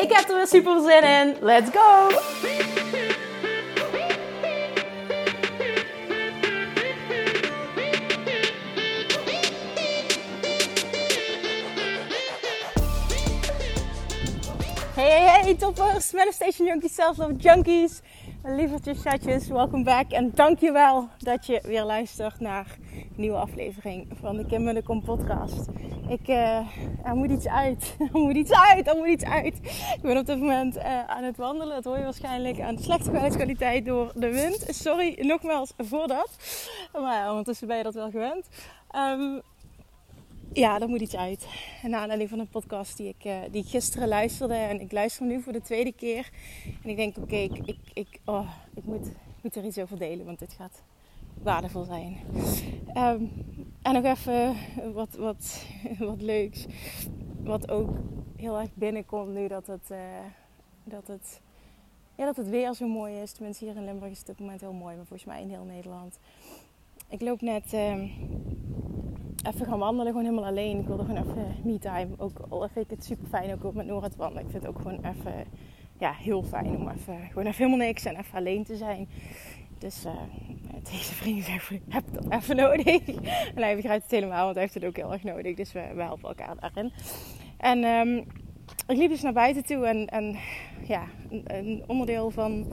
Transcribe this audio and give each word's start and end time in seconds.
Ik 0.00 0.12
heb 0.12 0.28
er 0.28 0.36
weer 0.36 0.46
super 0.46 0.80
zin 0.80 1.02
in. 1.02 1.36
Let's 1.40 1.70
go! 1.70 2.08
Hey, 14.94 15.10
hey, 15.10 15.42
hey, 15.42 15.54
toppers, 15.54 16.12
Manifestation 16.12 16.66
Junkies, 16.66 16.94
Self-Love 16.94 17.34
Junkies, 17.34 18.00
lievertjes, 18.44 19.00
chatjes, 19.00 19.48
welkom 19.48 19.84
back. 19.84 20.10
En 20.10 20.30
dankjewel 20.34 21.08
dat 21.18 21.46
je 21.46 21.60
weer 21.62 21.84
luistert 21.84 22.40
naar 22.40 22.76
een 22.92 23.08
nieuwe 23.16 23.36
aflevering 23.36 24.08
van 24.20 24.36
de 24.36 24.46
Kim 24.46 24.74
de 24.74 24.82
Kom 24.82 25.02
podcast. 25.02 25.66
Ik, 26.08 26.28
uh, 26.28 26.56
er 27.04 27.14
moet 27.14 27.30
iets 27.30 27.48
uit, 27.48 27.96
er 28.12 28.20
moet 28.20 28.36
iets 28.36 28.52
uit, 28.52 28.88
er 28.88 28.96
moet 28.96 29.06
iets 29.06 29.24
uit. 29.24 29.54
Ik 29.94 30.00
ben 30.02 30.16
op 30.16 30.26
dit 30.26 30.38
moment 30.38 30.76
uh, 30.76 31.06
aan 31.06 31.24
het 31.24 31.36
wandelen, 31.36 31.74
dat 31.74 31.84
hoor 31.84 31.96
je 31.96 32.04
waarschijnlijk 32.04 32.60
aan 32.60 32.78
slechte 32.78 33.10
geluidskwaliteit 33.10 33.86
door 33.86 34.12
de 34.14 34.32
wind. 34.32 34.64
Sorry 34.68 35.18
nogmaals 35.20 35.72
voor 35.76 36.06
dat, 36.06 36.36
maar 36.92 37.28
ondertussen 37.28 37.66
ben 37.66 37.76
je 37.76 37.82
dat 37.82 37.94
wel 37.94 38.10
gewend. 38.10 38.48
Um, 38.96 39.40
ja, 40.52 40.80
er 40.80 40.88
moet 40.88 41.00
iets 41.00 41.16
uit. 41.16 41.46
En 41.82 41.90
naar 41.90 42.00
aanleiding 42.00 42.30
van 42.30 42.38
een 42.38 42.48
podcast 42.48 42.96
die 42.96 43.08
ik, 43.08 43.24
uh, 43.24 43.36
die 43.50 43.62
ik 43.62 43.68
gisteren 43.68 44.08
luisterde. 44.08 44.54
En 44.54 44.80
ik 44.80 44.92
luister 44.92 45.26
nu 45.26 45.40
voor 45.40 45.52
de 45.52 45.60
tweede 45.60 45.92
keer. 45.92 46.30
En 46.82 46.90
ik 46.90 46.96
denk, 46.96 47.16
oké, 47.16 47.36
ik, 47.36 47.58
ik, 47.58 47.78
ik, 47.92 48.20
oh, 48.24 48.50
ik, 48.74 48.84
moet, 48.84 49.12
moet 49.42 49.56
er 49.56 49.64
iets 49.64 49.78
over 49.78 49.98
delen. 49.98 50.26
Want 50.26 50.38
dit 50.38 50.52
gaat 50.52 50.82
waardevol 51.42 51.84
zijn. 51.84 52.16
Um, 52.96 53.30
en 53.82 53.92
nog 53.92 54.04
even 54.04 54.56
wat, 54.92 55.14
wat, 55.14 55.64
wat 55.98 56.22
leuks. 56.22 56.66
Wat 57.42 57.70
ook 57.70 57.90
heel 58.36 58.58
erg 58.58 58.74
binnenkomt 58.74 59.34
nu 59.34 59.48
dat 59.48 59.66
het, 59.66 59.88
uh, 59.90 59.98
dat 60.84 61.06
het, 61.06 61.40
ja, 62.14 62.24
dat 62.24 62.36
het 62.36 62.48
weer 62.48 62.74
zo 62.74 62.88
mooi 62.88 63.20
is. 63.20 63.32
Tenminste 63.32 63.64
hier 63.64 63.76
in 63.76 63.84
Limburg 63.84 64.10
is 64.10 64.18
het 64.18 64.28
op 64.28 64.34
het 64.34 64.44
moment 64.44 64.60
heel 64.60 64.72
mooi. 64.72 64.96
Maar 64.96 65.06
volgens 65.06 65.28
mij 65.28 65.42
in 65.42 65.48
heel 65.48 65.64
Nederland. 65.64 66.18
Ik 67.08 67.20
loop 67.20 67.40
net... 67.40 67.72
Uh, 67.72 68.02
even 69.46 69.66
gaan 69.66 69.78
wandelen, 69.78 70.12
gewoon 70.12 70.24
helemaal 70.24 70.50
alleen. 70.50 70.78
Ik 70.78 70.86
wilde 70.86 71.04
gewoon 71.04 71.22
even 71.22 71.56
me-time. 71.64 72.08
Ook 72.16 72.38
al 72.48 72.68
vind 72.72 72.84
ik 72.84 72.96
het 72.96 73.04
super 73.04 73.26
fijn 73.26 73.52
ook 73.62 73.74
met 73.74 73.86
Nora 73.86 74.08
te 74.08 74.16
wandelen. 74.16 74.44
Ik 74.44 74.50
vind 74.50 74.62
het 74.62 74.72
ook 74.72 74.80
gewoon 74.82 75.04
even, 75.04 75.44
ja, 75.98 76.12
heel 76.12 76.42
fijn 76.42 76.76
om 76.76 76.88
even, 76.88 77.18
gewoon 77.28 77.46
even 77.46 77.64
helemaal 77.64 77.86
niks 77.86 78.04
en 78.04 78.16
even 78.16 78.38
alleen 78.38 78.64
te 78.64 78.76
zijn. 78.76 79.08
Dus 79.78 80.04
uh, 80.04 80.12
deze 80.92 81.14
vriend 81.14 81.44
zegt, 81.44 81.70
heb 81.88 82.04
dat 82.12 82.30
even 82.30 82.56
nodig. 82.56 83.00
En 83.54 83.62
hij 83.62 83.76
begrijpt 83.76 84.02
het 84.02 84.10
helemaal, 84.10 84.42
want 84.42 84.54
hij 84.54 84.62
heeft 84.62 84.74
het 84.74 84.84
ook 84.84 84.96
heel 84.96 85.12
erg 85.12 85.22
nodig. 85.22 85.56
Dus 85.56 85.72
we, 85.72 85.90
we 85.94 86.02
helpen 86.02 86.28
elkaar 86.28 86.56
daarin. 86.60 86.92
En 87.56 87.84
um, 87.84 88.26
ik 88.86 88.96
liep 88.96 89.10
dus 89.10 89.22
naar 89.22 89.32
buiten 89.32 89.64
toe 89.64 89.86
en, 89.86 90.06
en 90.06 90.36
ja, 90.86 91.04
een, 91.46 91.84
onderdeel 91.86 92.30
van, 92.30 92.66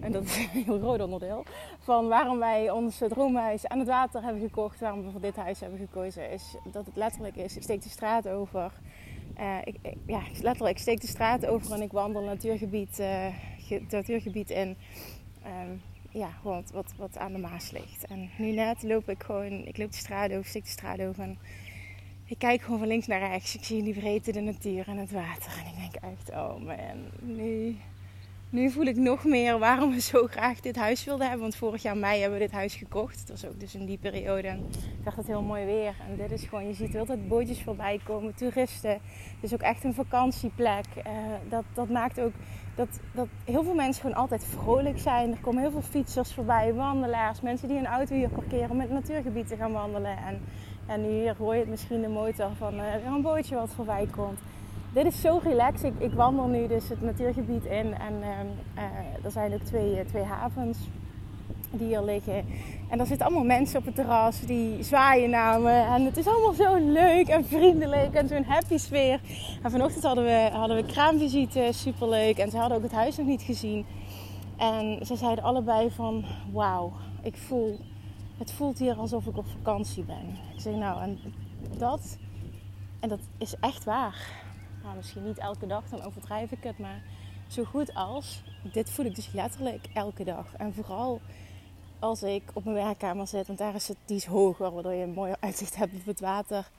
en 0.00 0.12
dat 0.12 0.24
is 0.24 0.36
een 0.36 0.64
heel 0.64 0.78
groot 0.78 1.00
onderdeel, 1.00 1.44
van 1.78 2.08
waarom 2.08 2.38
wij 2.38 2.70
ons 2.70 3.02
droomhuis 3.08 3.66
aan 3.66 3.78
het 3.78 3.88
water 3.88 4.22
hebben 4.22 4.42
gekocht, 4.42 4.80
waarom 4.80 5.04
we 5.04 5.10
voor 5.10 5.20
dit 5.20 5.36
huis 5.36 5.60
hebben 5.60 5.78
gekozen, 5.78 6.30
is 6.30 6.54
dat 6.72 6.86
het 6.86 6.96
letterlijk 6.96 7.36
is, 7.36 7.56
ik 7.56 7.62
steek 7.62 7.82
de 7.82 7.88
straat 7.88 8.28
over. 8.28 8.72
Uh, 9.40 9.56
ik, 9.64 9.76
ik, 9.82 9.96
letterlijk, 10.42 10.78
steek 10.78 11.00
de 11.00 11.06
straat 11.06 11.46
over 11.46 11.72
en 11.72 11.82
ik 11.82 11.92
wandel 11.92 12.22
natuurgebied, 12.22 12.98
uh, 12.98 13.26
natuurgebied 13.88 14.50
in. 14.50 14.76
Um, 15.46 15.82
ja, 16.14 16.28
wat, 16.42 16.70
wat, 16.72 16.92
wat 16.96 17.18
aan 17.18 17.32
de 17.32 17.38
Maas 17.38 17.70
ligt. 17.70 18.04
En 18.04 18.30
nu 18.38 18.50
net 18.50 18.82
loop 18.82 19.08
ik 19.08 19.22
gewoon, 19.22 19.66
ik 19.66 19.78
loop 19.78 19.90
de 19.90 19.96
straat 19.96 20.30
over, 20.30 20.44
steek 20.44 20.64
de 20.64 20.70
straat 20.70 21.00
over 21.00 21.22
en 21.22 21.38
ik 22.26 22.38
kijk 22.38 22.62
gewoon 22.62 22.78
van 22.78 22.88
links 22.88 23.06
naar 23.06 23.18
rechts. 23.18 23.54
Ik 23.54 23.64
zie 23.64 23.82
die 23.82 23.94
breedte 23.94 24.32
de 24.32 24.40
natuur 24.40 24.88
en 24.88 24.96
het 24.96 25.10
water. 25.10 25.52
En 25.58 25.66
ik 25.66 25.92
denk 25.92 26.12
echt, 26.12 26.30
oh 26.30 26.64
man, 26.64 27.10
nu, 27.20 27.76
nu 28.50 28.70
voel 28.70 28.84
ik 28.84 28.96
nog 28.96 29.24
meer 29.24 29.58
waarom 29.58 29.90
we 29.90 30.00
zo 30.00 30.26
graag 30.26 30.60
dit 30.60 30.76
huis 30.76 31.04
wilden 31.04 31.26
hebben. 31.26 31.42
Want 31.42 31.56
vorig 31.56 31.82
jaar 31.82 31.96
mei 31.96 32.20
hebben 32.20 32.38
we 32.38 32.44
dit 32.44 32.54
huis 32.54 32.74
gekocht. 32.74 33.20
Het 33.20 33.28
was 33.28 33.46
ook 33.46 33.60
dus 33.60 33.74
in 33.74 33.86
die 33.86 33.98
periode. 33.98 34.48
En 34.48 34.66
dacht 35.04 35.16
het 35.16 35.26
heel 35.26 35.42
mooi 35.42 35.64
weer. 35.64 35.94
En 36.08 36.16
dit 36.16 36.30
is 36.30 36.44
gewoon, 36.44 36.66
je 36.66 36.74
ziet 36.74 36.96
altijd 36.96 37.28
bootjes 37.28 37.62
voorbij 37.62 38.00
komen, 38.04 38.34
toeristen. 38.34 38.90
Het 38.90 39.40
is 39.40 39.54
ook 39.54 39.62
echt 39.62 39.84
een 39.84 39.94
vakantieplek. 39.94 40.86
Uh, 40.96 41.12
dat, 41.48 41.64
dat 41.74 41.88
maakt 41.88 42.20
ook 42.20 42.32
dat, 42.74 42.88
dat 43.12 43.26
heel 43.44 43.64
veel 43.64 43.74
mensen 43.74 44.02
gewoon 44.02 44.16
altijd 44.16 44.44
vrolijk 44.44 44.98
zijn. 44.98 45.30
Er 45.30 45.40
komen 45.40 45.62
heel 45.62 45.70
veel 45.70 45.82
fietsers 45.82 46.34
voorbij, 46.34 46.74
wandelaars, 46.74 47.40
mensen 47.40 47.68
die 47.68 47.78
een 47.78 47.86
auto 47.86 48.14
hier 48.14 48.28
parkeren 48.28 48.70
om 48.70 48.80
het 48.80 48.90
natuurgebied 48.90 49.48
te 49.48 49.56
gaan 49.56 49.72
wandelen. 49.72 50.16
En 50.16 50.40
en 50.86 51.02
nu 51.02 51.08
hier 51.08 51.34
hoor 51.38 51.54
je 51.54 51.60
het 51.60 51.68
misschien 51.68 52.00
de 52.00 52.08
motor 52.08 52.50
van 52.58 52.74
uh, 52.74 53.04
een 53.06 53.22
bootje 53.22 53.54
wat 53.54 53.70
voorbij 53.74 54.08
komt. 54.10 54.38
Dit 54.92 55.06
is 55.06 55.20
zo 55.20 55.40
relaxed. 55.42 55.92
Ik, 55.98 56.12
wandel 56.12 56.46
nu 56.46 56.66
dus 56.66 56.88
het 56.88 57.02
natuurgebied 57.02 57.64
in. 57.64 57.94
En 57.94 58.14
uh, 58.22 59.24
er 59.24 59.30
zijn 59.30 59.54
ook 59.54 59.62
twee, 59.62 60.04
twee 60.04 60.22
havens 60.22 60.78
die 61.70 61.86
hier 61.86 62.02
liggen. 62.02 62.44
En 62.88 63.00
er 63.00 63.06
zitten 63.06 63.26
allemaal 63.26 63.44
mensen 63.44 63.78
op 63.78 63.84
het 63.84 63.94
terras 63.94 64.40
die 64.40 64.82
zwaaien 64.82 65.30
naar 65.30 65.60
me. 65.60 65.70
En 65.70 66.04
het 66.04 66.16
is 66.16 66.26
allemaal 66.26 66.52
zo 66.52 66.74
leuk 66.92 67.28
en 67.28 67.44
vriendelijk 67.44 68.14
en 68.14 68.28
zo'n 68.28 68.44
happy 68.44 68.76
sfeer. 68.76 69.20
En 69.62 69.70
vanochtend 69.70 70.04
hadden 70.04 70.24
we, 70.24 70.48
hadden 70.52 70.76
we 70.76 70.86
kraamvisite, 70.92 71.68
superleuk. 71.70 72.38
En 72.38 72.50
ze 72.50 72.56
hadden 72.56 72.76
ook 72.76 72.82
het 72.82 72.92
huis 72.92 73.16
nog 73.16 73.26
niet 73.26 73.42
gezien. 73.42 73.86
En 74.56 75.06
ze 75.06 75.16
zeiden 75.16 75.44
allebei 75.44 75.90
van, 75.90 76.24
wauw, 76.52 76.92
ik 77.22 77.36
voel 77.36 77.78
het 78.38 78.52
voelt 78.52 78.78
hier 78.78 78.96
alsof 78.96 79.26
ik 79.26 79.36
op 79.36 79.46
vakantie 79.46 80.04
ben. 80.04 80.28
Ik 80.54 80.60
zeg 80.60 80.74
nou, 80.74 81.02
en 81.02 81.18
dat, 81.78 82.18
en 83.00 83.08
dat 83.08 83.20
is 83.38 83.54
echt 83.60 83.84
waar. 83.84 84.42
Nou, 84.82 84.96
misschien 84.96 85.24
niet 85.24 85.38
elke 85.38 85.66
dag, 85.66 85.88
dan 85.88 86.02
overdrijf 86.02 86.52
ik 86.52 86.62
het, 86.62 86.78
maar 86.78 87.02
zo 87.48 87.64
goed 87.64 87.94
als, 87.94 88.42
dit 88.72 88.90
voel 88.90 89.04
ik 89.06 89.14
dus 89.14 89.32
letterlijk 89.32 89.86
elke 89.94 90.24
dag. 90.24 90.54
En 90.56 90.74
vooral 90.74 91.20
als 91.98 92.22
ik 92.22 92.42
op 92.52 92.64
mijn 92.64 92.76
werkkamer 92.76 93.26
zit, 93.26 93.46
want 93.46 93.58
daar 93.58 93.74
is 93.74 93.88
het, 93.88 93.96
die 94.04 94.24
hoger, 94.28 94.72
waardoor 94.72 94.92
je 94.92 95.02
een 95.02 95.12
mooi 95.12 95.34
uitzicht 95.40 95.76
hebt 95.76 95.94
op 95.94 96.04
het 96.04 96.20
water. 96.20 96.70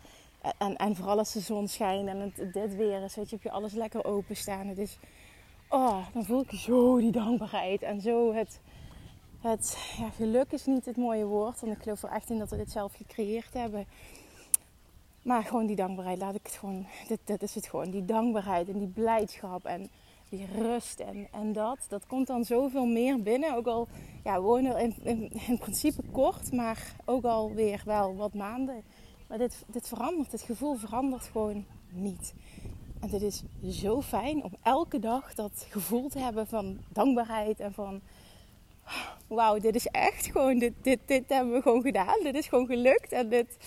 En, 0.57 0.75
en 0.75 0.95
vooral 0.95 1.17
als 1.17 1.33
de 1.33 1.39
zon 1.39 1.67
schijnt 1.67 2.07
en 2.07 2.19
het, 2.19 2.53
dit 2.53 2.75
weer 2.75 3.03
is, 3.03 3.15
weet 3.15 3.29
je, 3.29 3.35
heb 3.35 3.44
je 3.44 3.51
alles 3.51 3.73
lekker 3.73 4.05
openstaan. 4.05 4.67
Het 4.67 4.77
is, 4.77 4.97
oh, 5.69 6.05
dan 6.13 6.25
voel 6.25 6.41
ik 6.41 6.59
zo 6.59 6.97
die 6.97 7.11
dankbaarheid 7.11 7.81
en 7.81 8.01
zo 8.01 8.33
het, 8.33 8.59
het 9.51 9.78
ja, 9.97 10.09
geluk 10.09 10.51
is 10.51 10.66
niet 10.66 10.85
het 10.85 10.97
mooie 10.97 11.25
woord, 11.25 11.59
want 11.59 11.75
ik 11.75 11.81
geloof 11.81 12.03
er 12.03 12.09
echt 12.09 12.29
in 12.29 12.38
dat 12.38 12.50
we 12.50 12.57
dit 12.57 12.72
zelf 12.72 12.94
gecreëerd 12.94 13.53
hebben. 13.53 13.85
Maar 15.22 15.44
gewoon 15.44 15.66
die 15.66 15.75
dankbaarheid, 15.75 16.17
laat 16.17 16.35
ik 16.35 16.45
het 16.45 16.56
gewoon, 16.56 16.85
dit, 17.07 17.19
dit 17.23 17.44
is 17.44 17.56
het 17.56 17.67
gewoon, 17.67 17.89
die 17.89 18.06
dankbaarheid 18.06 18.69
en 18.69 18.79
die 18.79 18.88
blijdschap 18.88 19.66
en 19.66 19.89
die 20.29 20.45
rust 20.45 21.00
en, 21.00 21.28
en 21.31 21.53
dat, 21.53 21.78
dat 21.88 22.07
komt 22.07 22.28
dan 22.28 22.45
zoveel 22.45 22.85
meer 22.85 23.22
binnen. 23.22 23.56
Ook 23.56 23.67
al 23.67 23.88
ja, 24.23 24.41
wonen 24.41 24.78
in, 24.79 24.95
in, 25.03 25.31
in 25.47 25.57
principe 25.57 26.01
kort, 26.12 26.51
maar 26.51 26.95
ook 27.06 27.24
alweer 27.24 27.81
wel 27.86 28.15
wat 28.15 28.33
maanden. 28.33 28.83
Maar 29.27 29.38
dit, 29.38 29.63
dit 29.68 29.88
verandert, 29.88 30.31
dit 30.31 30.42
gevoel 30.42 30.75
verandert 30.75 31.24
gewoon 31.24 31.65
niet. 31.89 32.33
En 33.00 33.09
dit 33.09 33.21
is 33.21 33.44
zo 33.69 34.01
fijn 34.01 34.44
om 34.44 34.51
elke 34.62 35.00
dag 35.00 35.33
dat 35.33 35.65
gevoel 35.69 36.09
te 36.09 36.19
hebben 36.19 36.47
van 36.47 36.77
dankbaarheid 36.89 37.59
en 37.59 37.74
van 37.74 38.01
wauw, 39.27 39.59
dit 39.59 39.75
is 39.75 39.87
echt 39.87 40.25
gewoon, 40.25 40.59
dit, 40.59 40.73
dit, 40.81 40.99
dit 41.05 41.23
hebben 41.27 41.53
we 41.53 41.61
gewoon 41.61 41.81
gedaan. 41.81 42.19
Dit 42.23 42.35
is 42.35 42.47
gewoon 42.47 42.65
gelukt. 42.65 43.11
En 43.11 43.29
dit, 43.29 43.57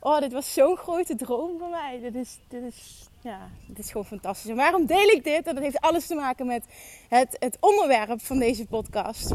oh, 0.00 0.18
dit 0.18 0.32
was 0.32 0.52
zo'n 0.52 0.76
grote 0.76 1.14
droom 1.14 1.58
voor 1.58 1.68
mij. 1.68 2.00
Dit 2.00 2.14
is, 2.14 2.38
dit 2.48 2.62
is, 2.62 3.08
ja, 3.20 3.50
dit 3.66 3.78
is 3.78 3.90
gewoon 3.90 4.06
fantastisch. 4.06 4.50
En 4.50 4.56
waarom 4.56 4.86
deel 4.86 5.08
ik 5.08 5.24
dit? 5.24 5.46
En 5.46 5.54
dat 5.54 5.64
heeft 5.64 5.80
alles 5.80 6.06
te 6.06 6.14
maken 6.14 6.46
met 6.46 6.64
het, 7.08 7.36
het 7.38 7.56
onderwerp 7.60 8.20
van 8.20 8.38
deze 8.38 8.66
podcast. 8.66 9.34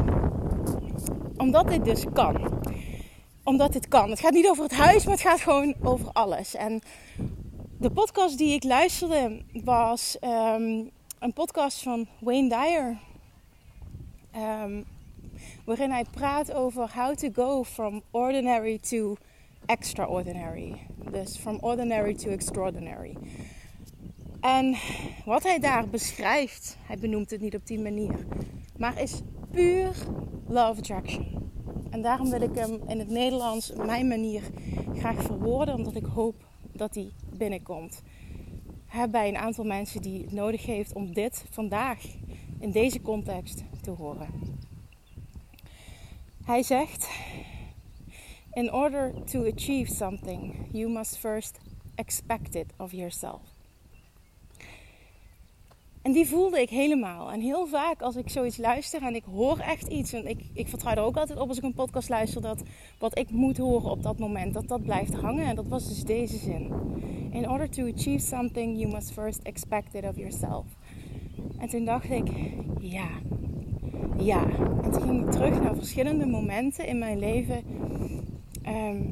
Omdat 1.36 1.68
dit 1.68 1.84
dus 1.84 2.04
kan. 2.12 2.62
Omdat 3.44 3.72
dit 3.72 3.88
kan. 3.88 4.10
Het 4.10 4.20
gaat 4.20 4.32
niet 4.32 4.48
over 4.48 4.62
het 4.62 4.74
huis, 4.74 5.04
maar 5.04 5.14
het 5.14 5.22
gaat 5.22 5.40
gewoon 5.40 5.74
over 5.82 6.12
alles. 6.12 6.54
En 6.54 6.80
de 7.78 7.90
podcast 7.90 8.38
die 8.38 8.54
ik 8.54 8.64
luisterde 8.64 9.42
was 9.52 10.16
um, 10.20 10.90
een 11.18 11.32
podcast 11.32 11.82
van 11.82 12.08
Wayne 12.20 12.48
Dyer. 12.48 12.98
Um, 14.36 14.86
waarin 15.70 15.90
hij 15.90 16.04
praat 16.10 16.52
over 16.52 16.90
how 16.94 17.14
to 17.14 17.28
go 17.32 17.64
from 17.64 18.02
ordinary 18.10 18.78
to 18.78 19.16
extraordinary. 19.66 20.86
Dus 21.10 21.36
from 21.36 21.58
ordinary 21.60 22.14
to 22.14 22.30
extraordinary. 22.30 23.16
En 24.40 24.76
wat 25.24 25.42
hij 25.42 25.58
daar 25.58 25.88
beschrijft, 25.88 26.76
hij 26.86 26.98
benoemt 26.98 27.30
het 27.30 27.40
niet 27.40 27.54
op 27.54 27.66
die 27.66 27.80
manier, 27.80 28.26
maar 28.76 29.00
is 29.00 29.20
puur 29.50 29.94
love 30.46 30.78
attraction. 30.78 31.50
En 31.90 32.02
daarom 32.02 32.30
wil 32.30 32.42
ik 32.42 32.54
hem 32.54 32.80
in 32.86 32.98
het 32.98 33.08
Nederlands, 33.08 33.72
op 33.72 33.86
mijn 33.86 34.08
manier, 34.08 34.42
graag 34.94 35.22
verwoorden, 35.22 35.74
omdat 35.74 35.94
ik 35.94 36.04
hoop 36.04 36.34
dat 36.72 36.94
hij 36.94 37.10
binnenkomt. 37.36 38.02
bij 39.10 39.28
een 39.28 39.36
aantal 39.36 39.64
mensen 39.64 40.02
die 40.02 40.22
het 40.22 40.32
nodig 40.32 40.66
heeft 40.66 40.94
om 40.94 41.12
dit 41.12 41.44
vandaag 41.50 41.98
in 42.58 42.70
deze 42.70 43.00
context 43.00 43.64
te 43.80 43.90
horen. 43.90 44.58
Hij 46.44 46.62
zegt: 46.62 47.08
In 48.52 48.72
order 48.72 49.24
to 49.24 49.52
achieve 49.54 49.94
something, 49.94 50.54
you 50.72 50.90
must 50.90 51.18
first 51.18 51.58
expect 51.94 52.54
it 52.54 52.66
of 52.76 52.92
yourself. 52.92 53.40
En 56.02 56.12
die 56.12 56.26
voelde 56.26 56.60
ik 56.60 56.70
helemaal. 56.70 57.32
En 57.32 57.40
heel 57.40 57.66
vaak 57.66 58.02
als 58.02 58.16
ik 58.16 58.28
zoiets 58.28 58.56
luister 58.56 59.02
en 59.02 59.14
ik 59.14 59.24
hoor 59.24 59.58
echt 59.58 59.86
iets. 59.86 60.12
En 60.12 60.26
ik, 60.26 60.40
ik 60.52 60.68
vertrouw 60.68 60.94
er 60.94 61.02
ook 61.02 61.16
altijd 61.16 61.38
op 61.38 61.48
als 61.48 61.56
ik 61.56 61.64
een 61.64 61.74
podcast 61.74 62.08
luister. 62.08 62.42
Dat 62.42 62.62
wat 62.98 63.18
ik 63.18 63.30
moet 63.30 63.56
horen 63.56 63.90
op 63.90 64.02
dat 64.02 64.18
moment, 64.18 64.54
dat 64.54 64.68
dat 64.68 64.82
blijft 64.82 65.14
hangen. 65.14 65.46
En 65.46 65.56
dat 65.56 65.68
was 65.68 65.88
dus 65.88 66.04
deze 66.04 66.36
zin. 66.36 66.72
In 67.32 67.48
order 67.48 67.70
to 67.70 67.92
achieve 67.94 68.26
something, 68.26 68.78
you 68.78 68.92
must 68.92 69.12
first 69.12 69.40
expect 69.42 69.94
it 69.94 70.04
of 70.04 70.16
yourself. 70.16 70.64
En 71.58 71.68
toen 71.68 71.84
dacht 71.84 72.10
ik, 72.10 72.28
ja. 72.80 73.08
Ja. 74.18 74.44
En 74.82 74.90
toen 74.90 75.02
ging 75.02 75.24
ik 75.24 75.30
terug 75.30 75.60
naar 75.60 75.74
verschillende 75.74 76.26
momenten 76.26 76.86
in 76.86 76.98
mijn 76.98 77.18
leven. 77.18 77.62
Ehm, 78.62 79.02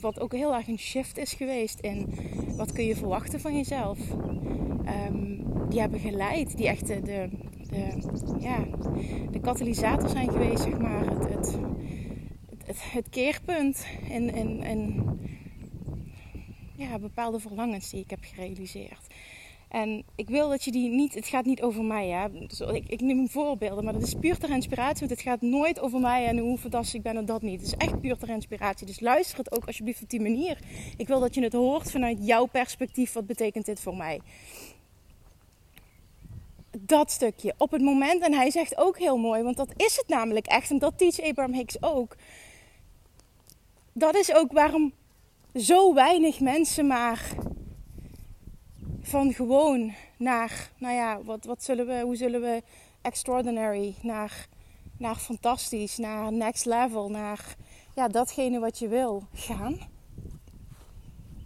wat 0.00 0.20
ook 0.20 0.32
heel 0.32 0.54
erg 0.54 0.68
een 0.68 0.78
shift 0.78 1.18
is 1.18 1.32
geweest 1.32 1.80
in 1.80 2.14
wat 2.56 2.72
kun 2.72 2.84
je 2.84 2.96
verwachten 2.96 3.40
van 3.40 3.56
jezelf. 3.56 3.98
Um, 5.08 5.44
die 5.68 5.80
hebben 5.80 6.00
geleid, 6.00 6.56
die 6.56 6.68
echt 6.68 6.86
de, 6.86 7.02
de, 7.02 7.28
ja, 8.38 8.64
de 9.30 9.40
katalysator 9.40 10.08
zijn 10.08 10.30
geweest, 10.30 10.62
zeg 10.62 10.78
maar. 10.78 11.06
Het, 11.06 11.28
het, 11.28 11.58
het, 12.66 12.92
het 12.92 13.08
keerpunt 13.08 13.86
in, 14.08 14.34
in, 14.34 14.62
in 14.62 15.02
ja, 16.76 16.98
bepaalde 16.98 17.40
verlangens 17.40 17.90
die 17.90 18.00
ik 18.00 18.10
heb 18.10 18.20
gerealiseerd. 18.22 19.06
En 19.72 20.04
ik 20.14 20.28
wil 20.28 20.48
dat 20.48 20.64
je 20.64 20.70
die 20.70 20.88
niet, 20.88 21.14
het 21.14 21.26
gaat 21.26 21.44
niet 21.44 21.62
over 21.62 21.84
mij. 21.84 22.08
Hè? 22.08 22.46
Dus 22.46 22.60
ik, 22.60 22.88
ik 22.88 23.00
neem 23.00 23.28
voorbeelden, 23.28 23.84
maar 23.84 23.92
dat 23.92 24.02
is 24.02 24.14
puur 24.14 24.38
ter 24.38 24.50
inspiratie. 24.50 24.98
Want 24.98 25.10
het 25.10 25.20
gaat 25.20 25.40
nooit 25.40 25.80
over 25.80 26.00
mij 26.00 26.26
en 26.26 26.38
hoe 26.38 26.58
fantastisch 26.58 26.94
ik 26.94 27.02
ben 27.02 27.16
en 27.16 27.24
dat 27.24 27.42
niet. 27.42 27.60
Het 27.60 27.66
is 27.66 27.76
echt 27.76 28.00
puur 28.00 28.16
ter 28.16 28.28
inspiratie. 28.28 28.86
Dus 28.86 29.00
luister 29.00 29.38
het 29.38 29.52
ook 29.52 29.66
alsjeblieft 29.66 30.02
op 30.02 30.10
die 30.10 30.20
manier. 30.20 30.58
Ik 30.96 31.08
wil 31.08 31.20
dat 31.20 31.34
je 31.34 31.42
het 31.42 31.52
hoort 31.52 31.90
vanuit 31.90 32.18
jouw 32.20 32.46
perspectief. 32.46 33.12
Wat 33.12 33.26
betekent 33.26 33.64
dit 33.64 33.80
voor 33.80 33.96
mij? 33.96 34.20
Dat 36.78 37.10
stukje. 37.10 37.54
Op 37.58 37.70
het 37.70 37.82
moment, 37.82 38.22
en 38.22 38.32
hij 38.32 38.50
zegt 38.50 38.76
ook 38.76 38.98
heel 38.98 39.16
mooi, 39.16 39.42
want 39.42 39.56
dat 39.56 39.72
is 39.76 39.96
het 39.96 40.08
namelijk 40.08 40.46
echt. 40.46 40.70
En 40.70 40.78
dat 40.78 40.98
teach 40.98 41.20
Abraham 41.20 41.54
Hicks 41.54 41.82
ook. 41.82 42.16
Dat 43.92 44.14
is 44.16 44.34
ook 44.34 44.52
waarom 44.52 44.92
zo 45.54 45.94
weinig 45.94 46.40
mensen 46.40 46.86
maar 46.86 47.34
van 49.02 49.32
gewoon 49.32 49.92
naar, 50.16 50.70
nou 50.78 50.94
ja, 50.94 51.22
wat, 51.22 51.44
wat 51.44 51.62
zullen 51.62 51.86
we, 51.86 52.00
hoe 52.00 52.16
zullen 52.16 52.40
we 52.40 52.62
extraordinary, 53.00 53.94
naar, 54.02 54.48
naar 54.98 55.16
fantastisch, 55.16 55.96
naar 55.96 56.32
next 56.32 56.64
level, 56.64 57.10
naar 57.10 57.56
ja, 57.94 58.08
datgene 58.08 58.58
wat 58.58 58.78
je 58.78 58.88
wil 58.88 59.22
gaan. 59.34 59.78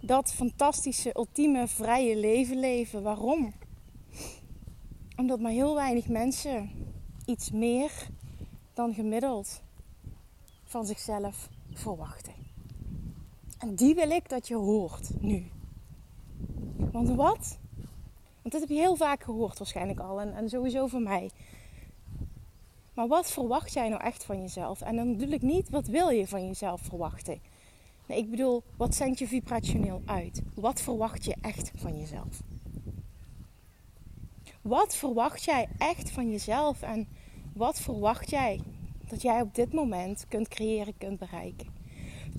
Dat 0.01 0.33
fantastische, 0.33 1.17
ultieme, 1.17 1.67
vrije 1.67 2.17
leven 2.17 2.59
leven. 2.59 3.03
Waarom? 3.03 3.53
Omdat 5.15 5.39
maar 5.39 5.51
heel 5.51 5.75
weinig 5.75 6.07
mensen 6.07 6.69
iets 7.25 7.51
meer 7.51 7.91
dan 8.73 8.93
gemiddeld 8.93 9.61
van 10.63 10.85
zichzelf 10.85 11.49
verwachten. 11.73 12.33
En 13.57 13.75
die 13.75 13.95
wil 13.95 14.09
ik 14.09 14.29
dat 14.29 14.47
je 14.47 14.55
hoort 14.55 15.21
nu. 15.21 15.45
Want 16.91 17.09
wat? 17.09 17.57
Want 18.41 18.51
dit 18.51 18.59
heb 18.61 18.69
je 18.69 18.75
heel 18.75 18.95
vaak 18.95 19.23
gehoord 19.23 19.57
waarschijnlijk 19.57 19.99
al. 19.99 20.21
En, 20.21 20.33
en 20.35 20.49
sowieso 20.49 20.87
van 20.87 21.03
mij. 21.03 21.31
Maar 22.93 23.07
wat 23.07 23.31
verwacht 23.31 23.73
jij 23.73 23.89
nou 23.89 24.01
echt 24.01 24.23
van 24.23 24.41
jezelf? 24.41 24.81
En 24.81 24.95
dan 24.95 25.17
bedoel 25.17 25.33
ik 25.33 25.41
niet, 25.41 25.69
wat 25.69 25.87
wil 25.87 26.09
je 26.09 26.27
van 26.27 26.47
jezelf 26.47 26.81
verwachten? 26.81 27.39
Nee, 28.05 28.17
ik 28.17 28.29
bedoel, 28.29 28.63
wat 28.77 28.95
zendt 28.95 29.19
je 29.19 29.27
vibrationeel 29.27 30.01
uit? 30.05 30.41
Wat 30.53 30.81
verwacht 30.81 31.25
je 31.25 31.35
echt 31.41 31.71
van 31.75 31.97
jezelf? 31.97 32.41
Wat 34.61 34.95
verwacht 34.95 35.43
jij 35.43 35.67
echt 35.77 36.11
van 36.11 36.31
jezelf? 36.31 36.81
En 36.81 37.07
wat 37.53 37.79
verwacht 37.79 38.29
jij 38.29 38.61
dat 39.07 39.21
jij 39.21 39.41
op 39.41 39.55
dit 39.55 39.73
moment 39.73 40.25
kunt 40.27 40.47
creëren, 40.47 40.97
kunt 40.97 41.19
bereiken? 41.19 41.76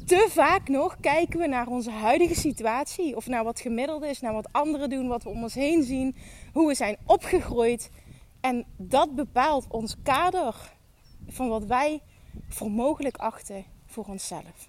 Te 0.05 0.27
vaak 0.31 0.69
nog 0.69 1.01
kijken 1.01 1.39
we 1.39 1.47
naar 1.47 1.67
onze 1.67 1.91
huidige 1.91 2.35
situatie. 2.35 3.17
Of 3.17 3.27
naar 3.27 3.45
wat 3.45 3.61
gemiddeld 3.61 4.03
is, 4.03 4.21
naar 4.21 4.33
wat 4.33 4.53
anderen 4.53 4.91
doen, 4.91 5.09
wat 5.09 5.23
we 5.23 5.29
om 5.29 5.43
ons 5.43 5.55
heen 5.55 5.83
zien. 5.83 6.17
Hoe 6.53 6.69
we 6.69 6.75
zijn 6.75 6.97
opgegroeid. 7.05 7.91
En 8.41 8.67
dat 8.77 9.15
bepaalt 9.15 9.67
ons 9.69 9.97
kader 10.03 10.77
van 11.29 11.49
wat 11.49 11.65
wij 11.65 12.03
voor 12.49 12.71
mogelijk 12.71 13.17
achten 13.17 13.65
voor 13.87 14.05
onszelf. 14.05 14.69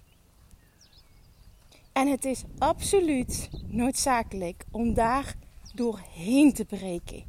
En 1.92 2.08
het 2.08 2.24
is 2.24 2.44
absoluut 2.58 3.50
noodzakelijk 3.66 4.64
om 4.70 4.94
daar 4.94 5.34
doorheen 5.74 6.52
te 6.52 6.64
breken. 6.64 7.24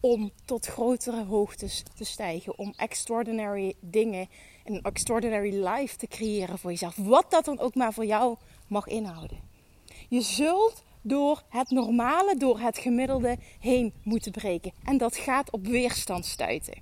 Om 0.00 0.30
tot 0.44 0.66
grotere 0.66 1.24
hoogtes 1.24 1.82
te 1.94 2.04
stijgen. 2.04 2.58
Om 2.58 2.72
extraordinary 2.76 3.74
dingen 3.80 4.28
een 4.64 4.82
extraordinary 4.82 5.64
life 5.66 5.96
te 5.96 6.06
creëren 6.06 6.58
voor 6.58 6.70
jezelf. 6.70 6.96
Wat 6.96 7.30
dat 7.30 7.44
dan 7.44 7.58
ook 7.58 7.74
maar 7.74 7.92
voor 7.92 8.06
jou 8.06 8.36
mag 8.66 8.86
inhouden. 8.86 9.38
Je 10.08 10.20
zult 10.20 10.82
door 11.02 11.42
het 11.48 11.70
normale, 11.70 12.36
door 12.36 12.60
het 12.60 12.78
gemiddelde 12.78 13.36
heen 13.60 13.92
moeten 14.02 14.32
breken. 14.32 14.72
En 14.84 14.98
dat 14.98 15.16
gaat 15.16 15.50
op 15.50 15.66
weerstand 15.66 16.26
stuiten. 16.26 16.80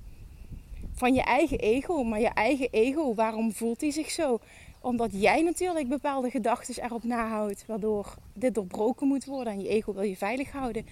Van 0.92 1.14
je 1.14 1.22
eigen 1.22 1.58
ego, 1.58 2.02
maar 2.02 2.20
je 2.20 2.28
eigen 2.28 2.68
ego, 2.70 3.14
waarom 3.14 3.52
voelt 3.52 3.80
hij 3.80 3.90
zich 3.90 4.10
zo? 4.10 4.38
Omdat 4.80 5.10
jij 5.12 5.42
natuurlijk 5.42 5.88
bepaalde 5.88 6.30
gedachten 6.30 6.82
erop 6.84 7.04
nahoudt, 7.04 7.66
waardoor 7.66 8.14
dit 8.34 8.54
doorbroken 8.54 9.06
moet 9.06 9.24
worden. 9.24 9.52
En 9.52 9.60
je 9.60 9.68
ego 9.68 9.92
wil 9.92 10.02
je 10.02 10.16
veilig 10.16 10.52
houden. 10.52 10.86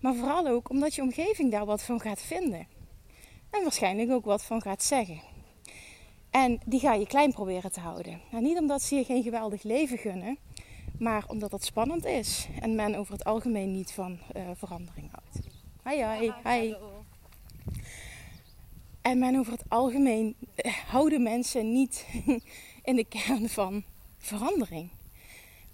Maar 0.00 0.14
vooral 0.14 0.46
ook 0.46 0.70
omdat 0.70 0.94
je 0.94 1.02
omgeving 1.02 1.50
daar 1.50 1.64
wat 1.64 1.82
van 1.82 2.00
gaat 2.00 2.20
vinden. 2.22 2.66
En 3.50 3.62
waarschijnlijk 3.62 4.10
ook 4.10 4.24
wat 4.24 4.44
van 4.44 4.62
gaat 4.62 4.82
zeggen. 4.82 5.33
En 6.34 6.60
die 6.64 6.80
ga 6.80 6.94
je 6.94 7.06
klein 7.06 7.32
proberen 7.32 7.72
te 7.72 7.80
houden. 7.80 8.20
Nou, 8.30 8.42
niet 8.44 8.58
omdat 8.58 8.82
ze 8.82 8.94
je 8.94 9.04
geen 9.04 9.22
geweldig 9.22 9.62
leven 9.62 9.98
gunnen, 9.98 10.38
maar 10.98 11.24
omdat 11.26 11.50
dat 11.50 11.64
spannend 11.64 12.04
is. 12.04 12.48
En 12.60 12.74
men 12.74 12.94
over 12.94 13.12
het 13.12 13.24
algemeen 13.24 13.72
niet 13.72 13.92
van 13.92 14.18
uh, 14.36 14.42
verandering 14.54 15.10
houdt. 15.10 15.48
Hi, 15.84 16.04
hi, 16.04 16.32
hi. 16.44 16.74
En 19.02 19.18
men 19.18 19.38
over 19.38 19.52
het 19.52 19.64
algemeen 19.68 20.34
uh, 20.64 20.72
houden 20.72 21.22
mensen 21.22 21.72
niet 21.72 22.06
in 22.82 22.96
de 22.96 23.04
kern 23.04 23.48
van 23.48 23.82
verandering. 24.18 24.90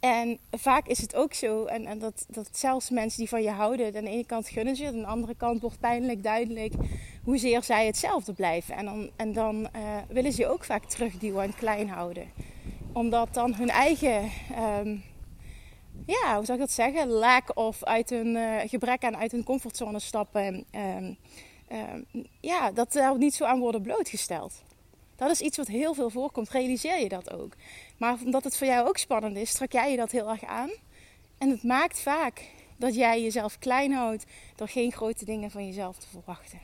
En 0.01 0.39
vaak 0.51 0.87
is 0.87 1.01
het 1.01 1.15
ook 1.15 1.35
zo, 1.35 1.65
en, 1.65 1.87
en 1.87 1.99
dat, 1.99 2.27
dat 2.29 2.49
zelfs 2.53 2.91
mensen 2.91 3.19
die 3.19 3.29
van 3.29 3.43
je 3.43 3.51
houden, 3.51 3.87
aan 3.87 4.05
de 4.05 4.11
ene 4.11 4.27
kant 4.27 4.49
gunnen 4.49 4.77
ze, 4.77 4.87
aan 4.87 4.99
de 4.99 5.07
andere 5.07 5.35
kant 5.35 5.61
wordt 5.61 5.81
pijnlijk 5.81 6.23
duidelijk 6.23 6.75
hoezeer 7.25 7.63
zij 7.63 7.87
hetzelfde 7.87 8.33
blijven. 8.33 8.75
En 8.75 8.85
dan, 8.85 9.11
en 9.17 9.33
dan 9.33 9.61
uh, 9.61 9.69
willen 10.09 10.33
ze 10.33 10.41
je 10.41 10.49
ook 10.49 10.65
vaak 10.65 10.85
terugduwen 10.85 11.43
en 11.43 11.55
klein 11.55 11.89
houden. 11.89 12.31
Omdat 12.93 13.35
dan 13.35 13.55
hun 13.55 13.69
eigen, 13.69 14.31
um, 14.81 15.03
ja, 16.07 16.37
hoe 16.37 16.45
zou 16.45 16.53
ik 16.53 16.65
dat 16.65 16.71
zeggen, 16.71 17.09
lack 17.09 17.57
of 17.57 17.85
uit 17.85 18.11
hun 18.11 18.27
uh, 18.27 18.57
gebrek 18.65 19.05
aan 19.05 19.17
uit 19.17 19.33
hun 19.33 19.45
comfortzone 19.45 19.99
stappen, 19.99 20.65
um, 20.75 21.17
um, 21.73 22.27
ja, 22.41 22.71
dat 22.73 22.93
daar 22.93 23.19
niet 23.19 23.35
zo 23.35 23.45
aan 23.45 23.59
worden 23.59 23.83
blootgesteld. 23.83 24.63
Dat 25.21 25.31
is 25.31 25.41
iets 25.41 25.57
wat 25.57 25.67
heel 25.67 25.95
veel 25.95 26.11
voorkomt. 26.11 26.51
Realiseer 26.51 27.01
je 27.01 27.09
dat 27.09 27.33
ook. 27.33 27.53
Maar 27.97 28.17
omdat 28.25 28.45
het 28.45 28.57
voor 28.57 28.67
jou 28.67 28.89
ook 28.89 28.99
spannend 28.99 29.37
is, 29.37 29.53
trek 29.53 29.73
jij 29.73 29.91
je 29.91 29.97
dat 29.97 30.11
heel 30.11 30.29
erg 30.29 30.45
aan. 30.45 30.71
En 31.39 31.51
het 31.51 31.63
maakt 31.63 32.01
vaak 32.01 32.51
dat 32.77 32.95
jij 32.95 33.23
jezelf 33.23 33.59
klein 33.59 33.93
houdt 33.93 34.25
door 34.57 34.69
geen 34.69 34.93
grote 34.93 35.25
dingen 35.25 35.51
van 35.51 35.67
jezelf 35.67 35.97
te 35.99 36.07
verwachten. 36.09 36.59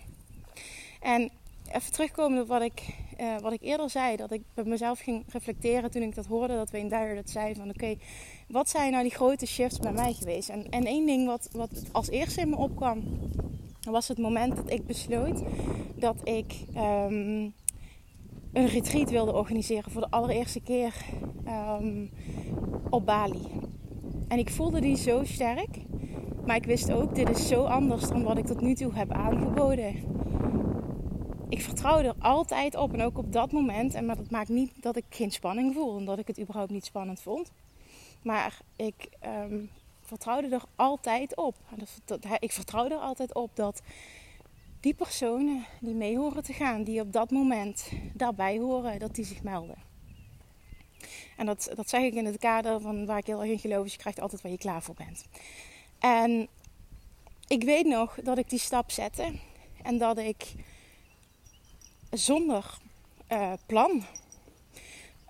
En 1.00 1.30
even 1.72 1.92
terugkomen 1.92 2.40
op 2.40 2.48
wat 2.48 2.62
ik, 2.62 2.82
uh, 3.20 3.38
wat 3.38 3.52
ik 3.52 3.62
eerder 3.62 3.90
zei. 3.90 4.16
Dat 4.16 4.32
ik 4.32 4.42
bij 4.54 4.64
mezelf 4.64 4.98
ging 4.98 5.24
reflecteren 5.28 5.90
toen 5.90 6.02
ik 6.02 6.14
dat 6.14 6.26
hoorde. 6.26 6.54
Dat 6.54 6.70
we 6.70 6.78
in 6.78 6.88
Dyer 6.88 7.14
dat 7.14 7.30
zei 7.30 7.54
van 7.54 7.68
oké, 7.68 7.96
wat 8.48 8.68
zijn 8.68 8.90
nou 8.90 9.02
die 9.02 9.14
grote 9.14 9.46
shifts 9.46 9.78
bij 9.78 9.92
mij 9.92 10.12
geweest? 10.12 10.48
En, 10.48 10.70
en 10.70 10.84
één 10.84 11.06
ding 11.06 11.26
wat, 11.26 11.48
wat 11.52 11.70
als 11.92 12.08
eerste 12.08 12.40
in 12.40 12.50
me 12.50 12.56
opkwam. 12.56 13.02
Was 13.82 14.08
het 14.08 14.18
moment 14.18 14.56
dat 14.56 14.70
ik 14.70 14.86
besloot 14.86 15.42
dat 15.94 16.16
ik 16.24 16.54
um, 16.76 17.54
een 18.56 18.66
retreat 18.66 19.10
wilde 19.10 19.32
organiseren 19.32 19.90
voor 19.90 20.00
de 20.00 20.10
allereerste 20.10 20.60
keer 20.60 20.94
um, 21.80 22.10
op 22.90 23.06
Bali. 23.06 23.46
En 24.28 24.38
ik 24.38 24.50
voelde 24.50 24.80
die 24.80 24.96
zo 24.96 25.24
sterk. 25.24 25.78
Maar 26.46 26.56
ik 26.56 26.64
wist 26.64 26.92
ook, 26.92 27.14
dit 27.14 27.28
is 27.28 27.48
zo 27.48 27.64
anders 27.64 28.08
dan 28.08 28.22
wat 28.22 28.38
ik 28.38 28.46
tot 28.46 28.60
nu 28.60 28.74
toe 28.74 28.94
heb 28.94 29.12
aangeboden. 29.12 29.94
Ik 31.48 31.60
vertrouw 31.60 31.98
er 31.98 32.14
altijd 32.18 32.76
op 32.76 32.92
en 32.92 33.02
ook 33.02 33.18
op 33.18 33.32
dat 33.32 33.52
moment. 33.52 33.94
En 33.94 34.06
maar 34.06 34.16
dat 34.16 34.30
maakt 34.30 34.48
niet 34.48 34.82
dat 34.82 34.96
ik 34.96 35.04
geen 35.08 35.30
spanning 35.30 35.74
voel 35.74 35.98
en 35.98 36.04
dat 36.04 36.18
ik 36.18 36.26
het 36.26 36.40
überhaupt 36.40 36.70
niet 36.70 36.84
spannend 36.84 37.20
vond. 37.20 37.52
Maar 38.22 38.60
ik 38.76 39.08
um, 39.50 39.70
vertrouwde 40.00 40.48
er 40.48 40.62
altijd 40.76 41.36
op. 41.36 41.54
ik 42.38 42.52
vertrouw 42.52 42.88
er 42.88 42.96
altijd 42.96 43.34
op 43.34 43.50
dat 43.54 43.82
die 44.86 44.94
personen 44.94 45.66
die 45.80 45.94
mee 45.94 46.16
horen 46.16 46.42
te 46.42 46.52
gaan, 46.52 46.82
die 46.82 47.00
op 47.00 47.12
dat 47.12 47.30
moment 47.30 47.90
daarbij 48.14 48.58
horen, 48.58 48.98
dat 48.98 49.14
die 49.14 49.24
zich 49.24 49.42
melden. 49.42 49.76
En 51.36 51.46
dat, 51.46 51.70
dat 51.74 51.88
zeg 51.88 52.02
ik 52.02 52.14
in 52.14 52.26
het 52.26 52.38
kader 52.38 52.80
van 52.80 53.06
waar 53.06 53.18
ik 53.18 53.26
heel 53.26 53.40
erg 53.40 53.50
in 53.50 53.58
geloof, 53.58 53.84
is 53.84 53.92
je 53.92 53.98
krijgt 53.98 54.20
altijd 54.20 54.42
waar 54.42 54.52
je 54.52 54.58
klaar 54.58 54.82
voor 54.82 54.94
bent. 54.94 55.24
En 55.98 56.48
ik 57.46 57.62
weet 57.62 57.86
nog 57.86 58.18
dat 58.22 58.38
ik 58.38 58.50
die 58.50 58.58
stap 58.58 58.90
zette 58.90 59.32
en 59.82 59.98
dat 59.98 60.18
ik 60.18 60.54
zonder 62.10 62.78
uh, 63.32 63.52
plan, 63.66 64.02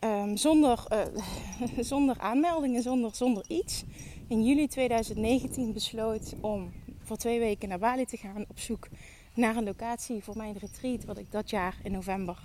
um, 0.01 0.37
zonder, 0.37 0.85
uh, 0.93 1.79
zonder 1.93 2.19
aanmeldingen, 2.19 2.83
zonder, 2.83 3.15
zonder 3.15 3.45
iets, 3.49 3.85
in 4.29 4.45
juli 4.45 4.67
2019 4.67 5.73
besloot 5.73 6.35
om 6.41 6.73
voor 7.03 7.17
twee 7.17 7.39
weken 7.39 7.69
naar 7.69 7.79
Bali 7.79 8.05
te 8.05 8.17
gaan 8.17 8.45
op 8.49 8.59
zoek 8.59 8.89
naar 9.37 9.57
een 9.57 9.65
locatie 9.65 10.23
voor 10.23 10.37
mijn 10.37 10.59
retreat, 10.59 11.05
wat 11.05 11.19
ik 11.19 11.31
dat 11.31 11.51
jaar 11.51 11.77
in 11.83 11.93
november 11.93 12.39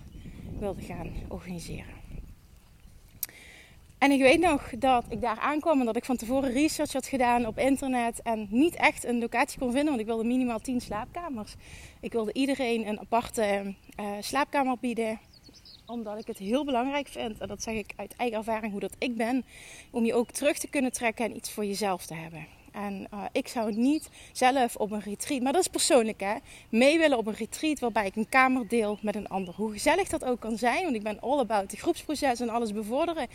wilde 0.60 0.82
gaan 0.82 1.12
organiseren. 1.28 2.00
En 3.98 4.12
ik 4.12 4.22
weet 4.22 4.40
nog 4.40 4.70
dat 4.78 5.06
ik 5.10 5.22
daar 5.22 5.40
aankwam 5.40 5.80
en 5.80 5.86
dat 5.86 5.96
ik 5.96 6.06
van 6.06 6.18
tevoren 6.18 6.52
research 6.52 6.94
had 6.94 7.08
gedaan 7.08 7.46
op 7.46 7.58
internet 7.58 8.22
en 8.22 8.48
niet 8.50 8.76
echt 8.76 9.04
een 9.04 9.20
locatie 9.20 9.60
kon 9.60 9.72
vinden, 9.72 9.90
want 9.90 10.00
ik 10.00 10.06
wilde 10.06 10.24
minimaal 10.24 10.60
10 10.60 10.82
slaapkamers. 10.82 11.56
Ik 12.00 12.12
wilde 12.12 12.34
iedereen 12.34 12.88
een 12.88 13.00
aparte 13.00 13.76
uh, 14.00 14.12
slaapkamer 14.20 14.78
bieden, 14.80 15.20
omdat 15.86 16.20
ik 16.20 16.28
het 16.28 16.38
heel 16.38 16.66
belangrijk 16.66 17.08
vind, 17.08 17.40
en 17.40 17.48
dat 17.48 17.64
zeg 17.64 17.76
ik 17.76 17.94
uit 17.96 18.16
eigen 18.16 18.38
ervaring 18.38 18.72
hoe 18.72 18.82
dat 18.82 18.96
ik 18.98 19.16
ben, 19.16 19.46
om 19.92 20.06
je 20.06 20.14
ook 20.14 20.32
terug 20.32 20.58
te 20.58 20.68
kunnen 20.68 20.92
trekken 20.92 21.26
en 21.26 21.36
iets 21.36 21.52
voor 21.52 21.66
jezelf 21.66 22.06
te 22.06 22.14
hebben. 22.14 22.48
En 22.72 23.08
uh, 23.14 23.24
ik 23.32 23.48
zou 23.48 23.76
niet 23.76 24.10
zelf 24.32 24.76
op 24.76 24.92
een 24.92 25.02
retreat, 25.02 25.42
maar 25.42 25.54
dat 25.54 25.62
is 25.62 25.68
persoonlijk 25.68 26.20
hè, 26.20 26.34
mee 26.70 26.98
willen 26.98 27.18
op 27.18 27.28
een 27.28 27.36
retreat 27.36 27.80
waarbij 27.80 28.06
ik 28.06 28.16
een 28.16 28.30
kamer 28.30 28.68
deel 28.68 28.98
met 29.02 29.16
een 29.16 29.28
ander. 29.28 29.54
Hoe 29.56 29.72
gezellig 29.72 30.10
dat 30.10 30.26
ook 30.26 30.40
kan 30.40 30.58
zijn, 30.58 30.84
want 30.84 30.96
ik 30.96 31.04
ben 31.04 31.22
all 31.22 31.40
about 31.40 31.72
het 31.72 31.80
groepsproces 31.80 32.40
en 32.40 32.50
alles 32.50 32.74
bevorderen. 32.74 33.28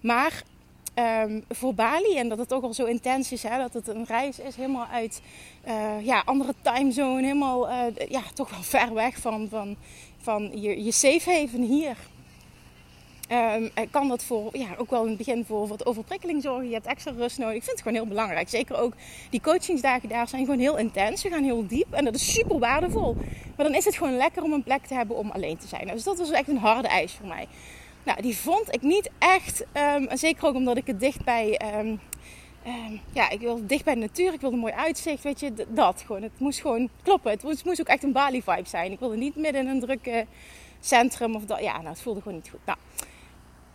Maar 0.00 0.42
um, 0.94 1.44
voor 1.48 1.74
Bali, 1.74 2.16
en 2.16 2.28
dat 2.28 2.38
het 2.38 2.52
ook 2.52 2.62
al 2.62 2.74
zo 2.74 2.84
intens 2.84 3.32
is, 3.32 3.42
hè, 3.42 3.58
dat 3.58 3.72
het 3.72 3.88
een 3.88 4.04
reis 4.04 4.38
is 4.38 4.56
helemaal 4.56 4.86
uit 4.86 5.22
uh, 5.68 6.06
ja, 6.06 6.22
andere 6.24 6.54
timezone, 6.62 7.22
helemaal 7.22 7.70
uh, 7.70 8.08
ja, 8.08 8.22
toch 8.34 8.50
wel 8.50 8.62
ver 8.62 8.94
weg 8.94 9.18
van, 9.18 9.48
van, 9.48 9.76
van 10.18 10.60
je, 10.60 10.84
je 10.84 10.92
safe 10.92 11.30
haven 11.30 11.62
hier. 11.62 11.96
Um, 13.32 13.70
kan 13.90 14.08
dat 14.08 14.24
voor, 14.24 14.56
ja, 14.58 14.66
ook 14.76 14.90
wel 14.90 15.02
in 15.02 15.08
het 15.08 15.16
begin 15.16 15.44
voor 15.44 15.68
wat 15.68 15.86
overprikkeling 15.86 16.42
zorgen. 16.42 16.68
Je 16.68 16.74
hebt 16.74 16.86
extra 16.86 17.12
rust 17.16 17.38
nodig. 17.38 17.54
Ik 17.54 17.62
vind 17.62 17.76
het 17.76 17.82
gewoon 17.82 17.96
heel 17.96 18.06
belangrijk. 18.06 18.48
Zeker 18.48 18.76
ook 18.76 18.92
die 19.30 19.40
coachingsdagen 19.40 20.08
daar 20.08 20.28
zijn 20.28 20.44
gewoon 20.44 20.60
heel 20.60 20.76
intens. 20.76 21.20
Ze 21.20 21.28
gaan 21.28 21.44
heel 21.44 21.66
diep 21.66 21.92
en 21.92 22.04
dat 22.04 22.14
is 22.14 22.32
super 22.32 22.58
waardevol. 22.58 23.16
Maar 23.56 23.66
dan 23.66 23.74
is 23.74 23.84
het 23.84 23.96
gewoon 23.96 24.16
lekker 24.16 24.42
om 24.42 24.52
een 24.52 24.62
plek 24.62 24.86
te 24.86 24.94
hebben 24.94 25.16
om 25.16 25.30
alleen 25.30 25.56
te 25.56 25.66
zijn. 25.66 25.86
Dus 25.86 26.02
dat 26.02 26.18
was 26.18 26.30
echt 26.30 26.48
een 26.48 26.58
harde 26.58 26.88
eis 26.88 27.12
voor 27.12 27.26
mij. 27.26 27.46
Nou, 28.02 28.22
die 28.22 28.36
vond 28.36 28.74
ik 28.74 28.82
niet 28.82 29.10
echt. 29.18 29.64
Um, 29.96 30.08
zeker 30.12 30.46
ook 30.46 30.54
omdat 30.54 30.76
ik 30.76 30.86
het 30.86 31.00
dicht 31.00 31.24
bij. 31.24 31.60
Um, 31.78 32.00
ja, 33.12 33.30
ik 33.30 33.40
wilde 33.40 33.66
dicht 33.66 33.84
bij 33.84 33.94
de 33.94 34.00
natuur. 34.00 34.32
Ik 34.32 34.40
wilde 34.40 34.56
een 34.56 34.62
mooi 34.62 34.74
uitzicht. 34.74 35.22
Weet 35.22 35.40
je, 35.40 35.52
dat 35.68 36.02
gewoon. 36.06 36.22
Het 36.22 36.38
moest 36.38 36.60
gewoon 36.60 36.88
kloppen. 37.02 37.30
Het 37.30 37.42
moest, 37.42 37.64
moest 37.64 37.80
ook 37.80 37.86
echt 37.86 38.02
een 38.02 38.12
Bali-vibe 38.12 38.68
zijn. 38.68 38.92
Ik 38.92 38.98
wilde 38.98 39.16
niet 39.16 39.36
midden 39.36 39.62
in 39.62 39.68
een 39.68 39.80
drukke 39.80 40.26
centrum 40.80 41.34
of 41.34 41.44
dat. 41.44 41.60
Ja, 41.60 41.76
nou, 41.76 41.88
het 41.88 42.00
voelde 42.00 42.20
gewoon 42.20 42.36
niet 42.36 42.48
goed. 42.50 42.60
Nou, 42.66 42.78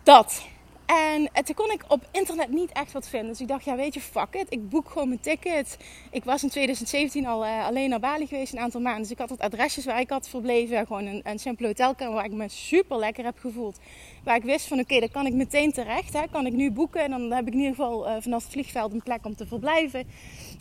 dat. 0.04 0.46
En 0.86 1.44
toen 1.44 1.54
kon 1.54 1.70
ik 1.70 1.84
op 1.88 2.08
internet 2.12 2.48
niet 2.48 2.72
echt 2.72 2.92
wat 2.92 3.08
vinden. 3.08 3.28
Dus 3.28 3.40
ik 3.40 3.48
dacht, 3.48 3.64
ja 3.64 3.76
weet 3.76 3.94
je, 3.94 4.00
fuck 4.00 4.34
it. 4.34 4.46
Ik 4.48 4.68
boek 4.68 4.88
gewoon 4.88 5.08
mijn 5.08 5.20
ticket. 5.20 5.76
Ik 6.10 6.24
was 6.24 6.42
in 6.42 6.48
2017 6.48 7.26
al 7.26 7.44
uh, 7.44 7.66
alleen 7.66 7.88
naar 7.90 8.00
Bali 8.00 8.26
geweest 8.26 8.52
een 8.52 8.58
aantal 8.58 8.80
maanden. 8.80 9.02
Dus 9.02 9.10
ik 9.10 9.18
had 9.18 9.28
wat 9.28 9.40
adresjes 9.40 9.84
waar 9.84 10.00
ik 10.00 10.10
had 10.10 10.28
verbleven. 10.28 10.86
Gewoon 10.86 11.06
een, 11.06 11.20
een 11.24 11.38
simpele 11.38 11.68
hotelkamer 11.68 12.14
waar 12.14 12.24
ik 12.24 12.32
me 12.32 12.48
super 12.48 12.98
lekker 12.98 13.24
heb 13.24 13.38
gevoeld. 13.38 13.78
Waar 14.24 14.36
ik 14.36 14.42
wist 14.42 14.66
van, 14.66 14.78
oké, 14.78 14.94
okay, 14.94 15.08
kan 15.08 15.26
ik 15.26 15.32
meteen 15.32 15.72
terecht. 15.72 16.12
Hè. 16.12 16.22
Kan 16.30 16.46
ik 16.46 16.52
nu 16.52 16.70
boeken. 16.70 17.02
En 17.02 17.10
dan 17.10 17.30
heb 17.30 17.46
ik 17.46 17.52
in 17.52 17.58
ieder 17.58 17.74
geval 17.74 18.08
uh, 18.08 18.16
vanaf 18.20 18.42
het 18.42 18.52
vliegveld 18.52 18.92
een 18.92 19.02
plek 19.02 19.24
om 19.24 19.36
te 19.36 19.46
verblijven. 19.46 20.06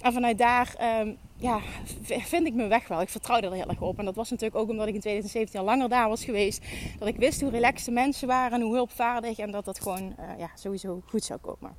En 0.02 0.14
vanuit 0.14 0.38
daar 0.38 0.76
um, 1.02 1.18
ja, 1.38 1.60
vind 2.04 2.48
ik 2.48 2.54
mijn 2.54 2.70
weg 2.70 2.88
wel. 2.88 3.02
Ik 3.02 3.10
vertrouw 3.10 3.40
er 3.40 3.54
heel 3.54 3.68
erg 3.68 3.82
op. 3.82 4.00
En 4.00 4.06
dat 4.06 4.16
was 4.16 4.30
natuurlijk 4.30 4.62
ook 4.62 4.70
omdat 4.70 4.88
ik 4.88 4.94
in 4.94 5.00
2017 5.00 5.60
al 5.60 5.66
langer 5.66 5.90
daar 5.90 6.10
was 6.10 6.26
geweest. 6.26 6.66
Dat 7.00 7.08
ik 7.08 7.16
wist 7.16 7.42
hoe 7.42 7.50
relaxed 7.50 7.86
de 7.86 7.92
mensen 7.92 8.28
waren 8.28 8.60
en 8.60 8.66
hoe 8.66 8.76
hulpvaardig. 8.76 9.38
En 9.38 9.52
dat 9.52 9.66
dat 9.66 9.80
gewoon 9.80 10.16
uh, 10.20 10.38
ja, 10.38 10.50
sowieso 10.56 11.02
goed 11.06 11.24
zou 11.24 11.40
komen. 11.40 11.76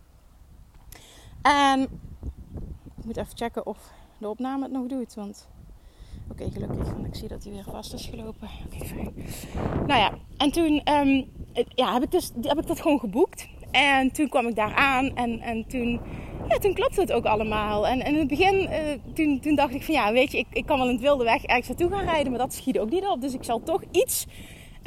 En 1.43 1.83
ik 2.97 3.05
moet 3.05 3.17
even 3.17 3.37
checken 3.37 3.67
of 3.67 3.79
de 4.19 4.29
opname 4.29 4.63
het 4.63 4.73
nog 4.73 4.87
doet. 4.87 5.15
Want 5.15 5.49
oké, 6.31 6.51
gelukkig. 6.51 6.91
Want 6.93 7.07
ik 7.07 7.15
zie 7.15 7.29
dat 7.29 7.45
hij 7.45 7.53
weer 7.53 7.65
vast 7.71 7.93
is 7.93 8.07
gelopen. 8.07 8.49
Oké, 8.67 8.85
fijn. 8.85 9.13
Nou 9.87 10.01
ja, 10.01 10.13
en 10.37 10.51
toen 10.51 10.93
um, 10.93 11.25
ja, 11.75 11.93
heb, 11.93 12.03
ik 12.03 12.11
dus, 12.11 12.31
heb 12.41 12.59
ik 12.59 12.67
dat 12.67 12.81
gewoon 12.81 12.99
geboekt. 12.99 13.49
En 13.71 14.13
toen 14.13 14.29
kwam 14.29 14.47
ik 14.47 14.55
daar 14.55 14.75
aan 14.75 15.17
en, 15.17 15.41
en 15.41 15.67
toen 15.67 16.01
ja, 16.49 16.59
toen 16.59 16.75
klopte 16.75 17.01
het 17.01 17.13
ook 17.13 17.25
allemaal. 17.25 17.87
En, 17.87 18.01
en 18.01 18.13
in 18.13 18.19
het 18.19 18.29
begin, 18.29 18.55
uh, 18.55 18.79
toen, 19.15 19.41
toen 19.41 19.55
dacht 19.55 19.75
ik 19.75 19.83
van 19.83 19.95
ja, 19.95 20.13
weet 20.13 20.33
je, 20.33 20.39
ik, 20.39 20.47
ik 20.53 20.67
kan 20.67 20.79
wel 20.79 20.87
in 20.87 20.93
het 20.93 21.03
wilde 21.03 21.25
weg 21.25 21.45
ergens 21.45 21.69
naartoe 21.69 21.91
gaan 21.91 22.05
rijden, 22.05 22.31
maar 22.31 22.41
dat 22.41 22.55
schiet 22.55 22.79
ook 22.79 22.91
niet 22.91 23.07
op. 23.07 23.21
Dus 23.21 23.35
ik 23.35 23.45
zal 23.45 23.63
toch 23.63 23.83
iets 23.91 24.27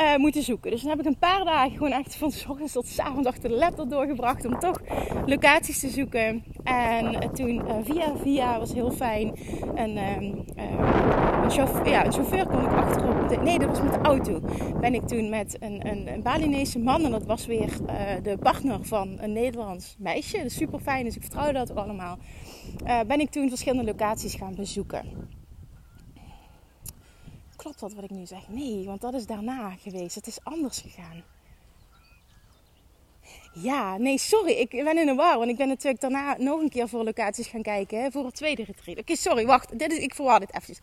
uh, 0.01 0.15
moeten 0.15 0.43
zoeken. 0.43 0.71
Dus 0.71 0.81
dan 0.81 0.89
heb 0.89 0.99
ik 0.99 1.05
een 1.05 1.17
paar 1.17 1.45
dagen 1.45 1.71
gewoon 1.71 1.91
echt 1.91 2.15
van 2.15 2.31
s 2.31 2.45
ochtends 2.47 2.73
tot 2.73 2.87
s 2.87 2.99
avonds 2.99 3.27
achter 3.27 3.49
de 3.49 3.55
laptop 3.55 3.89
doorgebracht 3.89 4.45
om 4.45 4.59
toch 4.59 4.81
locaties 5.25 5.79
te 5.79 5.89
zoeken. 5.89 6.43
En 6.63 7.31
toen 7.33 7.55
uh, 7.55 7.75
via 7.83 8.15
via 8.21 8.59
was 8.59 8.73
heel 8.73 8.91
fijn. 8.91 9.35
En 9.75 9.89
uh, 9.89 10.15
een, 10.15 11.51
chauffeur, 11.51 11.89
ja, 11.89 12.11
chauffeur 12.11 12.47
kon 12.47 12.63
ik 12.63 12.71
achterop. 12.71 13.43
Nee, 13.43 13.59
dat 13.59 13.69
was 13.69 13.81
met 13.81 13.93
de 13.93 13.99
auto. 13.99 14.41
Ben 14.79 14.93
ik 14.93 15.07
toen 15.07 15.29
met 15.29 15.57
een, 15.59 15.87
een, 15.87 16.07
een 16.13 16.21
Balinese 16.21 16.79
man 16.79 17.03
en 17.03 17.11
dat 17.11 17.25
was 17.25 17.45
weer 17.45 17.69
de 18.23 18.37
partner 18.37 18.79
van 18.81 19.17
een 19.19 19.33
Nederlands 19.33 19.95
meisje. 19.99 20.41
Dus 20.41 20.55
super 20.55 20.79
fijn, 20.79 21.03
dus 21.03 21.15
ik 21.15 21.21
vertrouwde 21.21 21.53
dat 21.53 21.75
allemaal. 21.75 22.17
ben 23.07 23.19
ik 23.19 23.29
toen 23.29 23.49
verschillende 23.49 23.83
locaties 23.91 24.35
gaan 24.35 24.55
bezoeken 24.55 25.35
klopt 27.67 27.79
dat 27.79 27.93
wat 27.93 28.11
ik 28.11 28.17
nu 28.17 28.25
zeg? 28.25 28.47
Nee, 28.47 28.85
want 28.85 29.01
dat 29.01 29.13
is 29.13 29.25
daarna 29.25 29.75
geweest. 29.75 30.15
Het 30.15 30.27
is 30.27 30.43
anders 30.43 30.79
gegaan. 30.81 31.23
Ja, 33.61 33.97
nee, 33.97 34.17
sorry. 34.17 34.51
Ik 34.51 34.69
ben 34.69 34.97
in 34.97 35.05
de 35.05 35.13
war. 35.13 35.37
Want 35.37 35.49
ik 35.49 35.57
ben 35.57 35.67
natuurlijk 35.67 36.01
daarna 36.01 36.35
nog 36.37 36.61
een 36.61 36.69
keer 36.69 36.87
voor 36.89 37.03
locaties 37.03 37.47
gaan 37.47 37.61
kijken. 37.61 38.01
Hè, 38.01 38.11
voor 38.11 38.25
het 38.25 38.35
tweede 38.35 38.63
retreat. 38.63 38.97
Oké, 38.97 39.15
sorry, 39.15 39.45
wacht. 39.45 39.79
Dit 39.79 39.91
is, 39.91 39.97
ik 39.97 40.15
verwaar 40.15 40.39
dit 40.39 40.49
eventjes. 40.49 40.79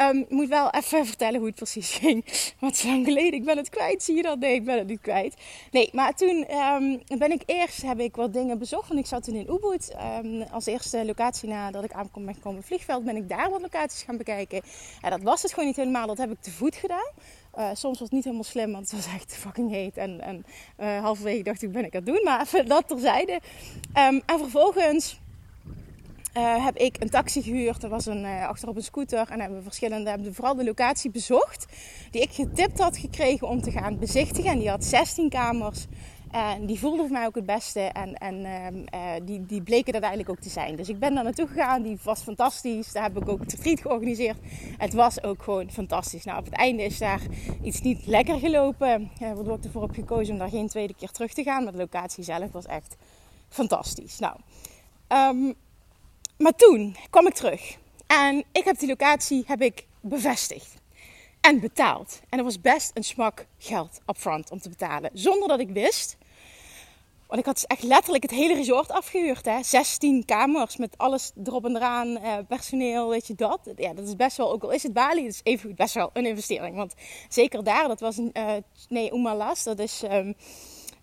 Um, 0.00 0.18
ik 0.18 0.30
moet 0.30 0.48
wel 0.48 0.70
even 0.70 1.06
vertellen 1.12 1.38
hoe 1.38 1.46
het 1.46 1.56
precies 1.56 1.92
ging. 1.92 2.24
Wat 2.58 2.72
is 2.72 2.82
lang 2.82 3.04
geleden. 3.04 3.32
Ik 3.32 3.44
ben 3.44 3.56
het 3.56 3.68
kwijt. 3.68 4.02
Zie 4.02 4.16
je 4.16 4.22
dat? 4.22 4.38
Nee, 4.38 4.54
ik 4.54 4.64
ben 4.64 4.78
het 4.78 4.86
niet 4.86 5.00
kwijt. 5.00 5.34
Nee, 5.70 5.90
maar 5.92 6.14
toen 6.14 6.46
um, 6.56 7.02
ben 7.18 7.32
ik 7.32 7.42
eerst, 7.46 7.82
heb 7.82 8.00
ik 8.00 8.16
wat 8.16 8.32
dingen 8.32 8.58
bezocht. 8.58 8.88
Want 8.88 9.00
ik 9.00 9.06
zat 9.06 9.24
toen 9.24 9.34
in 9.34 9.50
Ubud. 9.50 9.94
Um, 10.24 10.42
als 10.42 10.66
eerste 10.66 11.04
locatie 11.04 11.48
nadat 11.48 11.84
ik 11.84 11.92
aankom 11.92 12.24
ben 12.24 12.34
gekomen 12.34 12.62
vliegveld. 12.62 13.04
Ben 13.04 13.16
ik 13.16 13.28
daar 13.28 13.50
wat 13.50 13.60
locaties 13.60 14.02
gaan 14.02 14.16
bekijken. 14.16 14.62
En 15.00 15.10
dat 15.10 15.22
was 15.22 15.42
het 15.42 15.52
gewoon 15.52 15.68
niet 15.68 15.76
helemaal. 15.76 16.06
Dat 16.06 16.18
heb 16.18 16.30
ik 16.30 16.40
te 16.40 16.50
voet 16.50 16.76
gedaan. 16.76 17.10
Uh, 17.58 17.68
soms 17.72 17.98
was 17.98 17.98
het 17.98 18.10
niet 18.10 18.24
helemaal 18.24 18.44
slim, 18.44 18.72
want 18.72 18.90
het 18.90 19.04
was 19.04 19.14
echt 19.14 19.36
fucking 19.36 19.70
heet. 19.70 19.96
En, 19.96 20.20
en 20.20 20.44
uh, 20.80 21.00
halverwege 21.00 21.42
dacht 21.42 21.62
ik, 21.62 21.72
ben 21.72 21.84
ik 21.84 21.94
aan 21.94 22.02
het 22.04 22.14
doen? 22.14 22.24
Maar 22.24 22.40
even 22.40 22.66
dat 22.74 22.88
terzijde. 22.88 23.32
Um, 23.32 24.22
en 24.26 24.38
vervolgens 24.38 25.20
uh, 26.36 26.64
heb 26.64 26.76
ik 26.76 26.96
een 27.00 27.10
taxi 27.10 27.42
gehuurd. 27.42 27.82
Er 27.82 27.88
was 27.88 28.06
een, 28.06 28.24
achter 28.24 28.68
op 28.68 28.76
een 28.76 28.82
scooter. 28.82 29.30
En 29.30 29.40
hebben 29.40 29.58
we 29.58 29.64
verschillende, 29.64 30.08
hebben 30.08 30.28
we 30.28 30.34
vooral 30.34 30.54
de 30.54 30.64
locatie 30.64 31.10
bezocht. 31.10 31.66
Die 32.10 32.22
ik 32.22 32.30
getipt 32.30 32.78
had 32.78 32.96
gekregen 32.96 33.48
om 33.48 33.62
te 33.62 33.70
gaan 33.70 33.98
bezichtigen. 33.98 34.50
En 34.50 34.58
die 34.58 34.68
had 34.68 34.84
16 34.84 35.28
kamers. 35.28 35.86
En 36.32 36.66
die 36.66 36.78
voelde 36.78 37.02
voor 37.02 37.10
mij 37.10 37.26
ook 37.26 37.34
het 37.34 37.46
beste. 37.46 37.80
En, 37.80 38.14
en 38.14 38.34
uh, 38.94 39.12
die, 39.22 39.46
die 39.46 39.62
bleken 39.62 39.92
dat 39.92 40.02
eigenlijk 40.02 40.30
ook 40.30 40.44
te 40.44 40.48
zijn. 40.48 40.76
Dus 40.76 40.88
ik 40.88 40.98
ben 40.98 41.14
daar 41.14 41.24
naartoe 41.24 41.46
gegaan. 41.46 41.82
Die 41.82 41.98
was 42.02 42.20
fantastisch. 42.20 42.92
Daar 42.92 43.02
heb 43.02 43.16
ik 43.16 43.28
ook 43.28 43.40
het 43.40 43.52
retreat 43.52 43.80
georganiseerd. 43.80 44.36
Het 44.78 44.92
was 44.92 45.22
ook 45.22 45.42
gewoon 45.42 45.70
fantastisch. 45.70 46.24
Nou, 46.24 46.38
op 46.38 46.44
het 46.44 46.54
einde 46.54 46.82
is 46.82 46.98
daar 46.98 47.20
iets 47.62 47.80
niet 47.80 48.06
lekker 48.06 48.38
gelopen. 48.38 49.10
Uh, 49.22 49.32
waardoor 49.32 49.56
ik 49.56 49.64
ervoor 49.64 49.82
heb 49.82 49.94
gekozen 49.94 50.32
om 50.32 50.38
daar 50.38 50.48
geen 50.48 50.68
tweede 50.68 50.94
keer 50.94 51.10
terug 51.10 51.32
te 51.32 51.42
gaan. 51.42 51.62
Maar 51.62 51.72
de 51.72 51.78
locatie 51.78 52.24
zelf 52.24 52.52
was 52.52 52.66
echt 52.66 52.96
fantastisch. 53.48 54.18
Nou, 54.18 54.36
um, 55.08 55.54
maar 56.38 56.54
toen 56.54 56.96
kwam 57.10 57.26
ik 57.26 57.34
terug. 57.34 57.78
En 58.06 58.44
ik 58.52 58.64
heb 58.64 58.78
die 58.78 58.88
locatie 58.88 59.44
heb 59.46 59.62
ik 59.62 59.86
bevestigd 60.00 60.80
en 61.40 61.60
betaald. 61.60 62.20
En 62.28 62.38
er 62.38 62.44
was 62.44 62.60
best 62.60 62.90
een 62.94 63.04
smak 63.04 63.46
geld 63.58 64.00
upfront 64.06 64.50
om 64.50 64.60
te 64.60 64.68
betalen. 64.68 65.10
Zonder 65.12 65.48
dat 65.48 65.60
ik 65.60 65.70
wist 65.70 66.16
Want 67.32 67.44
ik 67.44 67.50
had 67.50 67.60
dus 67.60 67.76
echt 67.76 67.82
letterlijk 67.82 68.22
het 68.22 68.32
hele 68.32 68.54
resort 68.54 68.90
afgehuurd. 68.90 69.44
Hè? 69.44 69.62
16 69.62 70.24
kamers 70.24 70.76
met 70.76 70.98
alles 70.98 71.32
erop 71.44 71.64
en 71.64 71.76
eraan. 71.76 72.08
Uh, 72.08 72.36
personeel, 72.48 73.08
weet 73.08 73.26
je 73.26 73.34
dat. 73.34 73.72
Ja, 73.76 73.94
dat 73.94 74.06
is 74.06 74.16
best 74.16 74.36
wel, 74.36 74.52
ook 74.52 74.62
al 74.62 74.70
is 74.70 74.82
het 74.82 74.92
Bali, 74.92 75.22
dat 75.22 75.32
is 75.32 75.40
even 75.42 75.74
best 75.74 75.94
wel 75.94 76.10
een 76.12 76.26
investering. 76.26 76.76
Want 76.76 76.94
zeker 77.28 77.64
daar, 77.64 77.88
dat 77.88 78.00
was 78.00 78.16
een, 78.16 78.30
uh, 78.36 78.52
nee, 78.88 79.12
Umalas, 79.12 79.62
dat 79.62 79.78
is 79.78 80.02
um, 80.02 80.34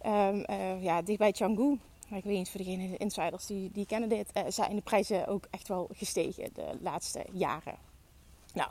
um, 0.05 0.45
uh, 0.49 0.83
ja, 0.83 1.01
dicht 1.01 1.19
bij 1.19 1.31
Canggu. 1.31 1.77
Maar 2.09 2.17
ik 2.17 2.23
weet 2.23 2.37
niet, 2.37 2.49
voor 2.49 2.63
degene, 2.63 2.89
de 2.89 2.97
insiders 2.97 3.45
die, 3.45 3.71
die 3.71 3.85
kennen 3.85 4.09
dit, 4.09 4.31
zijn 4.47 4.75
de 4.75 4.81
prijzen 4.81 5.27
ook 5.27 5.47
echt 5.49 5.67
wel 5.67 5.89
gestegen 5.93 6.49
de 6.53 6.77
laatste 6.81 7.25
jaren. 7.31 7.77
Nou, 8.53 8.69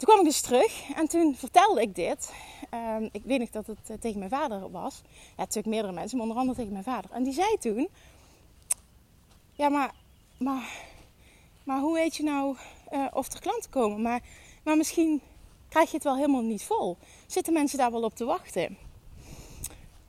toen 0.00 0.08
kwam 0.08 0.18
ik 0.18 0.24
dus 0.24 0.40
terug 0.40 0.90
en 0.96 1.08
toen 1.08 1.36
vertelde 1.36 1.80
ik 1.80 1.94
dit. 1.94 2.32
Um, 2.74 3.08
ik 3.12 3.22
weet 3.24 3.38
nog 3.38 3.50
dat 3.50 3.66
het 3.66 3.90
uh, 3.90 3.96
tegen 3.96 4.18
mijn 4.18 4.30
vader 4.30 4.70
was. 4.70 5.00
Ja, 5.04 5.34
natuurlijk 5.36 5.66
meerdere 5.66 5.92
mensen, 5.92 6.16
maar 6.16 6.26
onder 6.26 6.40
andere 6.40 6.58
tegen 6.58 6.72
mijn 6.72 6.84
vader. 6.84 7.10
En 7.10 7.22
die 7.22 7.32
zei 7.32 7.56
toen: 7.58 7.88
Ja, 9.52 9.68
maar, 9.68 9.94
maar, 10.38 10.68
maar 11.64 11.80
hoe 11.80 11.94
weet 11.94 12.16
je 12.16 12.22
nou 12.22 12.56
uh, 12.92 13.06
of 13.12 13.32
er 13.32 13.40
klanten 13.40 13.70
komen? 13.70 14.02
Maar, 14.02 14.20
maar 14.64 14.76
misschien 14.76 15.20
krijg 15.68 15.88
je 15.90 15.94
het 15.94 16.04
wel 16.04 16.16
helemaal 16.16 16.42
niet 16.42 16.62
vol. 16.62 16.96
Zitten 17.26 17.52
mensen 17.52 17.78
daar 17.78 17.92
wel 17.92 18.02
op 18.02 18.16
te 18.16 18.24
wachten? 18.24 18.78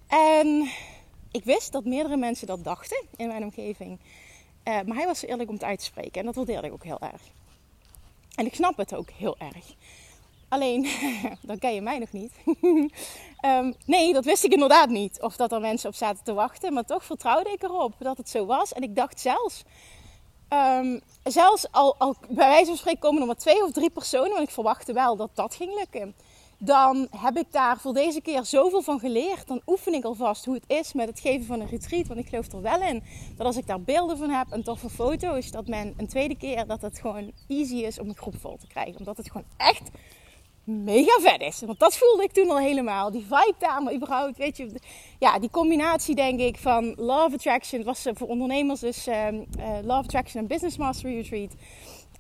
En 0.08 0.70
ik 1.32 1.44
wist 1.44 1.72
dat 1.72 1.86
meerdere 1.86 2.18
mensen 2.18 2.48
dat 2.48 2.64
dachten 2.64 3.04
in 3.16 3.28
mijn 3.28 3.44
omgeving. 3.44 4.00
Uh, 4.64 4.82
maar 4.86 4.98
hij 4.98 5.06
was 5.06 5.22
eerlijk 5.22 5.50
om 5.50 5.56
het 5.56 5.64
uit 5.64 5.80
te 5.80 5.86
spreken. 5.86 6.20
En 6.20 6.26
dat 6.26 6.36
waardeerde 6.36 6.68
ik 6.68 6.74
ook 6.74 6.84
heel 6.84 7.00
erg. 7.00 7.22
En 8.36 8.46
ik 8.46 8.56
snap 8.56 8.78
het 8.78 8.96
ook 8.96 9.10
heel 9.10 9.38
erg. 9.38 9.66
Alleen, 10.50 10.88
dan 11.42 11.58
ken 11.58 11.74
je 11.74 11.82
mij 11.82 12.00
nog 12.00 12.12
niet. 12.12 12.34
um, 13.46 13.74
nee, 13.86 14.14
dat 14.14 14.26
wist 14.26 14.44
ik 14.44 14.52
inderdaad 14.52 14.90
niet. 14.90 15.22
Of 15.22 15.36
dat 15.36 15.52
er 15.52 15.60
mensen 15.60 15.90
op 15.90 15.96
zaten 15.96 16.24
te 16.24 16.34
wachten. 16.34 16.74
Maar 16.74 16.86
toch 16.86 17.06
vertrouwde 17.06 17.52
ik 17.52 17.64
erop 17.64 17.94
dat 18.00 18.18
het 18.18 18.30
zo 18.30 18.46
was. 18.46 18.74
En 18.74 18.84
ik 18.84 18.96
dacht 18.96 19.20
zelfs, 19.20 19.64
um, 20.50 21.02
zelfs 21.24 21.72
al, 21.72 21.96
al 21.98 22.16
bij 22.30 22.48
wijze 22.48 22.66
van 22.66 22.78
spreken 22.78 23.00
komen 23.00 23.22
er 23.22 23.28
maar 23.28 23.36
twee 23.36 23.64
of 23.64 23.72
drie 23.72 23.90
personen. 23.90 24.30
Want 24.30 24.48
ik 24.48 24.54
verwachtte 24.54 24.94
wel 24.94 25.16
dat 25.16 25.30
dat 25.34 25.56
ging 25.56 25.76
lukken. 25.76 26.16
Dan 26.64 27.08
heb 27.18 27.38
ik 27.38 27.52
daar 27.52 27.80
voor 27.80 27.94
deze 27.94 28.22
keer 28.22 28.46
zoveel 28.46 28.82
van 28.82 29.00
geleerd. 29.00 29.48
Dan 29.48 29.62
oefen 29.66 29.94
ik 29.94 30.04
alvast 30.04 30.46
hoe 30.46 30.54
het 30.54 30.64
is 30.68 30.94
met 30.94 31.08
het 31.08 31.20
geven 31.20 31.46
van 31.46 31.60
een 31.60 31.68
retreat. 31.68 32.08
Want 32.08 32.20
ik 32.20 32.28
geloof 32.28 32.52
er 32.52 32.62
wel 32.62 32.82
in 32.82 33.04
dat 33.36 33.46
als 33.46 33.58
ik 33.58 33.68
daar 33.68 33.82
beelden 33.82 34.18
van 34.18 34.30
heb 34.30 34.48
en 34.50 34.64
toffe 34.64 34.90
foto's, 34.90 35.52
dat 35.52 35.68
men 35.68 35.94
een 35.98 36.08
tweede 36.08 36.36
keer 36.36 36.68
dat 36.68 36.82
het 36.82 37.00
gewoon 37.00 37.32
easy 37.48 37.76
is 37.76 38.00
om 38.00 38.10
een 38.10 38.18
groep 38.18 38.36
vol 38.40 38.58
te 38.58 38.68
krijgen. 38.68 38.98
Omdat 38.98 39.18
het 39.18 39.32
gewoon 39.32 39.48
echt 39.58 39.90
mega 40.64 41.20
vet 41.20 41.42
is. 41.42 41.62
Want 41.66 41.80
dat 41.80 41.98
voelde 41.98 42.24
ik 42.24 42.32
toen 42.32 42.50
al 42.50 42.60
helemaal. 42.60 43.12
Die 43.12 43.22
vibe 43.22 43.56
daar, 43.58 43.84
maar 43.84 43.94
überhaupt, 43.94 44.38
weet 44.38 44.58
je, 44.58 44.72
ja, 45.20 45.40
die 45.40 45.50
combinatie 45.50 46.16
denk 46.16 46.40
ik 46.40 46.58
van 46.58 46.94
Love 46.98 47.36
Attraction. 47.36 47.84
was 47.84 48.06
voor 48.14 48.28
ondernemers 48.28 48.80
dus 48.80 49.08
uh, 49.08 49.28
uh, 49.32 49.42
Love 49.84 50.04
Attraction 50.04 50.42
en 50.42 50.48
Business 50.48 50.78
Mastery 50.78 51.16
Retreat. 51.16 51.52